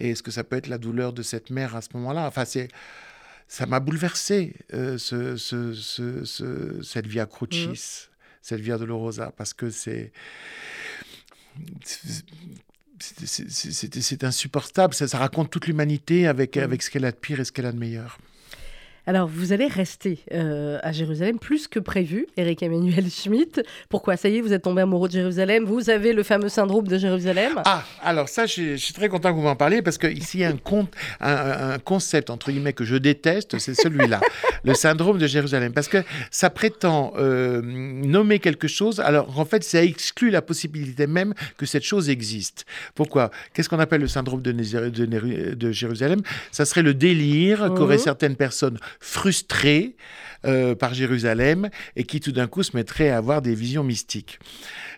et 0.00 0.14
ce 0.14 0.22
que 0.22 0.30
ça 0.30 0.44
peut 0.44 0.56
être 0.56 0.68
la 0.68 0.78
douleur 0.78 1.12
de 1.12 1.22
cette 1.22 1.50
mère 1.50 1.74
à 1.76 1.82
ce 1.82 1.88
moment-là. 1.94 2.26
Enfin, 2.26 2.44
c'est 2.44 2.68
ça 3.48 3.64
m'a 3.66 3.78
bouleversé 3.80 4.54
euh, 4.74 4.98
ce, 4.98 5.36
ce- 5.36 5.72
ce- 5.72 6.24
ce- 6.24 6.82
cette 6.82 7.06
via 7.06 7.26
crucis, 7.26 8.08
cette 8.42 8.60
via 8.60 8.76
dolorosa, 8.76 9.32
parce 9.36 9.54
que 9.54 9.70
c'est 9.70 10.10
c'est- 11.84 12.24
insupportable. 14.24 14.94
Ça, 14.94 15.06
ça 15.08 15.18
raconte 15.18 15.50
toute 15.50 15.66
l'humanité 15.66 16.26
avec, 16.26 16.56
Mm. 16.56 16.60
avec 16.60 16.82
ce 16.82 16.90
qu'elle 16.90 17.04
a 17.04 17.12
de 17.12 17.16
pire 17.16 17.40
et 17.40 17.44
ce 17.44 17.52
qu'elle 17.52 17.66
a 17.66 17.72
de 17.72 17.78
meilleur. 17.78 18.18
Alors, 19.08 19.28
vous 19.28 19.52
allez 19.52 19.68
rester 19.68 20.18
euh, 20.32 20.78
à 20.82 20.90
Jérusalem 20.90 21.38
plus 21.38 21.68
que 21.68 21.78
prévu, 21.78 22.26
Eric 22.36 22.62
Emmanuel 22.64 23.08
Schmitt. 23.10 23.62
Pourquoi? 23.88 24.16
Ça 24.16 24.28
y 24.28 24.38
est, 24.38 24.40
vous 24.40 24.52
êtes 24.52 24.62
tombé 24.62 24.82
amoureux 24.82 25.06
de 25.08 25.12
Jérusalem. 25.12 25.64
Vous 25.64 25.90
avez 25.90 26.12
le 26.12 26.24
fameux 26.24 26.48
syndrome 26.48 26.88
de 26.88 26.98
Jérusalem. 26.98 27.62
Ah, 27.66 27.84
alors 28.02 28.28
ça, 28.28 28.46
je, 28.46 28.72
je 28.72 28.76
suis 28.76 28.92
très 28.94 29.08
content 29.08 29.30
que 29.30 29.36
vous 29.36 29.42
m'en 29.44 29.54
parliez 29.54 29.80
parce 29.80 29.96
qu'ici, 29.96 30.38
il 30.38 30.40
y 30.40 30.44
a 30.44 30.48
un, 30.48 30.56
con- 30.56 30.88
un, 31.20 31.32
un- 31.32 31.70
un 31.74 31.78
concept, 31.78 32.30
entre 32.30 32.50
guillemets, 32.50 32.72
que 32.72 32.84
je 32.84 32.96
déteste, 32.96 33.58
c'est 33.58 33.74
celui-là, 33.74 34.20
le 34.64 34.74
syndrome 34.74 35.18
de 35.18 35.26
Jérusalem. 35.28 35.72
Parce 35.72 35.86
que 35.88 35.98
ça 36.32 36.50
prétend 36.50 37.12
euh, 37.16 37.62
nommer 37.62 38.40
quelque 38.40 38.66
chose, 38.66 38.98
alors 38.98 39.38
en 39.38 39.44
fait, 39.44 39.62
ça 39.62 39.84
exclut 39.84 40.30
la 40.30 40.42
possibilité 40.42 41.06
même 41.06 41.32
que 41.58 41.64
cette 41.66 41.84
chose 41.84 42.10
existe. 42.10 42.64
Pourquoi? 42.96 43.30
Qu'est-ce 43.54 43.68
qu'on 43.68 43.78
appelle 43.78 44.00
le 44.00 44.08
syndrome 44.08 44.42
de, 44.42 44.52
Jérusalem? 45.72 46.20
Ça 46.50 46.64
serait 46.64 46.82
le 46.82 46.94
délire 46.94 47.66
Mhm. 47.70 47.74
qu'auraient 47.76 47.98
certaines 47.98 48.34
personnes 48.36 48.78
frustrées 49.00 49.96
euh, 50.44 50.74
par 50.74 50.94
Jérusalem 50.94 51.70
et 51.96 52.04
qui 52.04 52.20
tout 52.20 52.32
d'un 52.32 52.46
coup 52.46 52.62
se 52.62 52.76
mettraient 52.76 53.10
à 53.10 53.16
avoir 53.16 53.42
des 53.42 53.54
visions 53.54 53.82
mystiques. 53.82 54.38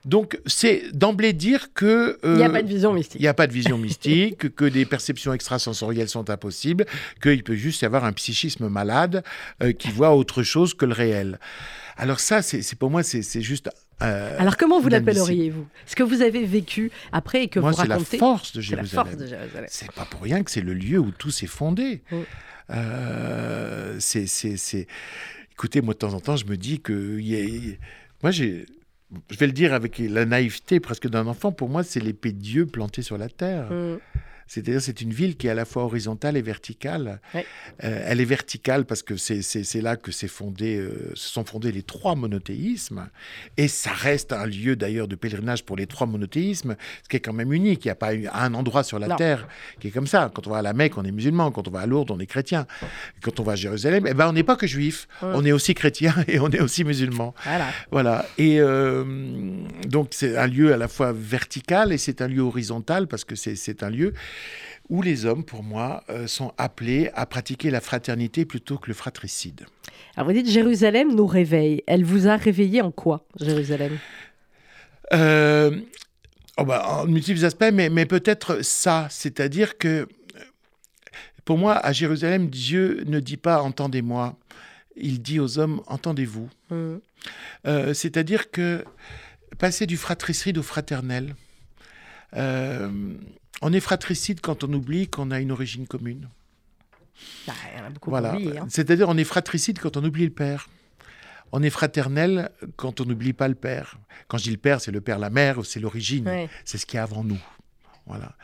Donc, 0.05 0.39
c'est 0.47 0.85
d'emblée 0.93 1.33
dire 1.33 1.73
que... 1.75 2.19
Il 2.23 2.33
n'y 2.33 2.43
a 2.43 2.47
euh, 2.49 2.51
pas 2.51 2.63
de 2.63 2.69
vision 2.69 2.93
il 2.93 2.97
mystique. 2.97 3.21
n'y 3.21 3.27
a 3.27 3.35
pas 3.35 3.47
de 3.47 3.53
vision 3.53 3.79
mystique, 3.79 4.55
que 4.55 4.65
des 4.65 4.85
perceptions 4.85 5.33
extrasensorielles 5.33 6.09
sont 6.09 6.31
impossibles, 6.31 6.87
qu'il 7.23 7.43
peut 7.43 7.57
juste 7.57 7.83
y 7.83 7.85
avoir 7.85 8.05
un 8.05 8.13
psychisme 8.13 8.69
malade 8.69 9.23
euh, 9.63 9.73
qui 9.73 9.91
voit 9.91 10.15
autre 10.15 10.43
chose 10.43 10.75
que 10.75 10.85
le 10.85 10.93
réel. 10.95 11.39
Alors 11.97 12.21
ça, 12.21 12.43
c'est 12.43 12.77
pour 12.79 12.91
moi, 12.91 13.03
c'est 13.03 13.43
juste... 13.43 13.71
euh, 14.03 14.37
Alors, 14.39 14.57
comment 14.57 14.81
vous 14.81 14.89
l'appelleriez-vous? 14.89 15.67
Ce 15.87 15.97
que 15.97 16.05
vous 16.05 16.23
avez 16.23 16.45
vécu 16.45 16.93
après 17.11 17.45
et 17.45 17.49
que 17.49 17.59
moi, 17.59 17.73
vous 17.73 17.77
racontez. 17.77 18.19
c'est 18.19 18.55
la 18.55 18.61
Jérusalem. 18.61 18.87
force 18.87 19.17
de 19.17 19.27
Jérusalem. 19.27 19.67
C'est 19.69 19.91
pas 19.93 20.05
pour 20.05 20.23
rien 20.23 20.45
que 20.45 20.51
c'est 20.51 20.61
le 20.61 20.75
lieu 20.75 20.99
où 20.99 21.11
tout 21.11 21.31
s'est 21.33 21.49
fondé. 21.49 22.03
Euh, 22.71 23.97
c'est, 24.01 24.27
c'est. 24.27 24.87
Écoutez, 25.53 25.81
moi, 25.81 25.95
de 25.95 25.99
temps 25.99 26.15
en 26.15 26.21
temps, 26.21 26.37
je 26.37 26.47
me 26.47 26.57
dis 26.57 26.81
que... 26.81 27.19
Moi, 28.23 28.31
j'ai... 28.31 28.67
Je 29.31 29.39
vais 29.39 29.47
le 29.47 29.53
dire 29.53 29.73
avec 29.73 29.99
la 29.99 30.27
naïveté 30.27 30.81
presque 30.81 31.09
d'un 31.09 31.27
enfant, 31.27 31.51
pour 31.51 31.71
moi, 31.71 31.83
c'est 31.83 32.01
l'épée 32.01 32.33
de 32.33 32.39
Dieu 32.39 32.67
plantée 32.67 33.01
sur 33.01 33.17
la 33.17 33.31
terre. 33.31 33.71
Mm. 33.73 33.99
C'est-à-dire, 34.49 34.81
c'est 34.81 35.01
une 35.01 35.13
ville 35.13 35.37
qui 35.37 35.47
est 35.47 35.51
à 35.51 35.55
la 35.55 35.65
fois 35.65 35.85
horizontale 35.85 36.37
et 36.37 36.43
verticale. 36.43 37.21
Euh, 37.35 37.41
elle 38.07 38.21
est 38.21 38.25
verticale 38.25 38.85
parce 38.87 39.03
que 39.03 39.17
c'est, 39.17 39.83
là 39.83 39.97
que 39.97 40.11
fondé, 40.27 40.77
euh, 40.77 41.13
se 41.15 41.29
sont 41.29 41.45
fondés 41.45 41.71
les 41.71 41.83
trois 41.83 42.15
monothéismes. 42.15 43.09
Et 43.57 43.69
ça 43.69 43.93
reste 43.93 44.33
un 44.33 44.47
lieu 44.47 44.75
d'ailleurs 44.75 45.07
de 45.07 45.15
pèlerinage 45.15 45.65
pour 45.65 45.77
les 45.77 45.87
trois 45.87 46.07
monothéismes, 46.07 46.77
ce 47.03 47.09
qui 47.09 47.17
est 47.17 47.21
quand 47.21 47.33
même 47.33 47.53
unique. 47.53 47.85
Il 47.85 47.89
n'y 47.89 47.93
a 47.93 47.95
pas 47.95 48.11
un 48.33 48.55
endroit 48.55 48.83
sur 48.83 48.99
la 48.99 49.09
Non. 49.09 49.17
terre 49.17 49.47
qui 49.81 49.89
est 49.89 49.91
comme 49.91 50.07
ça. 50.07 50.31
Quand 50.35 50.47
on 50.47 50.51
va 50.51 50.59
à 50.59 50.63
la 50.63 50.73
Mecque, 50.73 50.97
on 50.97 51.05
est 51.05 51.13
musulman. 51.13 51.51
Quand 51.51 51.69
on 51.69 51.71
va 51.71 51.81
à 51.81 51.87
Lourdes, 51.87 52.11
on 52.11 52.19
est 52.19 52.27
chrétien. 52.27 52.67
Quand 53.23 53.39
on 53.41 53.43
va 53.43 53.53
à 53.53 53.57
Jérusalem, 53.57 54.07
eh 54.09 54.15
ben, 54.15 54.29
on 54.29 54.33
n'est 54.33 54.43
pas 54.45 54.57
que 54.57 54.67
juif. 54.67 55.09
On 55.23 55.45
est 55.45 55.53
aussi 55.53 55.75
chrétien 55.75 56.15
et 56.29 56.41
on 56.41 56.49
est 56.51 56.61
aussi 56.61 56.85
musulman. 56.85 57.35
Voilà. 57.45 57.67
Voilà. 57.91 58.27
Et 58.39 58.61
euh, 58.61 59.05
donc, 59.87 60.09
c'est 60.13 60.37
un 60.37 60.47
lieu 60.47 60.73
à 60.73 60.77
la 60.77 60.89
fois 60.89 61.13
vertical 61.13 61.93
et 61.93 61.99
c'est 61.99 62.23
un 62.23 62.29
lieu 62.29 62.41
horizontal 62.41 63.07
parce 63.07 63.25
que 63.25 63.35
c'est 63.35 63.83
un 63.83 63.91
lieu 63.91 64.15
où 64.89 65.03
les 65.03 65.27
hommes, 65.27 65.45
pour 65.45 65.63
moi, 65.63 66.03
euh, 66.09 66.27
sont 66.27 66.53
appelés 66.57 67.11
à 67.15 67.27
pratiquer 67.27 67.71
la 67.71 67.81
fraternité 67.81 68.45
plutôt 68.45 68.79
que 68.79 68.89
le 68.89 68.95
fratricide. 68.95 69.67
Alors 70.17 70.29
vous 70.29 70.35
dites 70.35 70.49
Jérusalem 70.49 71.15
nous 71.15 71.27
réveille. 71.27 71.83
Elle 71.87 72.05
vous 72.05 72.29
a 72.29 72.37
réveillé 72.37 72.81
en 72.83 72.91
quoi, 72.91 73.25
Jérusalem? 73.39 73.99
Euh, 75.13 75.81
oh 76.59 76.65
bah, 76.65 76.85
en 76.89 77.07
multiples 77.07 77.45
aspects, 77.45 77.71
mais, 77.73 77.89
mais 77.89 78.07
peut-être 78.07 78.63
ça, 78.63 79.07
c'est-à-dire 79.11 79.79
que 79.79 79.89
euh, 79.89 80.07
pour 81.45 81.59
moi, 81.59 81.75
à 81.75 81.93
Jérusalem, 81.93 82.49
Dieu 82.49 83.05
ne 83.07 83.21
dit 83.21 83.37
pas 83.37 83.63
entendez-moi, 83.63 84.37
il 84.97 85.23
dit 85.23 85.41
aux 85.41 85.59
hommes 85.59 85.83
entendez-vous. 85.87 86.49
Mm. 86.71 86.97
Euh, 87.67 87.95
c'est-à-dire 87.95 88.51
que 88.51 88.85
passer 89.59 89.87
du 89.87 89.97
fratricide 89.97 90.59
au 90.59 90.63
fraternel, 90.63 91.35
on 93.63 93.73
est 93.73 93.81
fratricide 93.81 94.41
quand 94.41 94.65
on 94.65 94.73
oublie 94.73 95.09
qu'on 95.09 95.31
a 95.31 95.41
une 95.41 95.51
origine 95.53 95.87
commune. 95.87 96.29
Bah, 97.47 97.53
a 97.77 97.91
beaucoup 97.91 98.11
Voilà. 98.11 98.35
hein. 98.35 98.67
C'est-à-dire 98.69 99.09
on 99.09 99.17
est 99.17 99.25
fratricide 99.25 99.79
quand 99.81 99.97
on 99.97 100.05
oublie 100.05 100.25
le 100.25 100.31
père. 100.31 100.69
On 101.51 101.63
est 101.63 101.71
fraternel 101.71 102.51
quand 102.77 103.01
on 103.01 103.07
n'oublie 103.07 103.33
pas 103.33 103.49
le 103.49 103.55
père. 103.55 103.99
Quand 104.29 104.37
je 104.37 104.45
dis 104.45 104.51
le 104.51 104.59
père, 104.59 104.81
c'est 104.83 104.93
le 104.93 105.01
père, 105.01 105.19
la 105.19 105.31
mère, 105.31 105.65
c'est 105.65 105.81
l'origine. 105.81 106.29
C'est 106.65 106.77
ce 106.77 106.85
qui 106.85 106.97
est 106.97 107.01
avant 107.01 107.25
nous. 107.25 107.41
Voilà. 108.07 108.37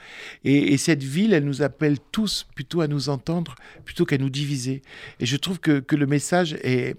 Et, 0.42 0.72
et 0.72 0.78
cette 0.78 1.02
ville, 1.02 1.32
elle 1.34 1.44
nous 1.44 1.62
appelle 1.62 1.98
tous 2.12 2.46
plutôt 2.54 2.80
à 2.80 2.88
nous 2.88 3.08
entendre 3.10 3.54
plutôt 3.84 4.04
qu'à 4.06 4.16
nous 4.18 4.30
diviser. 4.30 4.82
Et 5.20 5.26
je 5.26 5.36
trouve 5.36 5.60
que, 5.60 5.80
que 5.80 5.96
le 5.96 6.06
message 6.06 6.54
est, 6.62 6.96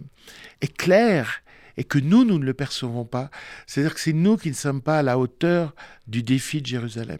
est 0.61 0.77
clair 0.77 1.41
et 1.77 1.83
que 1.83 1.97
nous, 1.99 2.23
nous 2.23 2.37
ne 2.39 2.45
le 2.45 2.53
percevons 2.53 3.05
pas. 3.05 3.29
C'est-à-dire 3.67 3.93
que 3.95 3.99
c'est 3.99 4.13
nous 4.13 4.37
qui 4.37 4.49
ne 4.49 4.55
sommes 4.55 4.81
pas 4.81 4.99
à 4.99 5.03
la 5.03 5.17
hauteur 5.19 5.73
du 6.07 6.21
défi 6.23 6.61
de 6.61 6.67
Jérusalem. 6.67 7.19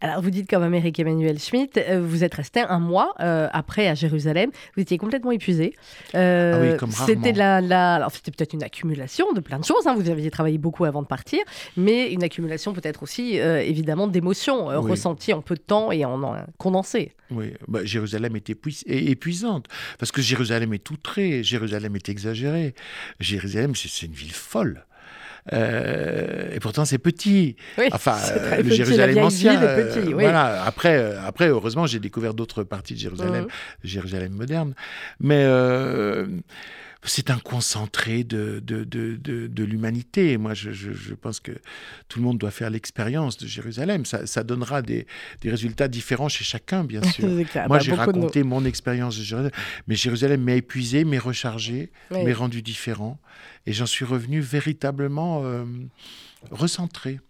Alors, 0.00 0.22
vous 0.22 0.30
dites 0.30 0.48
comme 0.48 0.62
Amérique 0.62 0.98
Emmanuel 0.98 1.38
Schmitt, 1.38 1.76
euh, 1.78 2.00
vous 2.02 2.24
êtes 2.24 2.34
resté 2.34 2.60
un 2.60 2.78
mois 2.78 3.14
euh, 3.20 3.48
après 3.52 3.86
à 3.88 3.94
Jérusalem. 3.94 4.50
Vous 4.76 4.82
étiez 4.82 4.98
complètement 4.98 5.30
épuisé. 5.32 5.74
Euh, 6.14 6.76
Ah 6.80 6.84
oui, 6.84 6.92
C'était 7.06 7.32
la, 7.32 7.60
la- 7.60 7.94
alors 7.96 8.10
c'était 8.10 8.30
peut-être 8.30 8.52
une 8.54 8.62
accumulation 8.62 9.32
de 9.32 9.40
plein 9.40 9.58
de 9.58 9.64
choses. 9.64 9.86
hein. 9.86 9.94
Vous 9.94 10.08
aviez 10.10 10.30
travaillé 10.30 10.58
beaucoup 10.58 10.84
avant 10.84 11.02
de 11.02 11.06
partir, 11.06 11.40
mais 11.76 12.10
une 12.12 12.22
accumulation 12.22 12.72
peut-être 12.72 13.02
aussi, 13.02 13.38
euh, 13.40 13.60
évidemment, 13.60 14.06
d'émotions 14.06 14.68
Oui. 14.68 14.90
ressenties 14.90 15.32
en 15.32 15.42
peu 15.42 15.54
de 15.54 15.60
temps 15.60 15.92
et 15.92 16.04
en, 16.04 16.22
en 16.22 16.36
condensé. 16.58 17.12
Oui, 17.30 17.52
bah, 17.68 17.80
Jérusalem 17.84 18.34
est 18.36 18.50
épuisante, 18.86 19.66
parce 19.98 20.10
que 20.12 20.20
Jérusalem 20.20 20.72
est 20.74 20.90
outrée, 20.90 21.42
Jérusalem 21.44 21.94
est 21.96 22.08
exagérée. 22.08 22.74
Jérusalem, 23.20 23.74
c'est 23.76 24.06
une 24.06 24.12
ville 24.12 24.32
folle. 24.32 24.84
Euh, 25.52 26.54
et 26.54 26.60
pourtant, 26.60 26.84
c'est 26.84 26.98
petit. 26.98 27.56
Oui, 27.78 27.88
Enfin, 27.92 28.16
euh, 28.32 28.56
le 28.58 28.62
petit, 28.64 28.76
Jérusalem 28.76 29.18
ancien. 29.18 29.60
est 29.60 29.84
petit, 29.84 29.98
euh, 29.98 30.04
oui. 30.16 30.22
Voilà. 30.24 30.62
Après, 30.64 30.96
euh, 30.96 31.20
après, 31.26 31.48
heureusement, 31.48 31.86
j'ai 31.86 31.98
découvert 31.98 32.34
d'autres 32.34 32.62
parties 32.62 32.94
de 32.94 32.98
Jérusalem, 32.98 33.44
Mhm. 33.44 33.48
Jérusalem 33.84 34.32
moderne. 34.32 34.74
Mais 35.20 35.42
euh, 35.44 36.26
c'est 37.02 37.30
un 37.30 37.38
concentré 37.38 38.24
de, 38.24 38.60
de, 38.62 38.84
de, 38.84 39.16
de, 39.16 39.46
de 39.46 39.64
l'humanité. 39.64 40.36
Moi, 40.36 40.52
je, 40.54 40.70
je, 40.70 40.92
je 40.92 41.14
pense 41.14 41.40
que 41.40 41.52
tout 42.08 42.18
le 42.18 42.24
monde 42.26 42.36
doit 42.38 42.50
faire 42.50 42.68
l'expérience 42.70 43.38
de 43.38 43.46
Jérusalem. 43.46 44.04
Ça, 44.04 44.26
ça 44.26 44.42
donnera 44.42 44.82
des, 44.82 45.06
des 45.40 45.50
résultats 45.50 45.88
différents 45.88 46.28
chez 46.28 46.44
chacun, 46.44 46.84
bien 46.84 47.02
sûr. 47.12 47.26
Moi, 47.28 47.44
Bah, 47.68 47.78
j'ai 47.78 47.94
raconté 47.94 48.42
mon 48.42 48.64
expérience 48.64 49.16
de 49.16 49.22
Jérusalem. 49.22 49.52
Mais 49.88 49.94
Jérusalem 49.94 50.42
m'a 50.42 50.54
épuisé, 50.54 51.04
m'a 51.04 51.18
rechargé, 51.18 51.90
Oui. 52.10 52.22
m'a 52.24 52.34
rendu 52.34 52.60
différent. 52.62 53.18
Et 53.66 53.72
j'en 53.72 53.86
suis 53.86 54.04
revenu 54.04 54.40
véritablement 54.40 55.42
euh, 55.44 55.64
recentré. 56.50 57.20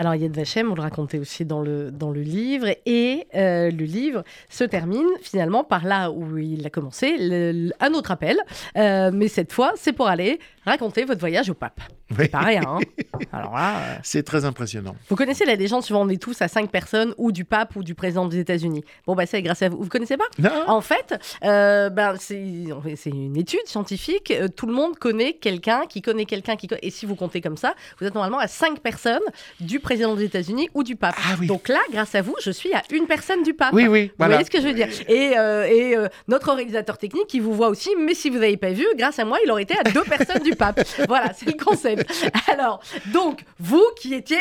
Alors 0.00 0.14
Yad 0.14 0.34
Vashem, 0.34 0.66
vous 0.66 0.74
le 0.74 0.80
racontez 0.80 1.18
aussi 1.18 1.44
dans 1.44 1.60
le, 1.60 1.90
dans 1.90 2.10
le 2.10 2.22
livre, 2.22 2.68
et 2.86 3.26
euh, 3.34 3.70
le 3.70 3.84
livre 3.84 4.24
se 4.48 4.64
termine 4.64 5.06
finalement 5.20 5.62
par 5.62 5.84
là 5.84 6.10
où 6.10 6.38
il 6.38 6.66
a 6.66 6.70
commencé, 6.70 7.68
un 7.80 7.92
autre 7.92 8.10
appel, 8.10 8.38
euh, 8.78 9.10
mais 9.12 9.28
cette 9.28 9.52
fois 9.52 9.72
c'est 9.76 9.92
pour 9.92 10.08
aller 10.08 10.40
raconter 10.64 11.04
votre 11.04 11.20
voyage 11.20 11.50
au 11.50 11.54
pape. 11.54 11.82
Oui. 12.10 12.16
C'est 12.20 12.28
pas 12.28 12.38
rien. 12.40 12.62
hein. 12.66 12.78
Alors 13.32 13.54
là, 13.54 13.76
euh, 13.76 13.96
C'est 14.02 14.22
très 14.24 14.44
impressionnant. 14.44 14.96
vous 15.08 15.16
connaissez 15.16 15.44
la 15.44 15.54
légende 15.54 15.82
suivant 15.82 16.02
on 16.02 16.08
est 16.08 16.20
tous 16.20 16.40
à 16.42 16.48
cinq 16.48 16.70
personnes, 16.70 17.14
ou 17.18 17.32
du 17.32 17.44
pape 17.44 17.76
ou 17.76 17.82
du 17.82 17.94
président 17.94 18.26
des 18.26 18.38
États-Unis. 18.38 18.84
Bon 19.06 19.14
bah 19.14 19.26
c'est 19.26 19.42
grâce 19.42 19.62
à 19.62 19.68
vous. 19.68 19.78
Vous 19.78 19.88
connaissez 19.88 20.16
pas? 20.16 20.24
Non 20.38 20.50
en 20.66 20.80
fait, 20.80 21.14
euh, 21.44 21.90
ben, 21.90 22.14
c'est 22.18 23.10
une 23.10 23.36
étude 23.36 23.60
scientifique. 23.66 24.30
Euh, 24.30 24.48
tout 24.48 24.66
le 24.66 24.72
monde 24.72 24.96
connaît 24.98 25.34
quelqu'un 25.34 25.82
qui 25.88 26.02
connaît 26.02 26.24
quelqu'un 26.24 26.56
qui 26.56 26.66
connaît. 26.68 26.80
Et 26.82 26.90
si 26.90 27.06
vous 27.06 27.14
comptez 27.14 27.40
comme 27.40 27.56
ça, 27.56 27.74
vous 28.00 28.06
êtes 28.06 28.14
normalement 28.14 28.38
à 28.38 28.48
cinq 28.48 28.80
personnes 28.80 29.20
du 29.60 29.78
président 29.80 30.14
des 30.14 30.24
États-Unis 30.24 30.68
ou 30.74 30.82
du 30.82 30.96
pape. 30.96 31.14
Ah 31.18 31.36
oui. 31.38 31.46
Donc 31.46 31.68
là, 31.68 31.80
grâce 31.92 32.14
à 32.14 32.22
vous, 32.22 32.34
je 32.42 32.50
suis 32.50 32.72
à 32.74 32.82
une 32.92 33.06
personne 33.06 33.42
du 33.42 33.54
pape. 33.54 33.72
Oui, 33.72 33.86
oui, 33.86 34.06
Vous 34.06 34.12
voilà. 34.18 34.34
voyez 34.34 34.44
ce 34.46 34.50
que 34.50 34.60
je 34.60 34.66
veux 34.66 34.74
dire? 34.74 34.88
Et, 35.08 35.32
euh, 35.38 35.64
et 35.66 35.94
notre 36.28 36.52
réalisateur 36.52 36.98
technique 36.98 37.26
qui 37.26 37.40
vous 37.40 37.52
voit 37.52 37.68
aussi, 37.68 37.90
mais 37.98 38.14
si 38.14 38.30
vous 38.30 38.38
n'avez 38.38 38.56
pas 38.56 38.70
vu, 38.72 38.86
grâce 38.96 39.18
à 39.18 39.24
moi, 39.24 39.38
il 39.44 39.50
aurait 39.50 39.62
été 39.62 39.74
à 39.78 39.82
deux 39.90 40.02
personnes 40.08 40.42
du 40.42 40.54
pape. 40.56 40.80
Voilà, 41.08 41.32
c'est 41.34 41.46
le 41.46 41.62
concept. 41.62 41.99
Alors, 42.52 42.80
donc, 43.12 43.44
vous 43.58 43.82
qui 44.00 44.14
étiez 44.14 44.36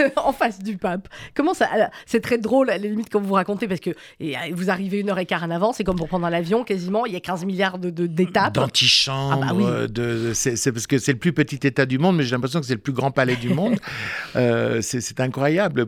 euh, 0.00 0.08
en 0.16 0.32
face 0.32 0.58
du 0.60 0.76
pape, 0.76 1.08
comment 1.34 1.54
ça 1.54 1.68
C'est 2.06 2.20
très 2.20 2.38
drôle, 2.38 2.70
à 2.70 2.78
la 2.78 2.88
limite, 2.88 3.08
quand 3.10 3.20
vous 3.20 3.34
racontez, 3.34 3.68
parce 3.68 3.80
que 3.80 3.90
et, 4.20 4.36
euh, 4.36 4.40
vous 4.52 4.70
arrivez 4.70 4.98
une 5.00 5.10
heure 5.10 5.18
et 5.18 5.26
quart 5.26 5.42
en 5.44 5.50
avance, 5.50 5.76
c'est 5.76 5.84
comme 5.84 5.96
pour 5.96 6.08
prendre 6.08 6.26
un 6.26 6.32
avion, 6.32 6.64
quasiment, 6.64 7.06
il 7.06 7.12
y 7.12 7.16
a 7.16 7.20
15 7.20 7.44
milliards 7.44 7.78
de- 7.78 7.90
de- 7.90 8.06
d'étapes. 8.06 8.54
D'antichambre, 8.54 9.40
Ah 9.42 9.52
bah 9.52 9.54
oui. 9.54 9.64
euh, 9.66 9.86
de, 9.86 10.28
de- 10.28 10.32
c'est 10.34 10.72
parce 10.72 10.86
que 10.86 10.98
c'est 10.98 11.12
le 11.12 11.18
plus 11.18 11.32
petit 11.32 11.66
État 11.66 11.86
du 11.86 11.98
monde, 11.98 12.16
mais 12.16 12.24
j'ai 12.24 12.32
l'impression 12.32 12.60
que 12.60 12.66
c'est 12.66 12.74
le 12.74 12.80
plus 12.80 12.92
grand 12.92 13.10
palais 13.10 13.36
du 13.36 13.48
monde. 13.50 13.76
Euh, 14.36 14.80
c'est 14.80 15.18
incroyable. 15.20 15.86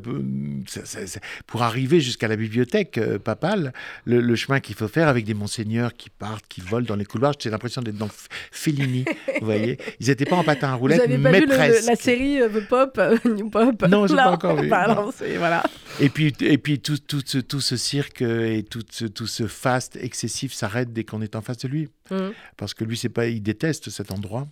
Pour 1.46 1.62
arriver 1.62 2.00
jusqu'à 2.00 2.28
la 2.28 2.36
bibliothèque 2.36 2.98
euh, 2.98 3.18
papale, 3.18 3.72
le, 4.04 4.20
le 4.20 4.36
chemin 4.36 4.60
qu'il 4.60 4.74
faut 4.74 4.88
faire 4.88 5.08
avec 5.08 5.24
des 5.24 5.34
monseigneurs 5.34 5.94
qui 5.94 6.10
partent, 6.10 6.44
qui 6.48 6.60
volent 6.60 6.86
dans 6.86 6.96
les 6.96 7.04
couloirs, 7.04 7.34
j'ai 7.38 7.50
l'impression 7.50 7.82
d'être 7.82 7.96
dans 7.96 8.08
Fellini. 8.50 9.04
vous 9.40 9.44
voyez, 9.46 9.78
ils 10.00 10.08
n'étaient 10.08 10.24
pas 10.24 10.36
en 10.36 10.44
patin 10.44 10.70
à 10.70 10.74
roulettes, 10.74 11.01
n'avez 11.06 11.18
pas 11.22 11.32
vu 11.32 11.46
le- 11.46 11.86
la 11.86 11.96
série 11.96 12.40
euh, 12.40 12.48
The 12.48 12.68
Pop, 12.68 12.96
euh, 12.98 13.16
New 13.24 13.50
Pop? 13.50 13.82
Non, 13.88 14.06
j'ai 14.06 14.16
pas 14.16 14.30
encore 14.32 14.56
vu, 14.60 14.68
voilà. 15.38 15.62
Et 16.00 16.08
puis, 16.08 16.32
et 16.40 16.58
puis 16.58 16.78
tout, 16.80 16.98
tout, 16.98 17.20
ce, 17.24 17.38
tout 17.38 17.60
ce 17.60 17.76
cirque 17.76 18.22
et 18.22 18.64
tout 18.68 18.82
ce, 18.90 19.04
tout 19.04 19.26
ce 19.26 19.46
faste 19.46 19.96
excessif 20.00 20.52
s'arrête 20.54 20.92
dès 20.92 21.04
qu'on 21.04 21.20
est 21.22 21.36
en 21.36 21.42
face 21.42 21.58
de 21.58 21.68
lui. 21.68 21.88
Mhm. 22.10 22.32
Parce 22.56 22.74
que 22.74 22.84
lui, 22.84 22.96
c'est 22.96 23.08
pas, 23.08 23.26
il 23.26 23.42
déteste 23.42 23.88
cet 23.90 24.10
endroit. 24.12 24.48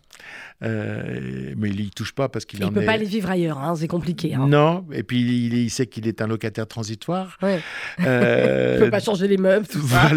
Euh, 0.62 1.52
mais 1.56 1.70
il 1.70 1.80
y 1.80 1.90
touche 1.90 2.12
pas 2.12 2.28
parce 2.28 2.44
qu'il 2.44 2.60
Il 2.60 2.64
en 2.64 2.68
ne 2.70 2.74
peut 2.74 2.82
est. 2.82 2.86
pas 2.86 2.92
aller 2.92 3.04
vivre 3.06 3.30
ailleurs, 3.30 3.58
hein, 3.58 3.74
c'est 3.76 3.88
compliqué. 3.88 4.34
Hein. 4.34 4.46
Non, 4.48 4.86
et 4.92 5.02
puis 5.02 5.20
il, 5.20 5.54
il 5.54 5.70
sait 5.70 5.86
qu'il 5.86 6.06
est 6.06 6.22
un 6.22 6.26
locataire 6.26 6.66
transitoire. 6.66 7.36
Ouais. 7.42 7.60
Euh, 8.00 8.74
Il 8.76 8.80
ne 8.80 8.84
peut 8.84 8.90
pas 8.90 9.00
changer 9.00 9.26
les 9.28 9.36
meubles, 9.36 9.66
tout 9.66 9.82
ça. 9.86 10.10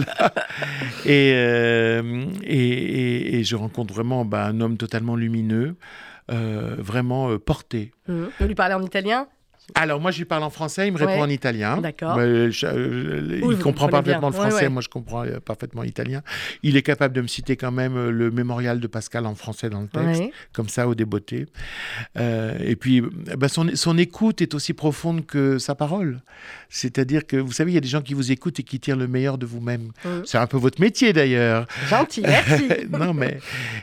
Et, 1.06 1.34
euh, 1.36 2.26
et, 2.44 2.58
et- 2.58 3.36
et 3.40 3.44
je 3.44 3.56
rencontre 3.56 3.94
vraiment 3.94 4.26
bah, 4.26 4.46
un 4.46 4.62
homme 4.62 4.78
totalement 4.78 5.16
lumineux, 5.16 5.76
euh, 6.32 6.76
vraiment 6.80 7.30
euh, 7.32 7.40
porté. 7.40 7.92
Mhm. 8.08 8.30
Vous 8.40 8.48
lui 8.48 8.56
parlez 8.56 8.76
en 8.76 8.84
italien? 8.84 9.28
Alors 9.76 10.00
moi 10.02 10.12
je 10.12 10.18
lui 10.18 10.26
parle 10.26 10.44
en 10.44 10.50
français, 10.50 10.88
il 10.88 10.94
me 10.94 10.98
répond 10.98 11.14
Ouais. 11.14 11.20
en 11.22 11.30
italien. 11.30 11.78
D'accord. 11.78 12.18
Je- 12.20 12.66
euh, 12.66 13.40
il 13.52 13.58
comprend 13.60 13.88
parfaitement 13.88 14.30
bien. 14.30 14.40
le 14.42 14.48
français, 14.50 14.64
ouais. 14.66 14.70
moi 14.70 14.82
je 14.82 14.90
comprends 14.90 15.24
euh, 15.26 15.40
parfaitement 15.40 15.82
l'italien. 15.84 16.22
Il 16.64 16.76
est 16.76 16.82
capable 16.82 17.16
de 17.16 17.22
me 17.22 17.28
citer 17.28 17.56
quand 17.56 17.72
même 17.72 17.96
euh, 17.96 18.12
le 18.12 18.30
mémorial 18.30 18.80
de 18.82 18.88
Pascal 18.88 19.26
en 19.26 19.36
français 19.36 19.70
dans 19.70 19.82
le 19.82 19.88
texte, 19.88 20.24
comme 20.52 20.68
ça 20.70 20.88
au 20.88 20.96
débeauté. 20.96 21.46
Euh, 22.20 22.58
et 22.60 22.76
puis 22.76 23.00
euh, 23.02 23.10
bah, 23.38 23.48
son, 23.48 23.70
son 23.76 23.98
écoute 23.98 24.42
est 24.42 24.54
aussi 24.54 24.74
profonde 24.74 25.26
que 25.26 25.58
sa 25.60 25.76
parole. 25.76 26.22
C'est-à-dire 26.70 27.26
que 27.26 27.38
vous 27.38 27.52
savez, 27.54 27.72
il 27.72 27.76
y 27.76 27.78
a 27.78 27.82
des 27.82 27.88
gens 27.88 28.02
qui 28.02 28.14
vous 28.14 28.32
écoutent 28.32 28.60
et 28.60 28.64
qui 28.64 28.80
tirent 28.80 28.98
le 28.98 29.08
meilleur 29.08 29.38
de 29.38 29.46
vous-même. 29.46 29.92
Mhm. 30.04 30.24
C'est 30.26 30.38
un 30.38 30.48
peu 30.48 30.58
votre 30.58 30.82
métier 30.82 31.14
d'ailleurs. 31.14 31.68
Gentil, 31.88 32.22
merci. 32.22 32.68
non 32.90 33.14
mais 33.14 33.40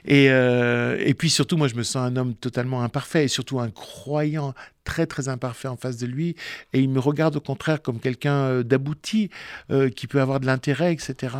et, 0.06 0.26
euh, 0.30 0.96
et 1.00 1.14
puis 1.14 1.30
surtout 1.30 1.56
moi 1.56 1.68
je 1.68 1.74
me 1.74 1.82
sens 1.82 1.96
un 2.06 2.16
homme 2.16 2.34
totalement 2.34 2.82
imparfait 2.82 3.24
et 3.24 3.28
surtout 3.28 3.60
un 3.60 3.70
croyant 3.70 4.54
très 4.84 5.06
très 5.06 5.28
imparfait 5.28 5.68
en 5.68 5.76
face 5.76 5.96
de 5.96 6.06
lui 6.06 6.36
et 6.72 6.80
il 6.80 6.88
me 6.88 7.00
regarde 7.00 7.36
au 7.36 7.40
contraire 7.40 7.82
comme 7.82 8.00
quelqu'un 8.00 8.44
euh, 8.44 8.62
d'abouti 8.62 9.30
euh, 9.70 9.90
qui 9.90 10.06
peut 10.06 10.20
avoir 10.20 10.40
de 10.40 10.46
l'intérêt, 10.46 10.92
etc. 10.92 11.36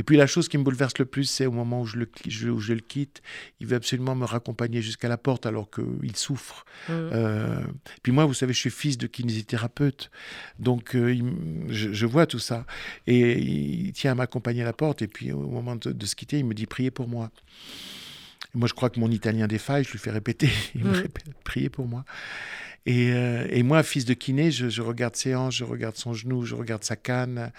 Et 0.00 0.02
puis 0.02 0.16
la 0.16 0.26
chose 0.26 0.48
qui 0.48 0.56
me 0.56 0.62
bouleverse 0.62 0.96
le 0.98 1.04
plus, 1.04 1.24
c'est 1.24 1.44
au 1.44 1.52
moment 1.52 1.82
où 1.82 1.86
je, 1.86 1.98
le, 1.98 2.10
je, 2.26 2.48
où 2.48 2.58
je 2.58 2.72
le 2.72 2.80
quitte, 2.80 3.20
il 3.60 3.66
veut 3.66 3.76
absolument 3.76 4.14
me 4.14 4.24
raccompagner 4.24 4.80
jusqu'à 4.80 5.08
la 5.08 5.18
porte 5.18 5.44
alors 5.44 5.68
qu'il 5.70 6.16
souffre. 6.16 6.64
Mmh. 6.88 6.92
Euh, 6.92 7.60
puis 8.02 8.10
moi, 8.10 8.24
vous 8.24 8.32
savez, 8.32 8.54
je 8.54 8.58
suis 8.58 8.70
fils 8.70 8.96
de 8.96 9.06
kinésithérapeute, 9.06 10.10
donc 10.58 10.96
euh, 10.96 11.12
il, 11.12 11.24
je, 11.68 11.92
je, 11.92 12.06
vois 12.06 12.24
tout 12.24 12.38
ça. 12.38 12.64
Et 13.06 13.38
il 13.38 13.92
tient 13.92 14.12
à 14.12 14.14
m'accompagner 14.14 14.62
à 14.62 14.64
la 14.64 14.72
porte, 14.72 15.02
et 15.02 15.06
puis 15.06 15.32
au 15.32 15.48
moment 15.48 15.76
de, 15.76 15.92
de 15.92 16.06
se 16.06 16.16
quitter, 16.16 16.38
il 16.38 16.46
me 16.46 16.54
dit 16.54 16.64
priez 16.64 16.90
pour 16.90 17.06
moi. 17.06 17.30
Moi, 18.54 18.68
je 18.68 18.72
crois 18.72 18.88
que 18.88 18.98
mon 18.98 19.10
italien 19.10 19.46
défaille, 19.46 19.84
je 19.84 19.92
lui 19.92 19.98
fais 19.98 20.10
répéter, 20.10 20.48
il 20.74 20.84
me 20.84 20.90
Mmh. 20.90 20.94
répète, 20.94 21.24
priez 21.44 21.68
pour 21.68 21.86
moi. 21.86 22.06
Et, 22.86 23.12
euh, 23.12 23.46
et 23.50 23.62
moi, 23.62 23.82
fils 23.82 24.04
de 24.04 24.14
kiné, 24.14 24.50
je, 24.50 24.68
je 24.68 24.82
regarde 24.82 25.14
ses 25.16 25.34
hanches, 25.34 25.58
je 25.58 25.64
regarde 25.64 25.96
son 25.96 26.14
genou, 26.14 26.44
je 26.44 26.54
regarde 26.54 26.82
sa 26.84 26.96
canne. 26.96 27.52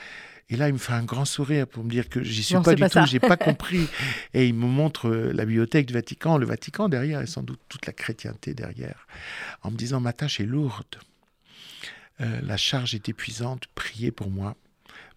Et 0.49 0.57
là, 0.57 0.67
il 0.67 0.73
me 0.73 0.77
fait 0.79 0.91
un 0.93 1.03
grand 1.05 1.23
sourire 1.23 1.65
pour 1.65 1.83
me 1.85 1.89
dire 1.89 2.09
que 2.09 2.21
j'y 2.23 2.43
suis 2.43 2.55
Non, 2.55 2.61
pas 2.61 2.75
du 2.75 2.81
pas 2.81 2.89
tout, 2.89 3.05
j'ai 3.05 3.19
pas 3.21 3.37
compris. 3.49 3.87
Et 4.33 4.47
il 4.47 4.53
me 4.53 4.65
montre 4.65 5.07
euh, 5.07 5.31
la 5.31 5.45
bibliothèque 5.45 5.85
du 5.85 5.93
Vatican, 5.93 6.37
le 6.37 6.45
Vatican 6.45 6.89
derrière, 6.89 7.21
et 7.21 7.27
sans 7.27 7.43
doute 7.43 7.61
toute 7.69 7.85
la 7.85 7.93
chrétienté 7.93 8.53
derrière, 8.53 9.07
en 9.61 9.71
me 9.71 9.77
disant 9.77 9.99
ma 10.01 10.11
tâche 10.13 10.39
est 10.39 10.45
lourde, 10.45 10.97
Euh, 12.19 12.39
la 12.43 12.57
charge 12.57 12.93
est 12.93 13.09
épuisante, 13.09 13.63
priez 13.73 14.11
pour 14.11 14.29
moi, 14.29 14.55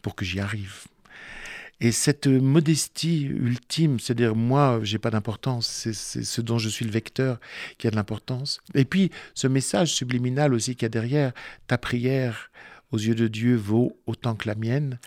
pour 0.01 0.15
que 0.15 0.25
j'y 0.25 0.41
arrive. 0.41 0.85
Et 1.81 1.93
cette 1.93 2.27
modestie 2.27 3.25
ultime, 3.25 3.99
c'est-à-dire 3.99 4.35
moi, 4.35 4.81
j'ai 4.83 4.99
pas 4.99 5.11
d'importance, 5.11 5.66
c'est 5.66 6.25
ce 6.25 6.41
dont 6.41 6.59
je 6.59 6.68
suis 6.68 6.85
le 6.85 6.91
vecteur 6.91 7.39
qui 7.79 7.87
a 7.87 7.91
de 7.91 7.97
l'importance. 7.97 8.61
Et 8.75 8.85
puis 8.85 9.11
ce 9.35 9.47
message 9.47 9.93
subliminal 9.93 10.55
aussi 10.55 10.75
qu'il 10.75 10.85
y 10.85 10.87
a 10.87 10.91
derrière, 10.91 11.33
ta 11.66 11.77
prière 11.77 12.51
aux 12.93 12.99
yeux 12.99 13.14
de 13.14 13.29
Dieu 13.29 13.57
vaut 13.57 13.99
autant 14.07 14.35
que 14.35 14.49
la 14.49 14.55
mienne, 14.55 14.99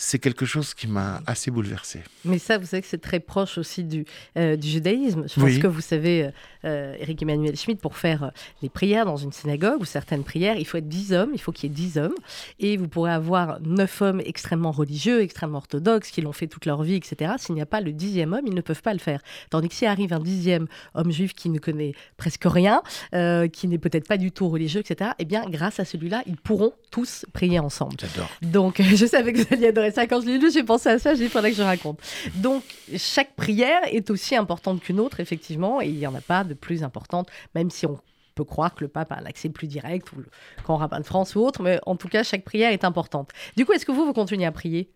c'est 0.00 0.20
quelque 0.20 0.46
chose 0.46 0.74
qui 0.74 0.86
m'a 0.86 1.20
assez 1.26 1.50
bouleversé. 1.50 2.00
Mais 2.24 2.38
ça, 2.38 2.56
vous 2.56 2.66
savez 2.66 2.82
que 2.82 2.88
c'est 2.88 3.00
très 3.02 3.18
proche 3.18 3.58
aussi 3.58 3.82
du, 3.82 4.04
euh, 4.36 4.54
du 4.56 4.68
judaïsme. 4.68 5.24
Je 5.28 5.34
pense 5.34 5.42
Oui. 5.42 5.58
que 5.58 5.66
vous 5.66 5.80
savez, 5.80 6.24
euh, 6.26 6.30
euh, 6.64 6.94
Eric 7.00 7.20
Emmanuel 7.20 7.56
Schmitt, 7.56 7.80
pour 7.80 7.96
faire 7.96 8.22
euh, 8.22 8.28
les 8.62 8.68
prières 8.68 9.04
dans 9.06 9.16
une 9.16 9.32
synagogue 9.32 9.80
ou 9.80 9.84
certaines 9.84 10.22
prières, 10.22 10.56
il 10.56 10.64
faut 10.64 10.78
être 10.78 10.88
10 10.88 11.12
hommes, 11.14 11.30
il 11.34 11.40
faut 11.40 11.50
qu'il 11.50 11.68
y 11.68 11.72
ait 11.72 11.74
10 11.74 11.98
hommes. 11.98 12.14
Et 12.60 12.76
vous 12.76 12.86
pourrez 12.86 13.10
avoir 13.10 13.60
9 13.60 14.02
hommes 14.02 14.22
extrêmement 14.24 14.70
religieux, 14.70 15.20
extrêmement 15.20 15.58
orthodoxes, 15.58 16.10
qui 16.10 16.20
l'ont 16.22 16.32
fait 16.32 16.46
toute 16.46 16.64
leur 16.64 16.82
vie, 16.84 16.94
etc. 16.94 17.32
S'il 17.38 17.56
n'y 17.56 17.60
a 17.60 17.66
pas 17.66 17.80
le 17.80 17.92
dixième 17.92 18.32
homme, 18.32 18.46
ils 18.46 18.54
ne 18.54 18.60
peuvent 18.60 18.82
pas 18.82 18.92
le 18.92 19.00
faire. 19.00 19.20
Tandis 19.50 19.68
que 19.68 19.74
s'il 19.74 19.88
arrive 19.88 20.12
un 20.12 20.20
dixième 20.20 20.68
homme 20.94 21.10
juif 21.10 21.34
qui 21.34 21.50
ne 21.50 21.58
connaît 21.58 21.92
presque 22.16 22.44
rien, 22.44 22.82
euh, 23.14 23.48
qui 23.48 23.66
n'est 23.66 23.78
peut-être 23.78 24.06
pas 24.06 24.16
du 24.16 24.30
tout 24.30 24.48
religieux, 24.48 24.80
etc., 24.80 25.10
eh 25.18 25.24
bien, 25.24 25.44
grâce 25.48 25.80
à 25.80 25.84
celui-là, 25.84 26.22
ils 26.26 26.36
pourront 26.36 26.72
tous 26.92 27.26
prier 27.32 27.58
ensemble. 27.58 27.96
J'adore. 27.98 28.30
Donc, 28.42 28.80
je 28.82 29.06
savais 29.06 29.32
que 29.32 29.38
vous 29.38 29.46
alliez 29.52 29.66
adorer 29.68 29.87
ça. 29.90 30.06
Quand 30.06 30.20
je 30.20 30.26
l'ai 30.26 30.38
lu, 30.38 30.50
j'ai 30.52 30.62
pensé 30.62 30.88
à 30.88 30.98
ça, 30.98 31.14
j'ai 31.14 31.20
dit, 31.20 31.24
il 31.24 31.30
faudrait 31.30 31.50
que 31.50 31.56
je 31.56 31.62
raconte. 31.62 32.00
Donc, 32.36 32.62
chaque 32.96 33.34
prière 33.34 33.80
est 33.86 34.10
aussi 34.10 34.36
importante 34.36 34.80
qu'une 34.80 35.00
autre, 35.00 35.20
effectivement, 35.20 35.80
et 35.80 35.88
il 35.88 35.96
n'y 35.96 36.06
en 36.06 36.14
a 36.14 36.20
pas 36.20 36.44
de 36.44 36.54
plus 36.54 36.82
importante, 36.82 37.28
même 37.54 37.70
si 37.70 37.86
on 37.86 37.98
peut 38.34 38.44
croire 38.44 38.74
que 38.74 38.84
le 38.84 38.88
pape 38.88 39.10
a 39.12 39.16
un 39.16 39.24
accès 39.26 39.48
plus 39.48 39.66
direct, 39.66 40.12
ou 40.12 40.18
le 40.18 40.26
grand 40.62 40.76
rabbin 40.76 41.00
de 41.00 41.06
France 41.06 41.34
ou 41.34 41.40
autre, 41.40 41.62
mais 41.62 41.80
en 41.86 41.96
tout 41.96 42.08
cas, 42.08 42.22
chaque 42.22 42.44
prière 42.44 42.72
est 42.72 42.84
importante. 42.84 43.30
Du 43.56 43.64
coup, 43.64 43.72
est-ce 43.72 43.84
que 43.84 43.92
vous, 43.92 44.06
vous 44.06 44.12
continuez 44.12 44.46
à 44.46 44.52
prier? 44.52 44.90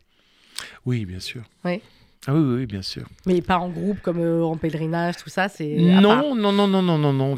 Oui, 0.86 1.04
bien 1.04 1.20
sûr. 1.20 1.42
Oui. 1.64 1.80
Ah 2.28 2.34
oui, 2.34 2.40
oui, 2.40 2.54
oui, 2.60 2.66
bien 2.66 2.82
sûr. 2.82 3.08
Mais 3.26 3.42
pas 3.42 3.58
en 3.58 3.68
groupe, 3.68 4.00
comme 4.00 4.20
euh, 4.20 4.44
en 4.44 4.56
pèlerinage, 4.56 5.16
tout 5.16 5.28
ça, 5.28 5.48
c'est... 5.48 5.74
part? 5.76 6.00
Non, 6.00 6.36
non, 6.36 6.52
non, 6.52 6.68
non, 6.68 6.82
non, 6.82 6.96
non, 6.96 7.12
non. 7.12 7.34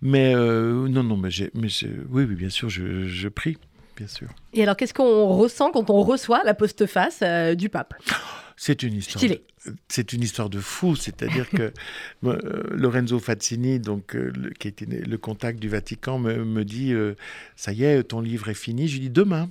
Mais 0.00 0.32
euh, 0.32 0.86
non, 0.86 1.02
non, 1.02 1.16
mais, 1.16 1.30
mais 1.54 1.66
oui, 2.08 2.24
oui, 2.24 2.34
bien 2.36 2.50
sûr, 2.50 2.70
je, 2.70 3.08
je 3.08 3.28
prie, 3.28 3.58
bien 4.02 4.08
sûr. 4.08 4.28
Et 4.52 4.62
alors, 4.64 4.76
qu'est-ce 4.76 4.94
qu'on 4.94 5.28
ressent 5.36 5.70
quand 5.70 5.88
on 5.90 6.02
reçoit 6.02 6.42
la 6.44 6.54
postface 6.54 7.20
euh, 7.22 7.54
du 7.54 7.68
pape? 7.68 7.94
C'est 8.56 8.82
une 8.82 8.94
histoire. 8.94 9.18
Stylé. 9.18 9.44
C'est 9.88 10.12
une 10.12 10.22
histoire 10.22 10.50
de 10.50 10.58
fou, 10.58 10.96
c'est-à-dire 10.96 11.48
que 11.48 11.72
euh, 12.24 12.62
Lorenzo 12.72 13.18
Fazzini, 13.20 13.78
donc 13.78 14.14
euh, 14.16 14.32
le, 14.36 14.50
qui 14.50 14.66
était 14.68 14.86
le 14.86 15.18
contact 15.18 15.60
du 15.60 15.68
Vatican, 15.68 16.18
me, 16.18 16.44
me 16.44 16.64
dit 16.64 16.92
euh, 16.92 17.14
ça 17.56 17.72
y 17.72 17.84
est, 17.84 18.02
ton 18.02 18.20
livre 18.20 18.48
est 18.48 18.54
fini. 18.54 18.88
Je 18.88 18.94
lui 18.94 19.00
dis 19.02 19.10
demain. 19.10 19.48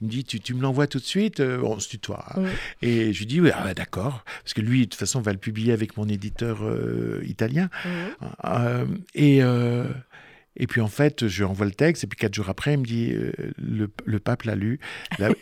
Il 0.00 0.06
me 0.06 0.10
dit 0.10 0.24
tu, 0.24 0.40
tu 0.40 0.54
me 0.54 0.62
l'envoies 0.62 0.88
tout 0.88 0.98
de 0.98 1.04
suite? 1.04 1.38
Euh, 1.40 1.60
on 1.62 1.78
se 1.78 1.88
tutoie. 1.88 2.24
hein. 2.36 2.42
Et 2.82 3.12
je 3.12 3.18
lui 3.20 3.26
dis 3.26 3.40
oui, 3.40 3.50
ah, 3.54 3.72
d'accord, 3.72 4.24
parce 4.42 4.52
que 4.52 4.60
lui 4.60 4.80
de 4.80 4.84
toute 4.90 4.98
façon 4.98 5.20
va 5.20 5.32
le 5.32 5.38
publier 5.38 5.72
avec 5.72 5.96
mon 5.96 6.08
éditeur 6.08 6.58
italien. 7.24 7.70
Et 9.14 9.40
et 10.56 10.66
puis 10.66 10.80
en 10.80 10.88
fait, 10.88 11.28
je 11.28 11.38
lui 11.38 11.44
envoie 11.44 11.66
le 11.66 11.72
texte, 11.72 12.04
et 12.04 12.06
puis 12.06 12.18
quatre 12.18 12.34
jours 12.34 12.48
après, 12.48 12.74
il 12.74 12.80
me 12.80 12.84
dit 12.84 13.10
euh, 13.12 13.32
le, 13.58 13.90
le 14.04 14.18
pape 14.18 14.42
l'a 14.42 14.54
lu, 14.54 14.80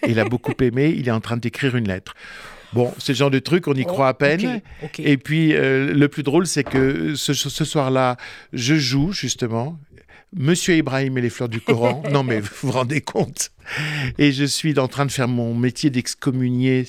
il 0.07 0.21
a 0.21 0.25
beaucoup 0.29 0.55
aimé, 0.61 0.95
il 0.97 1.09
est 1.09 1.13
en 1.13 1.21
train 1.21 1.37
d'écrire 1.37 1.77
une 1.77 1.89
lettre. 1.89 2.15
Bon, 2.73 2.93
c'est 2.99 3.13
le 3.13 3.17
genre 3.17 3.31
de 3.31 3.41
truc, 3.41 3.67
on 3.67 3.75
y 3.75 3.85
croit 3.85 4.09
à 4.09 4.15
peine. 4.15 4.61
Et 4.99 5.17
puis, 5.17 5.55
euh, 5.55 5.93
le 5.93 6.09
plus 6.09 6.23
drôle, 6.23 6.47
c'est 6.47 6.63
que 6.63 7.17
ce, 7.17 7.35
ce 7.35 7.65
soir-là, 7.65 8.17
je 8.53 8.77
joue 8.77 9.13
justement 9.13 9.79
Monsieur 10.33 10.77
Ibrahim 10.77 11.19
et 11.19 11.21
les 11.21 11.31
fleurs 11.31 11.49
du 11.49 11.61
Coran. 11.61 12.03
non, 12.13 12.23
mais 12.23 12.41
vous 12.41 12.49
vous 12.63 12.71
rendez 12.71 13.01
compte 13.01 13.51
Et 14.19 14.31
je 14.31 14.45
suis 14.45 14.79
en 14.79 14.87
train 14.87 15.05
de 15.05 15.11
faire 15.11 15.27
mon 15.27 15.55
métier 15.55 15.91
d'excommunié, 15.91 16.87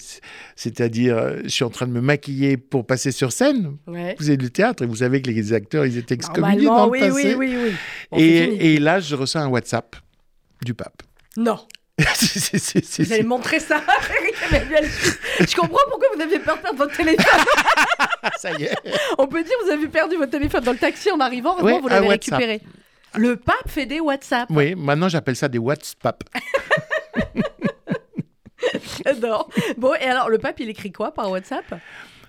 c'est-à-dire, 0.55 1.17
euh, 1.17 1.39
je 1.43 1.49
suis 1.49 1.63
en 1.63 1.71
train 1.71 1.87
de 1.87 1.91
me 1.91 2.01
maquiller 2.01 2.57
pour 2.57 2.85
passer 2.85 3.11
sur 3.11 3.31
scène. 3.31 3.77
Ouais. 3.87 4.15
Vous 4.19 4.27
avez 4.27 4.37
du 4.37 4.51
théâtre 4.51 4.83
et 4.83 4.85
vous 4.85 4.97
savez 4.97 5.21
que 5.21 5.31
les 5.31 5.53
acteurs, 5.53 5.85
ils 5.85 5.97
étaient 5.97 6.13
excommuniés 6.13 6.65
dans 6.65 6.85
le 6.85 6.91
oui, 6.91 6.99
passé. 6.99 7.35
oui, 7.35 7.55
oui, 7.57 7.71
et, 8.15 8.75
et 8.75 8.79
là, 8.79 8.99
je 8.99 9.15
reçois 9.15 9.41
un 9.41 9.47
WhatsApp 9.47 9.95
du 10.61 10.75
pape. 10.75 11.01
Non. 11.35 11.59
Vous 12.01 13.13
allez 13.13 13.23
montrer 13.23 13.59
ça. 13.59 13.81
Je 15.39 15.55
comprends 15.55 15.79
pourquoi 15.89 16.07
vous 16.15 16.21
avez 16.21 16.39
peur 16.39 16.57
de 16.57 16.61
perdre 16.61 16.77
votre 16.77 16.95
téléphone. 16.95 17.25
ça 18.37 18.51
y 18.57 18.63
est. 18.63 18.75
On 19.17 19.27
peut 19.27 19.43
dire 19.43 19.53
que 19.59 19.65
vous 19.65 19.71
avez 19.71 19.87
perdu 19.87 20.15
votre 20.15 20.31
téléphone 20.31 20.63
dans 20.63 20.71
le 20.71 20.77
taxi 20.77 21.11
en 21.11 21.19
arrivant. 21.19 21.61
Ouais, 21.61 21.79
vous 21.79 21.87
l'avez 21.87 22.07
récupéré. 22.07 22.61
Le 23.15 23.35
pape 23.35 23.67
fait 23.67 23.85
des 23.85 23.99
WhatsApp. 23.99 24.47
Oui, 24.49 24.75
maintenant 24.75 25.09
j'appelle 25.09 25.35
ça 25.35 25.47
des 25.49 25.57
WhatsApp. 25.57 26.23
J'adore. 29.05 29.49
Bon, 29.77 29.93
et 29.95 30.03
alors, 30.05 30.29
le 30.29 30.37
pape, 30.37 30.59
il 30.59 30.69
écrit 30.69 30.91
quoi 30.91 31.11
par 31.13 31.29
WhatsApp? 31.31 31.65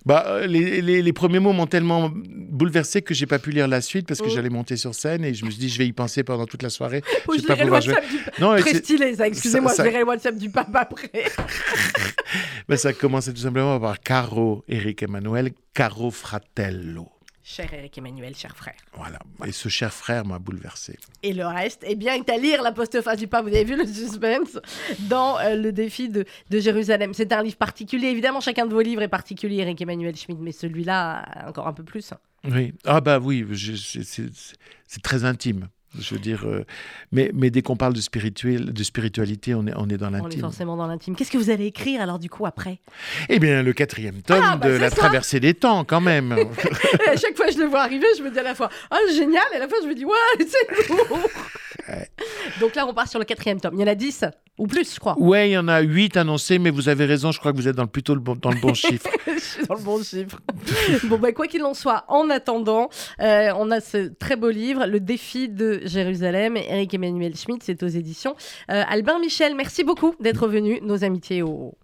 Bah, 0.04 0.24
euh, 0.26 0.46
les, 0.48 0.80
les- 0.82 1.00
les 1.00 1.12
premiers 1.12 1.38
mots 1.38 1.52
m'ont 1.52 1.66
tellement 1.68 2.10
bouleversé 2.12 3.02
que 3.02 3.14
j'ai 3.14 3.26
pas 3.26 3.38
pu 3.38 3.50
lire 3.52 3.68
la 3.68 3.80
suite 3.80 4.08
parce 4.08 4.20
que 4.20 4.26
Oh. 4.26 4.30
j'allais 4.30 4.48
monter 4.48 4.76
sur 4.76 4.96
scène 4.96 5.24
et 5.24 5.32
je 5.32 5.44
me 5.44 5.50
suis 5.50 5.60
dit 5.60 5.68
je 5.68 5.78
vais 5.78 5.86
y 5.86 5.92
penser 5.92 6.24
pendant 6.24 6.44
toute 6.46 6.62
la 6.64 6.70
soirée. 6.70 7.02
Oh, 7.28 7.34
Je 7.36 7.42
Je 7.42 7.46
vais 7.46 7.54
pas 7.56 7.64
le 7.64 7.80
jouer. 7.80 7.94
Du. 8.10 8.18
Non, 8.40 8.56
Très 8.56 8.74
stylé, 8.74 9.14
ça. 9.14 9.28
Excusez-moi, 9.28 9.70
ça- 9.72 9.84
je 9.84 9.88
lirai 9.88 10.00
le 10.00 10.06
WhatsApp 10.08 10.36
du 10.36 10.50
pape 10.50 10.74
après. 10.74 11.10
bah, 12.68 12.76
ça 12.76 12.92
commençait 12.92 13.32
tout 13.32 13.42
simplement 13.42 13.78
par 13.78 14.00
Caro 14.00 14.64
Eric 14.66 15.04
Emmanuel, 15.04 15.50
Caro 15.72 16.10
Fratello. 16.10 17.08
Cher 17.44 17.74
Eric 17.74 17.98
Emmanuel, 17.98 18.36
cher 18.36 18.56
frère. 18.56 18.76
Voilà. 18.94 19.18
Et 19.44 19.52
ce 19.52 19.68
cher 19.68 19.92
frère 19.92 20.24
m'a 20.24 20.38
bouleversé. 20.38 20.96
Et 21.24 21.32
le 21.32 21.44
reste, 21.44 21.82
eh 21.84 21.96
bien, 21.96 22.14
est 22.14 22.30
à 22.30 22.36
lire 22.36 22.62
la 22.62 22.70
postface 22.70 23.18
du 23.18 23.26
pape. 23.26 23.46
Vous 23.46 23.54
avez 23.54 23.64
vu 23.64 23.76
le 23.76 23.84
suspense 23.84 24.58
dans 25.00 25.38
euh, 25.40 25.56
le 25.56 25.72
défi 25.72 26.08
de, 26.08 26.24
de 26.50 26.58
Jérusalem. 26.60 27.14
C'est 27.14 27.32
un 27.32 27.42
livre 27.42 27.56
particulier. 27.56 28.08
Évidemment, 28.08 28.40
chacun 28.40 28.66
de 28.66 28.72
vos 28.72 28.80
livres 28.80 29.02
est 29.02 29.08
particulier, 29.08 29.62
Eric 29.62 29.80
Emmanuel 29.80 30.14
Schmitt, 30.14 30.38
mais 30.40 30.52
celui-là, 30.52 31.48
encore 31.48 31.66
un 31.66 31.72
peu 31.72 31.82
plus. 31.82 32.12
Oui. 32.44 32.74
Ah 32.84 33.00
bah 33.00 33.18
oui, 33.18 33.44
c'est 33.54 35.02
très 35.02 35.24
intime. 35.24 35.68
Je 35.98 36.14
veux 36.14 36.20
dire, 36.20 36.44
euh, 36.46 36.64
mais, 37.10 37.30
mais 37.34 37.50
dès 37.50 37.60
qu'on 37.62 37.76
parle 37.76 37.92
de, 37.92 38.00
spirituel, 38.00 38.72
de 38.72 38.82
spiritualité, 38.82 39.54
on 39.54 39.66
est, 39.66 39.74
on 39.76 39.88
est 39.88 39.98
dans 39.98 40.08
On 40.12 40.14
est 40.14 40.22
l'intime. 40.22 40.40
forcément 40.40 40.76
dans 40.76 40.86
l'intime. 40.86 41.14
Qu'est-ce 41.14 41.30
que 41.30 41.36
vous 41.38 41.50
allez 41.50 41.66
écrire 41.66 42.00
alors 42.00 42.18
du 42.18 42.30
coup 42.30 42.46
après? 42.46 42.80
Eh 43.28 43.38
bien, 43.38 43.62
le 43.62 43.72
quatrième 43.72 44.22
tome 44.22 44.40
Ah, 44.42 44.56
bah, 44.56 44.68
de 44.68 44.74
La 44.74 44.90
ça. 44.90 44.96
traversée 44.96 45.40
des 45.40 45.54
temps, 45.54 45.84
quand 45.84 46.00
même. 46.00 46.32
Et 47.06 47.08
à 47.10 47.16
chaque 47.16 47.36
fois 47.36 47.46
que 47.46 47.52
je 47.52 47.58
le 47.58 47.66
vois 47.66 47.82
arriver, 47.82 48.06
je 48.16 48.22
me 48.22 48.30
dis 48.30 48.38
à 48.38 48.42
la 48.42 48.54
fois 48.54 48.70
ah 48.90 48.98
génial, 49.14 49.44
et 49.52 49.56
à 49.56 49.60
la 49.60 49.68
fois 49.68 49.78
je 49.82 49.88
me 49.88 49.94
dis 49.94 50.04
ouais 50.04 50.12
c'est 50.38 50.88
lourd. 50.88 51.18
Donc 52.60 52.74
là 52.74 52.86
on 52.86 52.94
part 52.94 53.08
sur 53.08 53.18
le 53.18 53.24
quatrième 53.24 53.60
tome. 53.60 53.74
Il 53.74 53.80
y 53.80 53.84
en 53.84 53.88
a 53.88 53.94
10 53.94 54.24
ou 54.58 54.66
plus, 54.66 54.94
je 54.94 55.00
crois. 55.00 55.18
Ouais, 55.18 55.48
il 55.48 55.52
y 55.52 55.58
en 55.58 55.66
a 55.66 55.80
huit 55.80 56.14
annoncés, 56.18 56.58
mais 56.58 56.68
vous 56.70 56.90
avez 56.90 57.06
raison, 57.06 57.32
je 57.32 57.38
crois 57.38 57.52
que 57.52 57.56
vous 57.56 57.68
êtes 57.68 57.74
dans 57.74 57.84
le, 57.84 57.88
plutôt 57.88 58.14
le 58.14 58.20
bon, 58.20 58.36
dans 58.36 58.50
le 58.50 58.60
bon 58.60 58.74
chiffre. 58.74 59.08
je 59.26 59.40
suis 59.40 59.66
dans 59.66 59.76
le 59.76 59.80
bon 59.82 60.02
chiffre. 60.02 60.38
bon, 61.04 61.18
bah, 61.18 61.32
quoi 61.32 61.46
qu'il 61.46 61.64
en 61.64 61.72
soit, 61.72 62.04
en 62.08 62.28
attendant, 62.28 62.90
euh, 63.20 63.50
on 63.56 63.70
a 63.70 63.80
ce 63.80 64.08
très 64.08 64.36
beau 64.36 64.50
livre, 64.50 64.84
Le 64.86 65.00
défi 65.00 65.48
de 65.48 65.81
Jérusalem. 65.84 66.56
Eric 66.56 66.94
Emmanuel 66.94 67.36
Schmitt, 67.36 67.62
c'est 67.62 67.82
aux 67.82 67.88
éditions. 67.88 68.34
Euh, 68.70 68.82
Albin 68.88 69.18
Michel, 69.18 69.54
merci 69.54 69.84
beaucoup 69.84 70.14
d'être 70.20 70.48
venu. 70.48 70.80
Nos 70.82 71.04
amitiés 71.04 71.42
au. 71.42 71.74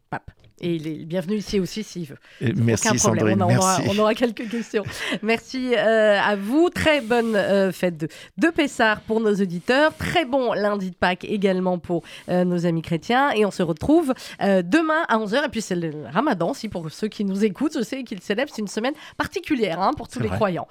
Et 0.61 0.75
il 0.75 0.87
est 0.87 1.05
bienvenu 1.05 1.37
ici 1.37 1.61
aussi 1.61 1.83
s'il 1.83 2.07
veut. 2.07 2.17
Et 2.41 2.53
merci 2.53 2.89
Aucun 2.89 2.99
problème. 2.99 3.39
Sandrine, 3.39 3.43
on, 3.43 3.59
aura, 3.59 3.79
merci. 3.79 3.91
on 3.97 4.03
aura 4.03 4.15
quelques 4.15 4.49
questions. 4.49 4.85
Merci 5.23 5.75
euh, 5.77 6.21
à 6.21 6.37
vous. 6.37 6.71
Très 6.71 7.01
bonne 7.01 7.37
euh, 7.37 7.73
fête 7.73 7.97
de, 7.97 8.09
de 8.37 8.49
Pessard 8.49 9.01
pour 9.03 9.21
nos 9.21 9.35
auditeurs. 9.35 9.95
Très 9.97 10.25
bon 10.25 10.53
lundi 10.53 10.91
de 10.91 10.97
Pâques 10.97 11.25
également 11.25 11.79
pour 11.79 12.03
euh, 12.29 12.45
nos 12.45 12.67
amis 12.67 12.83
chrétiens. 12.83 13.31
Et 13.31 13.45
on 13.45 13.51
se 13.51 13.63
retrouve 13.63 14.15
demain 14.41 15.03
à 15.09 15.19
11h. 15.19 15.47
Et 15.47 15.49
puis 15.49 15.63
c'est 15.63 15.77
le 15.77 15.93
ramadan 16.13 16.51
aussi 16.51 16.69
pour 16.69 16.91
ceux 16.91 17.09
qui 17.09 17.25
nous 17.25 17.45
écoutent. 17.45 17.75
Je 17.77 17.83
sais 17.83 18.05
qu'ils 18.05 18.23
célèbrent. 18.23 18.53
C'est 18.55 18.63
une 18.63 18.69
semaine 18.69 18.95
particulière 19.17 19.81
hein, 19.81 19.93
pour 19.97 20.09
tous 20.09 20.21
les 20.21 20.29
vrai. 20.29 20.37
croyants. 20.37 20.69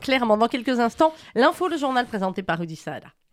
Clairement, 0.00 0.36
dans 0.36 0.48
quelques 0.48 0.80
instants, 0.80 1.12
l'info, 1.34 1.68
le 1.68 1.76
journal 1.76 2.06
présenté 2.06 2.42
par 2.42 2.58
Rudy 2.58 2.76
Saada. 2.76 3.08